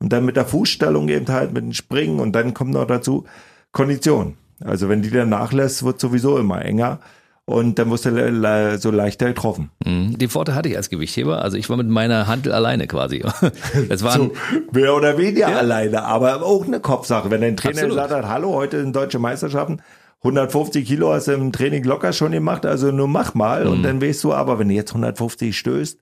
Und 0.00 0.12
dann 0.12 0.24
mit 0.24 0.36
der 0.36 0.46
Fußstellung 0.46 1.08
eben 1.08 1.26
halt, 1.28 1.52
mit 1.52 1.64
dem 1.64 1.72
Springen 1.72 2.20
und 2.20 2.32
dann 2.32 2.54
kommt 2.54 2.70
noch 2.70 2.86
dazu 2.86 3.24
Kondition. 3.72 4.36
Also 4.60 4.88
wenn 4.88 5.02
die 5.02 5.10
dann 5.10 5.28
nachlässt, 5.28 5.82
wird 5.82 5.98
sowieso 5.98 6.38
immer 6.38 6.64
enger 6.64 7.00
und 7.48 7.78
dann 7.78 7.90
wirst 7.90 8.04
du 8.04 8.78
so 8.78 8.90
leichter 8.90 9.28
getroffen. 9.28 9.70
Mhm. 9.84 10.18
Den 10.18 10.28
Vorteil 10.28 10.54
hatte 10.54 10.68
ich 10.68 10.76
als 10.76 10.90
Gewichtheber. 10.90 11.40
Also 11.40 11.56
ich 11.56 11.70
war 11.70 11.78
mit 11.78 11.88
meiner 11.88 12.26
Handel 12.26 12.52
alleine 12.52 12.86
quasi. 12.86 13.24
Das 13.88 14.02
war 14.02 14.12
so, 14.12 14.32
mehr 14.72 14.94
oder 14.94 15.16
weniger 15.16 15.50
ja. 15.50 15.56
alleine, 15.56 16.02
aber 16.02 16.42
auch 16.42 16.66
eine 16.66 16.80
Kopfsache. 16.80 17.30
Wenn 17.30 17.40
dein 17.40 17.56
Trainer 17.56 17.84
Absolut. 17.84 17.96
gesagt 17.96 18.12
hat, 18.12 18.28
hallo, 18.28 18.52
heute 18.52 18.80
sind 18.80 18.94
deutsche 18.94 19.18
Meisterschaften, 19.18 19.80
150 20.18 20.86
Kilo 20.86 21.12
hast 21.12 21.28
du 21.28 21.32
im 21.32 21.50
Training 21.52 21.84
locker 21.84 22.12
schon 22.12 22.32
gemacht, 22.32 22.66
also 22.66 22.90
nur 22.90 23.08
mach 23.08 23.34
mal. 23.34 23.64
Mhm. 23.64 23.72
Und 23.72 23.82
dann 23.82 24.02
weißt 24.02 24.24
du, 24.24 24.34
aber 24.34 24.58
wenn 24.58 24.68
du 24.68 24.74
jetzt 24.74 24.90
150 24.90 25.56
stößt, 25.56 26.00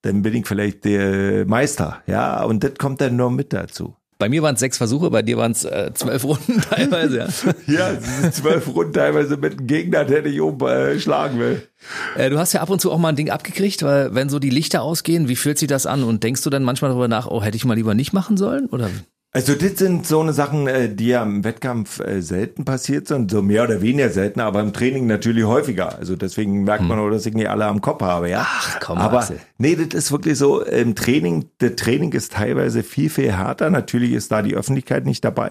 dann 0.00 0.22
bin 0.22 0.34
ich 0.34 0.46
vielleicht 0.46 0.86
der 0.86 1.46
Meister. 1.46 1.98
Ja, 2.06 2.42
und 2.44 2.64
das 2.64 2.74
kommt 2.78 3.02
dann 3.02 3.16
nur 3.16 3.30
mit 3.30 3.52
dazu. 3.52 3.96
Bei 4.18 4.28
mir 4.30 4.42
waren 4.42 4.54
es 4.54 4.60
sechs 4.60 4.78
Versuche, 4.78 5.10
bei 5.10 5.22
dir 5.22 5.36
waren 5.36 5.52
es 5.52 5.64
äh, 5.64 5.90
zwölf 5.92 6.24
Runden 6.24 6.60
teilweise. 6.70 7.28
Ja, 7.66 7.92
ja 7.92 8.30
zwölf 8.30 8.66
Runden 8.68 8.94
teilweise 8.94 9.36
mit 9.36 9.58
einem 9.58 9.66
Gegner, 9.66 10.04
der 10.04 10.22
dich 10.22 10.40
umschlagen 10.40 11.36
äh, 11.36 11.40
will. 11.40 11.68
Äh, 12.16 12.30
du 12.30 12.38
hast 12.38 12.52
ja 12.54 12.62
ab 12.62 12.70
und 12.70 12.80
zu 12.80 12.90
auch 12.90 12.98
mal 12.98 13.10
ein 13.10 13.16
Ding 13.16 13.30
abgekriegt, 13.30 13.82
weil 13.82 14.14
wenn 14.14 14.30
so 14.30 14.38
die 14.38 14.50
Lichter 14.50 14.82
ausgehen, 14.82 15.28
wie 15.28 15.36
fühlt 15.36 15.58
sich 15.58 15.68
das 15.68 15.84
an? 15.84 16.02
Und 16.02 16.22
denkst 16.22 16.42
du 16.42 16.50
dann 16.50 16.64
manchmal 16.64 16.90
darüber 16.90 17.08
nach, 17.08 17.26
oh, 17.26 17.42
hätte 17.42 17.56
ich 17.56 17.64
mal 17.66 17.74
lieber 17.74 17.94
nicht 17.94 18.14
machen 18.14 18.36
sollen? 18.36 18.66
Oder? 18.66 18.90
Also 19.36 19.54
das 19.54 19.78
sind 19.78 20.06
so 20.06 20.20
eine 20.20 20.32
Sachen, 20.32 20.66
äh, 20.66 20.88
die 20.88 21.08
ja 21.08 21.22
im 21.22 21.44
Wettkampf 21.44 22.00
äh, 22.00 22.22
selten 22.22 22.64
passiert 22.64 23.06
sind, 23.06 23.30
so 23.30 23.42
mehr 23.42 23.64
oder 23.64 23.82
weniger 23.82 24.08
selten, 24.08 24.40
aber 24.40 24.60
im 24.60 24.72
Training 24.72 25.06
natürlich 25.06 25.44
häufiger. 25.44 25.94
Also 25.98 26.16
deswegen 26.16 26.64
merkt 26.64 26.84
man 26.84 26.96
hm. 26.96 27.04
auch, 27.04 27.10
dass 27.10 27.26
ich 27.26 27.34
nicht 27.34 27.50
alle 27.50 27.66
am 27.66 27.82
Kopf 27.82 28.00
habe, 28.00 28.30
ja. 28.30 28.46
Ach 28.48 28.80
komm, 28.80 28.96
aber 28.96 29.18
Axel. 29.18 29.38
nee, 29.58 29.76
das 29.76 29.92
ist 29.92 30.10
wirklich 30.10 30.38
so. 30.38 30.62
Im 30.62 30.94
Training, 30.94 31.50
das 31.58 31.76
Training 31.76 32.12
ist 32.12 32.32
teilweise 32.32 32.82
viel 32.82 33.10
viel 33.10 33.30
härter. 33.30 33.68
Natürlich 33.68 34.12
ist 34.12 34.32
da 34.32 34.40
die 34.40 34.54
Öffentlichkeit 34.54 35.04
nicht 35.04 35.22
dabei, 35.22 35.50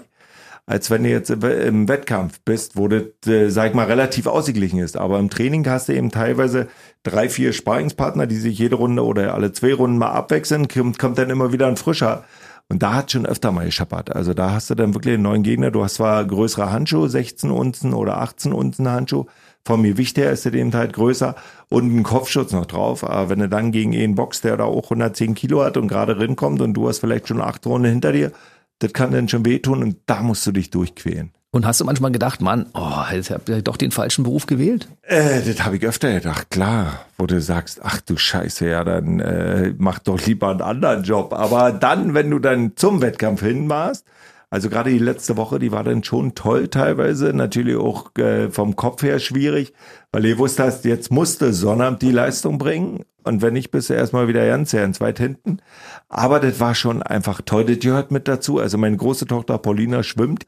als 0.66 0.90
wenn 0.90 1.04
du 1.04 1.10
jetzt 1.10 1.30
im 1.30 1.88
Wettkampf 1.88 2.40
bist, 2.44 2.76
wo 2.76 2.88
das, 2.88 3.04
äh, 3.28 3.50
sag 3.50 3.70
ich 3.70 3.76
mal, 3.76 3.86
relativ 3.86 4.26
ausgeglichen 4.26 4.80
ist. 4.80 4.98
Aber 4.98 5.20
im 5.20 5.30
Training 5.30 5.64
hast 5.70 5.90
du 5.90 5.94
eben 5.94 6.10
teilweise 6.10 6.70
drei, 7.04 7.30
vier 7.30 7.54
Sparingspartner, 7.54 8.26
die 8.26 8.38
sich 8.38 8.58
jede 8.58 8.78
Runde 8.78 9.06
oder 9.06 9.36
alle 9.36 9.54
zwei 9.54 9.76
Runden 9.76 10.00
mal 10.00 10.10
abwechseln. 10.10 10.70
Kommt, 10.70 10.98
kommt 10.98 11.20
dann 11.20 11.30
immer 11.30 11.54
wieder 11.54 11.68
ein 11.68 11.78
frischer 11.78 12.24
und 12.68 12.82
da 12.82 12.96
hat 12.96 13.12
schon 13.12 13.26
öfter 13.26 13.52
mal 13.52 13.66
gescheppert. 13.66 14.16
Also 14.16 14.34
da 14.34 14.52
hast 14.52 14.70
du 14.70 14.76
dann 14.76 14.96
wirklich 14.96 15.14
einen 15.14 15.24
neuen 15.24 15.44
Gegner. 15.44 15.70
Du 15.70 15.84
hast 15.84 15.96
zwar 15.96 16.26
größere 16.26 16.72
Handschuhe, 16.72 17.10
16 17.10 17.52
Unzen 17.52 17.94
oder 17.94 18.18
18 18.18 18.54
Unzen 18.54 18.90
Handschuh. 18.90 19.26
Vom 19.64 19.84
Gewicht 19.84 20.18
her 20.18 20.32
ist 20.32 20.46
der 20.46 20.54
eben 20.54 20.74
halt 20.74 20.94
größer 20.94 21.36
und 21.70 21.84
einen 21.86 22.04
Kopfschutz 22.04 22.52
noch 22.54 22.66
drauf. 22.66 23.04
Aber 23.04 23.30
wenn 23.30 23.40
du 23.40 23.50
dann 23.50 23.72
gegen 23.72 23.96
einen 23.96 24.16
boxt, 24.16 24.44
der 24.44 24.58
da 24.58 24.64
auch 24.64 24.86
110 24.86 25.36
Kilo 25.36 25.64
hat 25.64 25.78
und 25.78 25.88
gerade 25.88 26.20
rinkommt 26.20 26.62
und 26.62 26.74
du 26.74 26.88
hast 26.88 27.00
vielleicht 27.00 27.28
schon 27.28 27.42
acht 27.42 27.66
Runden 27.68 27.90
hinter 27.90 28.12
dir, 28.12 28.32
das 28.80 28.94
kann 28.94 29.12
dann 29.12 29.30
schon 29.30 29.46
wehtun 29.46 29.84
und 29.84 29.98
da 30.08 30.22
musst 30.22 30.46
du 30.48 30.52
dich 30.52 30.70
durchquälen. 30.72 31.35
Und 31.56 31.66
hast 31.66 31.80
du 31.80 31.86
manchmal 31.86 32.12
gedacht, 32.12 32.42
Mann, 32.42 32.66
oh, 32.74 33.04
jetzt 33.14 33.32
habt 33.32 33.48
ihr 33.48 33.62
doch 33.62 33.78
den 33.78 33.92
falschen 33.92 34.26
Beruf 34.26 34.46
gewählt? 34.46 34.90
Äh, 35.04 35.40
das 35.42 35.64
habe 35.64 35.78
ich 35.78 35.86
öfter 35.86 36.12
gedacht, 36.12 36.50
klar. 36.50 37.06
Wo 37.18 37.28
du 37.28 37.40
sagst, 37.40 37.80
ach 37.82 38.02
du 38.02 38.18
Scheiße, 38.18 38.68
ja, 38.68 38.84
dann 38.84 39.22
äh, 39.22 39.74
mach 39.78 40.00
doch 40.00 40.20
lieber 40.26 40.50
einen 40.50 40.60
anderen 40.60 41.04
Job. 41.04 41.32
Aber 41.32 41.72
dann, 41.72 42.14
wenn 42.14 42.30
du 42.30 42.40
dann 42.40 42.74
zum 42.76 43.02
Wettkampf 43.02 43.40
hin 43.40 43.70
warst, 43.70 44.06
also 44.50 44.68
gerade 44.70 44.90
die 44.90 45.00
letzte 45.00 45.38
Woche, 45.38 45.58
die 45.58 45.72
war 45.72 45.86
dann 45.86 46.04
schon 46.04 46.36
toll 46.36 46.68
teilweise, 46.68 47.32
natürlich 47.32 47.78
auch 47.78 48.14
äh, 48.18 48.52
vom 48.52 48.76
Kopf 48.76 49.02
her 49.04 49.20
schwierig, 49.20 49.72
weil 50.12 50.26
ihr 50.26 50.38
wusst 50.38 50.60
hast, 50.60 50.84
jetzt 50.84 51.10
musste 51.10 51.54
Sonnabend 51.54 52.02
die 52.02 52.12
Leistung 52.12 52.58
bringen 52.58 53.06
und 53.24 53.42
wenn 53.42 53.54
nicht, 53.54 53.72
bist 53.72 53.90
du 53.90 53.94
erstmal 53.94 54.28
wieder 54.28 54.46
ganz, 54.46 54.74
ganz 54.74 55.00
weit 55.00 55.20
hinten. 55.20 55.60
Aber 56.10 56.42
das 56.42 56.60
war 56.60 56.76
schon 56.76 57.02
einfach 57.02 57.42
toll, 57.46 57.64
das 57.64 57.80
gehört 57.80 58.12
mit 58.12 58.28
dazu. 58.28 58.60
Also 58.60 58.78
meine 58.78 58.98
große 58.98 59.26
Tochter 59.26 59.58
Paulina 59.58 60.04
schwimmt 60.04 60.46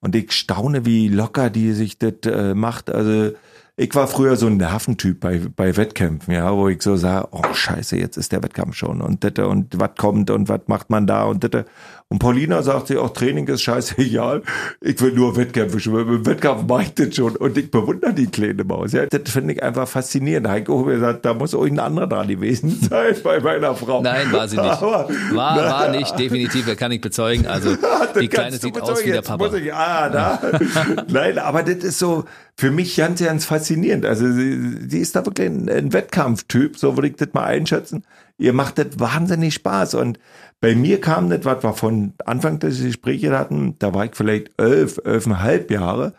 und 0.00 0.14
ich 0.14 0.32
staune, 0.32 0.84
wie 0.84 1.08
locker 1.08 1.50
die 1.50 1.72
sich 1.72 1.98
das 1.98 2.14
äh, 2.24 2.54
macht. 2.54 2.90
Also 2.90 3.32
ich 3.76 3.94
war 3.94 4.08
früher 4.08 4.36
so 4.36 4.48
ein 4.48 4.56
Nerventyp 4.56 5.20
bei, 5.20 5.40
bei 5.54 5.76
Wettkämpfen, 5.76 6.34
ja, 6.34 6.52
wo 6.52 6.68
ich 6.68 6.82
so 6.82 6.96
sah, 6.96 7.28
oh 7.30 7.52
scheiße, 7.52 7.96
jetzt 7.96 8.16
ist 8.16 8.32
der 8.32 8.42
Wettkampf 8.42 8.74
schon 8.74 9.00
und 9.00 9.22
das 9.22 9.46
und 9.46 9.78
was 9.78 9.92
kommt 9.96 10.30
und 10.30 10.48
was 10.48 10.62
macht 10.66 10.90
man 10.90 11.06
da 11.06 11.24
und 11.24 11.44
das. 11.44 11.64
Und 12.10 12.20
Paulina 12.20 12.62
sagt 12.62 12.86
sie 12.86 12.96
auch, 12.96 13.12
Training 13.12 13.46
ist 13.48 13.60
scheißegal. 13.60 14.42
Ich 14.80 14.98
will 15.02 15.12
nur 15.12 15.36
Wettkämpfe 15.36 15.78
schwimmen. 15.78 16.16
Im 16.16 16.26
Wettkampf 16.26 16.66
mache 16.66 16.84
ich 16.84 16.94
das 16.94 17.14
schon. 17.14 17.36
Und 17.36 17.58
ich 17.58 17.70
bewundere 17.70 18.14
die 18.14 18.28
kleine 18.28 18.64
Maus. 18.64 18.92
Ja, 18.92 19.04
das 19.04 19.30
finde 19.30 19.52
ich 19.52 19.62
einfach 19.62 19.86
faszinierend. 19.86 20.48
Heiko 20.48 20.80
hat 20.80 20.86
gesagt, 20.86 21.24
da 21.26 21.34
muss 21.34 21.54
euch 21.54 21.70
ein 21.70 21.78
anderer 21.78 22.06
dran 22.06 22.28
gewesen 22.28 22.70
sein 22.88 23.14
bei 23.22 23.40
meiner 23.40 23.74
Frau. 23.74 24.00
Nein, 24.00 24.32
war 24.32 24.48
sie 24.48 24.56
nicht. 24.56 24.82
Aber, 24.82 25.10
war, 25.32 25.56
war 25.58 25.90
nicht, 25.90 26.18
definitiv. 26.18 26.64
Das 26.64 26.78
kann 26.78 26.92
ich 26.92 27.02
bezeugen. 27.02 27.46
Also, 27.46 27.76
die 28.18 28.28
Kleine 28.28 28.56
sieht 28.56 28.80
aus 28.80 29.04
wie 29.04 29.12
der 29.12 29.20
Papa. 29.20 29.54
Ich, 29.54 29.74
ah, 29.74 30.08
da. 30.08 30.40
Nein, 31.08 31.38
aber 31.38 31.62
das 31.62 31.84
ist 31.84 31.98
so, 31.98 32.24
für 32.56 32.70
mich 32.70 32.96
ganz, 32.96 33.22
ganz 33.22 33.44
faszinierend. 33.44 34.06
Also, 34.06 34.32
sie, 34.32 34.88
sie 34.88 35.00
ist 35.00 35.14
da 35.14 35.26
wirklich 35.26 35.48
ein, 35.48 35.68
ein 35.68 35.92
Wettkampftyp. 35.92 36.78
So 36.78 36.96
würde 36.96 37.08
ich 37.08 37.16
das 37.16 37.34
mal 37.34 37.44
einschätzen. 37.44 38.02
Ihr 38.38 38.52
macht 38.52 38.78
das 38.78 38.98
wahnsinnig 38.98 39.54
Spaß 39.54 39.94
und 39.94 40.18
bei 40.60 40.74
mir 40.74 41.00
kam 41.00 41.28
das, 41.28 41.44
was 41.44 41.62
wir 41.62 41.72
von 41.74 42.14
Anfang 42.24 42.58
des 42.58 42.82
Gesprächs 42.82 43.28
hatten, 43.28 43.76
da 43.78 43.92
war 43.94 44.04
ich 44.06 44.14
vielleicht 44.14 44.50
elf, 44.60 44.98
elfeinhalb 45.04 45.70
Jahre. 45.70 46.14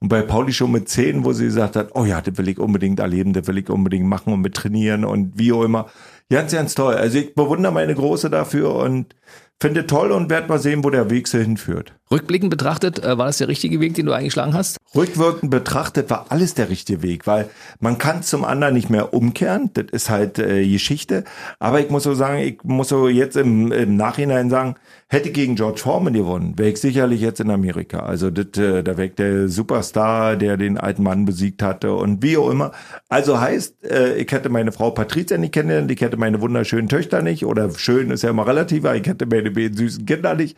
Und 0.00 0.08
bei 0.08 0.22
Pauli 0.22 0.52
schon 0.52 0.72
mit 0.72 0.88
zehn, 0.88 1.24
wo 1.24 1.32
sie 1.32 1.44
gesagt 1.44 1.76
hat, 1.76 1.90
oh 1.94 2.04
ja, 2.04 2.20
das 2.22 2.38
will 2.38 2.48
ich 2.48 2.58
unbedingt 2.58 3.00
erleben, 3.00 3.34
das 3.34 3.46
will 3.46 3.58
ich 3.58 3.68
unbedingt 3.68 4.06
machen 4.06 4.32
und 4.32 4.40
mit 4.40 4.54
trainieren 4.54 5.04
und 5.04 5.38
wie 5.38 5.52
auch 5.52 5.62
immer. 5.62 5.90
Ganz, 6.30 6.52
ganz 6.52 6.74
toll. 6.74 6.94
Also 6.94 7.18
ich 7.18 7.34
bewundere 7.34 7.72
meine 7.72 7.94
Große 7.94 8.30
dafür 8.30 8.74
und 8.76 9.14
finde 9.60 9.86
toll 9.86 10.10
und 10.10 10.30
werde 10.30 10.48
mal 10.48 10.58
sehen, 10.58 10.84
wo 10.84 10.90
der 10.90 11.10
Weg 11.10 11.28
so 11.28 11.38
hinführt. 11.38 11.92
Rückblickend 12.12 12.50
betrachtet, 12.50 13.04
äh, 13.04 13.16
war 13.18 13.26
das 13.26 13.38
der 13.38 13.46
richtige 13.46 13.78
Weg, 13.78 13.94
den 13.94 14.06
du 14.06 14.12
eingeschlagen 14.12 14.52
hast? 14.52 14.78
Rückwirkend 14.96 15.52
betrachtet 15.52 16.10
war 16.10 16.26
alles 16.30 16.54
der 16.54 16.68
richtige 16.68 17.02
Weg, 17.02 17.28
weil 17.28 17.48
man 17.78 17.98
kann 17.98 18.24
zum 18.24 18.44
anderen 18.44 18.74
nicht 18.74 18.90
mehr 18.90 19.14
umkehren. 19.14 19.70
Das 19.74 19.86
ist 19.92 20.10
halt 20.10 20.40
äh, 20.40 20.68
Geschichte. 20.68 21.22
Aber 21.60 21.78
ich 21.78 21.88
muss 21.88 22.02
so 22.02 22.14
sagen, 22.14 22.38
ich 22.38 22.58
muss 22.64 22.88
so 22.88 23.06
jetzt 23.06 23.36
im, 23.36 23.70
im 23.70 23.94
Nachhinein 23.94 24.50
sagen, 24.50 24.74
hätte 25.10 25.30
gegen 25.30 25.56
George 25.56 25.80
Foreman 25.80 26.12
gewonnen, 26.12 26.54
wäre 26.56 26.70
ich 26.70 26.80
sicherlich 26.80 27.20
jetzt 27.20 27.40
in 27.40 27.50
Amerika. 27.50 28.00
Also 28.00 28.30
das, 28.30 28.60
äh, 28.62 28.84
da 28.84 28.96
wäre 28.96 29.10
der 29.10 29.48
Superstar, 29.48 30.36
der 30.36 30.56
den 30.56 30.78
alten 30.78 31.02
Mann 31.02 31.24
besiegt 31.24 31.62
hatte 31.64 31.92
und 31.94 32.22
wie 32.22 32.36
auch 32.36 32.48
immer. 32.48 32.70
Also 33.08 33.40
heißt, 33.40 33.84
äh, 33.84 34.14
ich 34.18 34.30
hätte 34.30 34.50
meine 34.50 34.70
Frau 34.70 34.92
Patricia 34.92 35.36
nicht 35.36 35.52
kennengelernt, 35.52 35.90
ich 35.90 36.00
hätte 36.00 36.16
meine 36.16 36.40
wunderschönen 36.40 36.88
Töchter 36.88 37.22
nicht 37.22 37.44
oder 37.44 37.70
schön 37.76 38.12
ist 38.12 38.22
ja 38.22 38.30
immer 38.30 38.46
relativ, 38.46 38.84
aber 38.84 38.94
ich 38.94 39.06
hätte 39.06 39.26
meine 39.26 39.50
beiden 39.50 39.76
süßen 39.76 40.06
Kinder 40.06 40.36
nicht, 40.36 40.56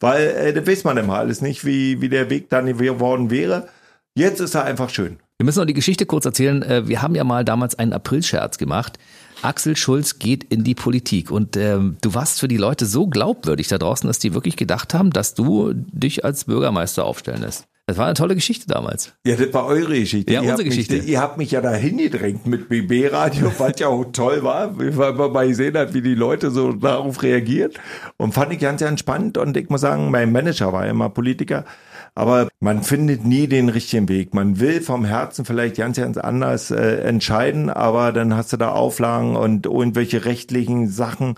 weil 0.00 0.26
äh, 0.26 0.52
das 0.52 0.66
weiß 0.66 0.84
man 0.84 0.93
immer 0.98 1.14
alles 1.14 1.40
nicht, 1.40 1.64
wie, 1.64 2.00
wie 2.00 2.08
der 2.08 2.30
Weg 2.30 2.50
dann 2.50 2.66
geworden 2.66 3.30
wäre. 3.30 3.68
Jetzt 4.14 4.40
ist 4.40 4.54
er 4.54 4.64
einfach 4.64 4.90
schön. 4.90 5.18
Wir 5.38 5.44
müssen 5.44 5.58
noch 5.58 5.66
die 5.66 5.74
Geschichte 5.74 6.06
kurz 6.06 6.24
erzählen. 6.24 6.62
Äh, 6.62 6.86
wir 6.86 7.02
haben 7.02 7.14
ja 7.14 7.24
mal 7.24 7.44
damals 7.44 7.78
einen 7.78 7.92
Aprilscherz 7.92 8.58
gemacht. 8.58 8.98
Axel 9.42 9.76
Schulz 9.76 10.18
geht 10.18 10.44
in 10.44 10.64
die 10.64 10.74
Politik 10.74 11.30
und 11.30 11.56
ähm, 11.56 11.96
du 12.00 12.14
warst 12.14 12.40
für 12.40 12.48
die 12.48 12.56
Leute 12.56 12.86
so 12.86 13.08
glaubwürdig 13.08 13.68
da 13.68 13.76
draußen, 13.76 14.06
dass 14.06 14.18
die 14.18 14.32
wirklich 14.32 14.56
gedacht 14.56 14.94
haben, 14.94 15.10
dass 15.10 15.34
du 15.34 15.72
dich 15.74 16.24
als 16.24 16.44
Bürgermeister 16.44 17.04
aufstellen 17.04 17.42
lässt. 17.42 17.66
Das 17.86 17.98
war 17.98 18.06
eine 18.06 18.14
tolle 18.14 18.34
Geschichte 18.34 18.66
damals. 18.66 19.12
Ja, 19.26 19.36
das 19.36 19.52
war 19.52 19.66
eure 19.66 19.98
Geschichte. 19.98 20.32
Ja, 20.32 20.40
ihr 20.40 20.50
unsere 20.50 20.66
Geschichte. 20.66 20.96
Mich, 20.96 21.06
ihr 21.06 21.20
habt 21.20 21.36
mich 21.36 21.50
ja 21.50 21.60
da 21.60 21.74
hingedrängt 21.74 22.46
mit 22.46 22.70
BB-Radio, 22.70 23.52
was 23.58 23.78
ja 23.78 23.88
auch 23.88 24.04
toll 24.04 24.42
war, 24.42 24.78
weil 24.78 25.12
man 25.12 25.32
mal 25.32 25.46
gesehen 25.46 25.76
hat, 25.76 25.92
wie 25.92 26.00
die 26.00 26.14
Leute 26.14 26.50
so 26.50 26.72
darauf 26.72 27.22
reagieren. 27.22 27.72
Und 28.16 28.32
fand 28.32 28.54
ich 28.54 28.58
ganz, 28.58 28.80
ganz 28.80 29.00
spannend. 29.00 29.36
Und 29.36 29.58
ich 29.58 29.68
muss 29.68 29.82
sagen, 29.82 30.10
mein 30.10 30.32
Manager 30.32 30.72
war 30.72 30.86
immer 30.86 31.10
Politiker. 31.10 31.66
Aber 32.14 32.48
man 32.60 32.82
findet 32.82 33.26
nie 33.26 33.48
den 33.48 33.68
richtigen 33.68 34.08
Weg. 34.08 34.32
Man 34.32 34.60
will 34.60 34.80
vom 34.80 35.04
Herzen 35.04 35.44
vielleicht 35.44 35.76
ganz, 35.76 35.98
ganz 35.98 36.16
anders 36.16 36.70
äh, 36.70 37.00
entscheiden, 37.00 37.68
aber 37.68 38.12
dann 38.12 38.34
hast 38.36 38.52
du 38.52 38.56
da 38.56 38.70
Auflagen 38.70 39.36
und 39.36 39.66
irgendwelche 39.66 40.24
rechtlichen 40.24 40.88
Sachen, 40.88 41.34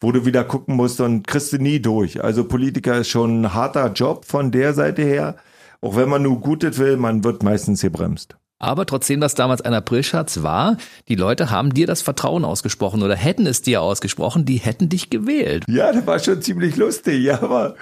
wo 0.00 0.12
du 0.12 0.26
wieder 0.26 0.44
gucken 0.44 0.76
musst 0.76 1.00
und 1.00 1.26
kriegst 1.26 1.52
du 1.52 1.56
nie 1.56 1.80
durch. 1.80 2.22
Also 2.22 2.44
Politiker 2.44 2.98
ist 2.98 3.08
schon 3.08 3.40
ein 3.40 3.54
harter 3.54 3.90
Job 3.92 4.26
von 4.26 4.50
der 4.50 4.74
Seite 4.74 5.02
her. 5.02 5.36
Auch 5.80 5.96
wenn 5.96 6.08
man 6.08 6.22
nur 6.22 6.40
Gutes 6.40 6.78
will, 6.78 6.96
man 6.96 7.24
wird 7.24 7.42
meistens 7.42 7.82
gebremst. 7.82 8.36
Aber 8.58 8.86
trotzdem, 8.86 9.20
dass 9.20 9.34
damals 9.34 9.62
ein 9.62 9.72
Aprilschatz 9.72 10.42
war, 10.42 10.76
die 11.06 11.14
Leute 11.14 11.50
haben 11.50 11.72
dir 11.72 11.86
das 11.86 12.02
Vertrauen 12.02 12.44
ausgesprochen 12.44 13.02
oder 13.02 13.14
hätten 13.14 13.46
es 13.46 13.62
dir 13.62 13.82
ausgesprochen, 13.82 14.44
die 14.44 14.56
hätten 14.56 14.88
dich 14.88 15.10
gewählt. 15.10 15.64
Ja, 15.68 15.92
das 15.92 16.06
war 16.06 16.18
schon 16.18 16.42
ziemlich 16.42 16.76
lustig, 16.76 17.22
ja, 17.22 17.40
aber 17.40 17.76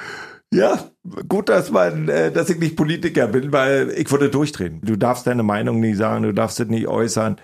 ja, 0.53 0.85
gut, 1.29 1.49
dass 1.49 1.71
man, 1.71 2.09
äh, 2.09 2.31
dass 2.31 2.51
ich 2.51 2.59
nicht 2.59 2.77
Politiker 2.77 3.27
bin, 3.29 3.53
weil 3.53 3.91
ich 3.97 4.11
würde 4.11 4.29
durchdrehen. 4.29 4.81
Du 4.83 4.97
darfst 4.97 5.27
deine 5.27 5.43
Meinung 5.43 5.81
nie 5.81 5.95
sagen, 5.95 6.25
du 6.25 6.35
darfst 6.35 6.61
es 6.61 6.69
nicht 6.69 6.87
äußern 6.87 7.37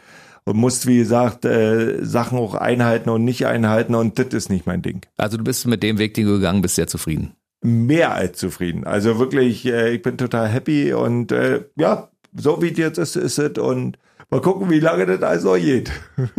und 0.45 0.57
musst, 0.57 0.87
wie 0.87 0.99
gesagt, 0.99 1.47
äh, 1.47 2.05
Sachen 2.05 2.39
auch 2.39 2.55
einhalten 2.55 3.09
und 3.09 3.25
nicht 3.25 3.47
einhalten 3.47 3.95
und 3.95 4.19
das 4.19 4.27
ist 4.29 4.51
nicht 4.51 4.67
mein 4.67 4.83
Ding. 4.83 5.07
Also 5.17 5.39
du 5.39 5.45
bist 5.45 5.67
mit 5.67 5.83
dem 5.83 5.99
Weg, 5.99 6.15
den 6.15 6.27
du 6.27 6.35
gegangen 6.35 6.61
bist, 6.61 6.75
sehr 6.75 6.87
zufrieden 6.87 7.35
mehr 7.63 8.15
als 8.15 8.39
zufrieden. 8.39 8.85
Also 8.85 9.19
wirklich, 9.19 9.65
äh, 9.67 9.95
ich 9.95 10.03
bin 10.03 10.19
total 10.19 10.49
happy 10.49 10.93
und 10.93 11.33
äh, 11.33 11.65
ja, 11.77 12.09
so 12.37 12.61
wie 12.61 12.73
es 12.73 12.79
jetzt 12.79 12.99
ist, 12.99 13.17
ist 13.17 13.39
es 13.39 13.59
und 13.59 13.99
mal 14.31 14.41
gucken, 14.41 14.71
wie 14.71 14.81
lange 14.81 15.07
das 15.07 15.23
also 15.23 15.55
geht. 15.55 15.91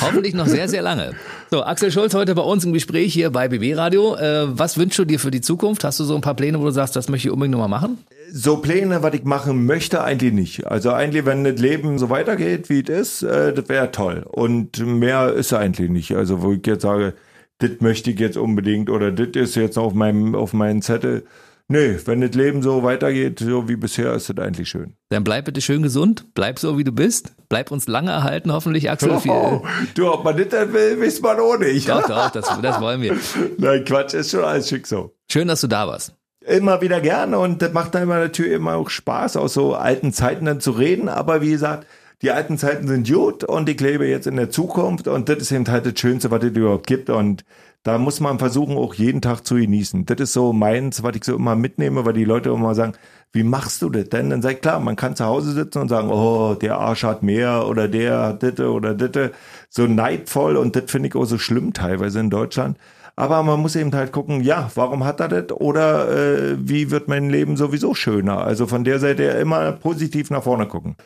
Hoffentlich 0.00 0.34
noch 0.34 0.46
sehr, 0.46 0.68
sehr 0.68 0.82
lange. 0.82 1.12
So, 1.50 1.62
Axel 1.62 1.92
Schulz 1.92 2.14
heute 2.14 2.34
bei 2.34 2.42
uns 2.42 2.64
im 2.64 2.72
Gespräch 2.72 3.12
hier 3.12 3.30
bei 3.30 3.48
BB 3.48 3.76
Radio. 3.76 4.16
Äh, 4.16 4.46
was 4.58 4.76
wünschst 4.76 4.98
du 4.98 5.04
dir 5.04 5.20
für 5.20 5.30
die 5.30 5.40
Zukunft? 5.40 5.84
Hast 5.84 6.00
du 6.00 6.04
so 6.04 6.14
ein 6.14 6.20
paar 6.20 6.34
Pläne, 6.34 6.58
wo 6.58 6.64
du 6.64 6.70
sagst, 6.70 6.96
das 6.96 7.08
möchte 7.08 7.28
ich 7.28 7.32
unbedingt 7.32 7.52
nochmal 7.52 7.68
machen? 7.68 7.98
So 8.32 8.56
Pläne, 8.56 9.02
was 9.02 9.14
ich 9.14 9.24
machen 9.24 9.66
möchte, 9.66 10.02
eigentlich 10.02 10.32
nicht. 10.32 10.66
Also 10.66 10.90
eigentlich, 10.92 11.26
wenn 11.26 11.44
das 11.44 11.60
Leben 11.60 11.98
so 11.98 12.10
weitergeht, 12.10 12.70
wie 12.70 12.82
es 12.82 12.88
ist, 12.88 13.22
äh, 13.22 13.52
das 13.52 13.68
wäre 13.68 13.90
toll. 13.92 14.24
Und 14.26 14.84
mehr 14.84 15.32
ist 15.32 15.52
eigentlich 15.52 15.90
nicht. 15.90 16.16
Also 16.16 16.42
wo 16.42 16.52
ich 16.52 16.66
jetzt 16.66 16.82
sage, 16.82 17.14
das 17.58 17.70
möchte 17.80 18.10
ich 18.10 18.18
jetzt 18.18 18.36
unbedingt 18.36 18.90
oder 18.90 19.12
das 19.12 19.28
ist 19.34 19.54
jetzt 19.54 19.78
auf 19.78 19.94
meinem, 19.94 20.34
auf 20.34 20.52
meinem 20.52 20.82
Zettel. 20.82 21.24
Nee, 21.66 21.96
wenn 22.04 22.20
das 22.20 22.32
Leben 22.32 22.62
so 22.62 22.82
weitergeht, 22.82 23.38
so 23.38 23.68
wie 23.70 23.76
bisher, 23.76 24.12
ist 24.12 24.28
das 24.28 24.36
eigentlich 24.36 24.68
schön. 24.68 24.96
Dann 25.08 25.24
bleib 25.24 25.46
bitte 25.46 25.62
schön 25.62 25.82
gesund, 25.82 26.26
bleib 26.34 26.58
so 26.58 26.76
wie 26.76 26.84
du 26.84 26.92
bist, 26.92 27.32
bleib 27.48 27.70
uns 27.70 27.88
lange 27.88 28.10
erhalten, 28.10 28.52
hoffentlich, 28.52 28.90
Axel. 28.90 29.18
Oh, 29.26 29.62
du, 29.94 30.12
ob 30.12 30.24
man 30.24 30.36
das 30.36 30.48
dann 30.48 30.74
will, 30.74 31.00
wisst 31.00 31.22
man 31.22 31.40
auch 31.40 31.58
nicht. 31.58 31.88
Doch, 31.88 32.06
doch, 32.06 32.30
das, 32.30 32.60
das 32.60 32.80
wollen 32.82 33.00
wir. 33.00 33.16
Nein, 33.58 33.82
Quatsch, 33.86 34.12
ist 34.12 34.32
schon 34.32 34.44
alles 34.44 34.68
schick 34.68 34.86
so. 34.86 35.14
Schön, 35.32 35.48
dass 35.48 35.62
du 35.62 35.66
da 35.66 35.86
warst. 35.86 36.14
Immer 36.46 36.82
wieder 36.82 37.00
gerne 37.00 37.38
und 37.38 37.62
das 37.62 37.72
macht 37.72 37.94
dann 37.94 38.02
immer 38.02 38.18
natürlich 38.18 38.52
immer 38.52 38.74
auch 38.74 38.90
Spaß, 38.90 39.38
aus 39.38 39.54
so 39.54 39.74
alten 39.74 40.12
Zeiten 40.12 40.44
dann 40.44 40.60
zu 40.60 40.72
reden, 40.72 41.08
aber 41.08 41.40
wie 41.40 41.50
gesagt, 41.50 41.86
die 42.24 42.30
alten 42.30 42.56
Zeiten 42.56 42.88
sind 42.88 43.06
gut 43.06 43.44
und 43.44 43.68
ich 43.68 43.78
lebe 43.80 44.06
jetzt 44.06 44.26
in 44.26 44.36
der 44.36 44.48
Zukunft 44.48 45.08
und 45.08 45.28
das 45.28 45.36
ist 45.36 45.52
eben 45.52 45.68
halt 45.68 45.84
das 45.84 46.00
Schönste, 46.00 46.30
was 46.30 46.42
es 46.42 46.56
überhaupt 46.56 46.86
gibt 46.86 47.10
und 47.10 47.44
da 47.82 47.98
muss 47.98 48.18
man 48.18 48.38
versuchen, 48.38 48.78
auch 48.78 48.94
jeden 48.94 49.20
Tag 49.20 49.46
zu 49.46 49.56
genießen. 49.56 50.06
Das 50.06 50.18
ist 50.18 50.32
so 50.32 50.54
meins, 50.54 51.02
was 51.02 51.14
ich 51.16 51.24
so 51.24 51.36
immer 51.36 51.54
mitnehme, 51.54 52.06
weil 52.06 52.14
die 52.14 52.24
Leute 52.24 52.48
immer 52.48 52.74
sagen, 52.74 52.94
wie 53.32 53.42
machst 53.42 53.82
du 53.82 53.90
das 53.90 54.08
denn? 54.08 54.30
Dann 54.30 54.40
sag 54.40 54.52
ich, 54.52 54.60
klar, 54.62 54.80
man 54.80 54.96
kann 54.96 55.16
zu 55.16 55.26
Hause 55.26 55.52
sitzen 55.52 55.80
und 55.80 55.90
sagen, 55.90 56.08
oh, 56.08 56.54
der 56.54 56.78
Arsch 56.78 57.02
hat 57.02 57.22
mehr 57.22 57.68
oder 57.68 57.88
der 57.88 58.20
hat 58.20 58.42
ditte 58.42 58.72
oder 58.72 58.94
ditte. 58.94 59.32
So 59.68 59.86
neidvoll 59.86 60.56
und 60.56 60.76
das 60.76 60.84
finde 60.90 61.10
ich 61.10 61.14
auch 61.16 61.26
so 61.26 61.36
schlimm 61.36 61.74
teilweise 61.74 62.20
in 62.20 62.30
Deutschland. 62.30 62.78
Aber 63.16 63.42
man 63.42 63.60
muss 63.60 63.76
eben 63.76 63.94
halt 63.94 64.12
gucken, 64.12 64.40
ja, 64.42 64.70
warum 64.74 65.04
hat 65.04 65.20
er 65.20 65.28
das? 65.28 65.52
Oder 65.52 66.08
äh, 66.10 66.56
wie 66.58 66.90
wird 66.90 67.06
mein 67.06 67.28
Leben 67.28 67.58
sowieso 67.58 67.94
schöner? 67.94 68.38
Also 68.38 68.66
von 68.66 68.82
der 68.82 68.98
Seite 68.98 69.24
immer 69.24 69.72
positiv 69.72 70.30
nach 70.30 70.44
vorne 70.44 70.66
gucken. 70.66 70.96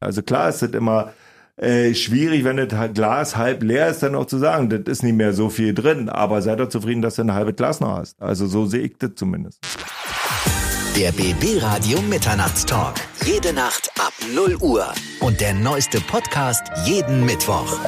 Also 0.00 0.22
klar 0.22 0.48
ist 0.48 0.62
das 0.62 0.70
immer 0.70 1.12
äh, 1.56 1.94
schwierig, 1.94 2.44
wenn 2.44 2.56
das 2.56 2.68
Glas 2.94 3.36
halb 3.36 3.62
leer 3.62 3.88
ist, 3.88 4.02
dann 4.02 4.14
auch 4.14 4.26
zu 4.26 4.38
sagen, 4.38 4.68
das 4.70 4.80
ist 4.86 5.02
nicht 5.02 5.16
mehr 5.16 5.32
so 5.32 5.50
viel 5.50 5.74
drin, 5.74 6.08
aber 6.08 6.40
sei 6.40 6.54
doch 6.56 6.68
zufrieden, 6.68 7.02
dass 7.02 7.16
du 7.16 7.22
ein 7.22 7.34
halbes 7.34 7.56
Glas 7.56 7.80
noch 7.80 7.96
hast. 7.96 8.20
Also 8.22 8.46
so 8.46 8.66
sehe 8.66 8.82
ich 8.82 8.98
das 8.98 9.10
zumindest. 9.16 9.58
Der 10.96 11.12
BB 11.12 11.62
Radio 11.62 12.00
Mitternachtstalk. 12.02 12.96
Jede 13.24 13.52
Nacht 13.52 13.90
ab 14.00 14.12
0 14.34 14.56
Uhr. 14.60 14.86
Und 15.20 15.40
der 15.40 15.54
neueste 15.54 16.00
Podcast 16.00 16.62
jeden 16.86 17.24
Mittwoch. 17.24 17.78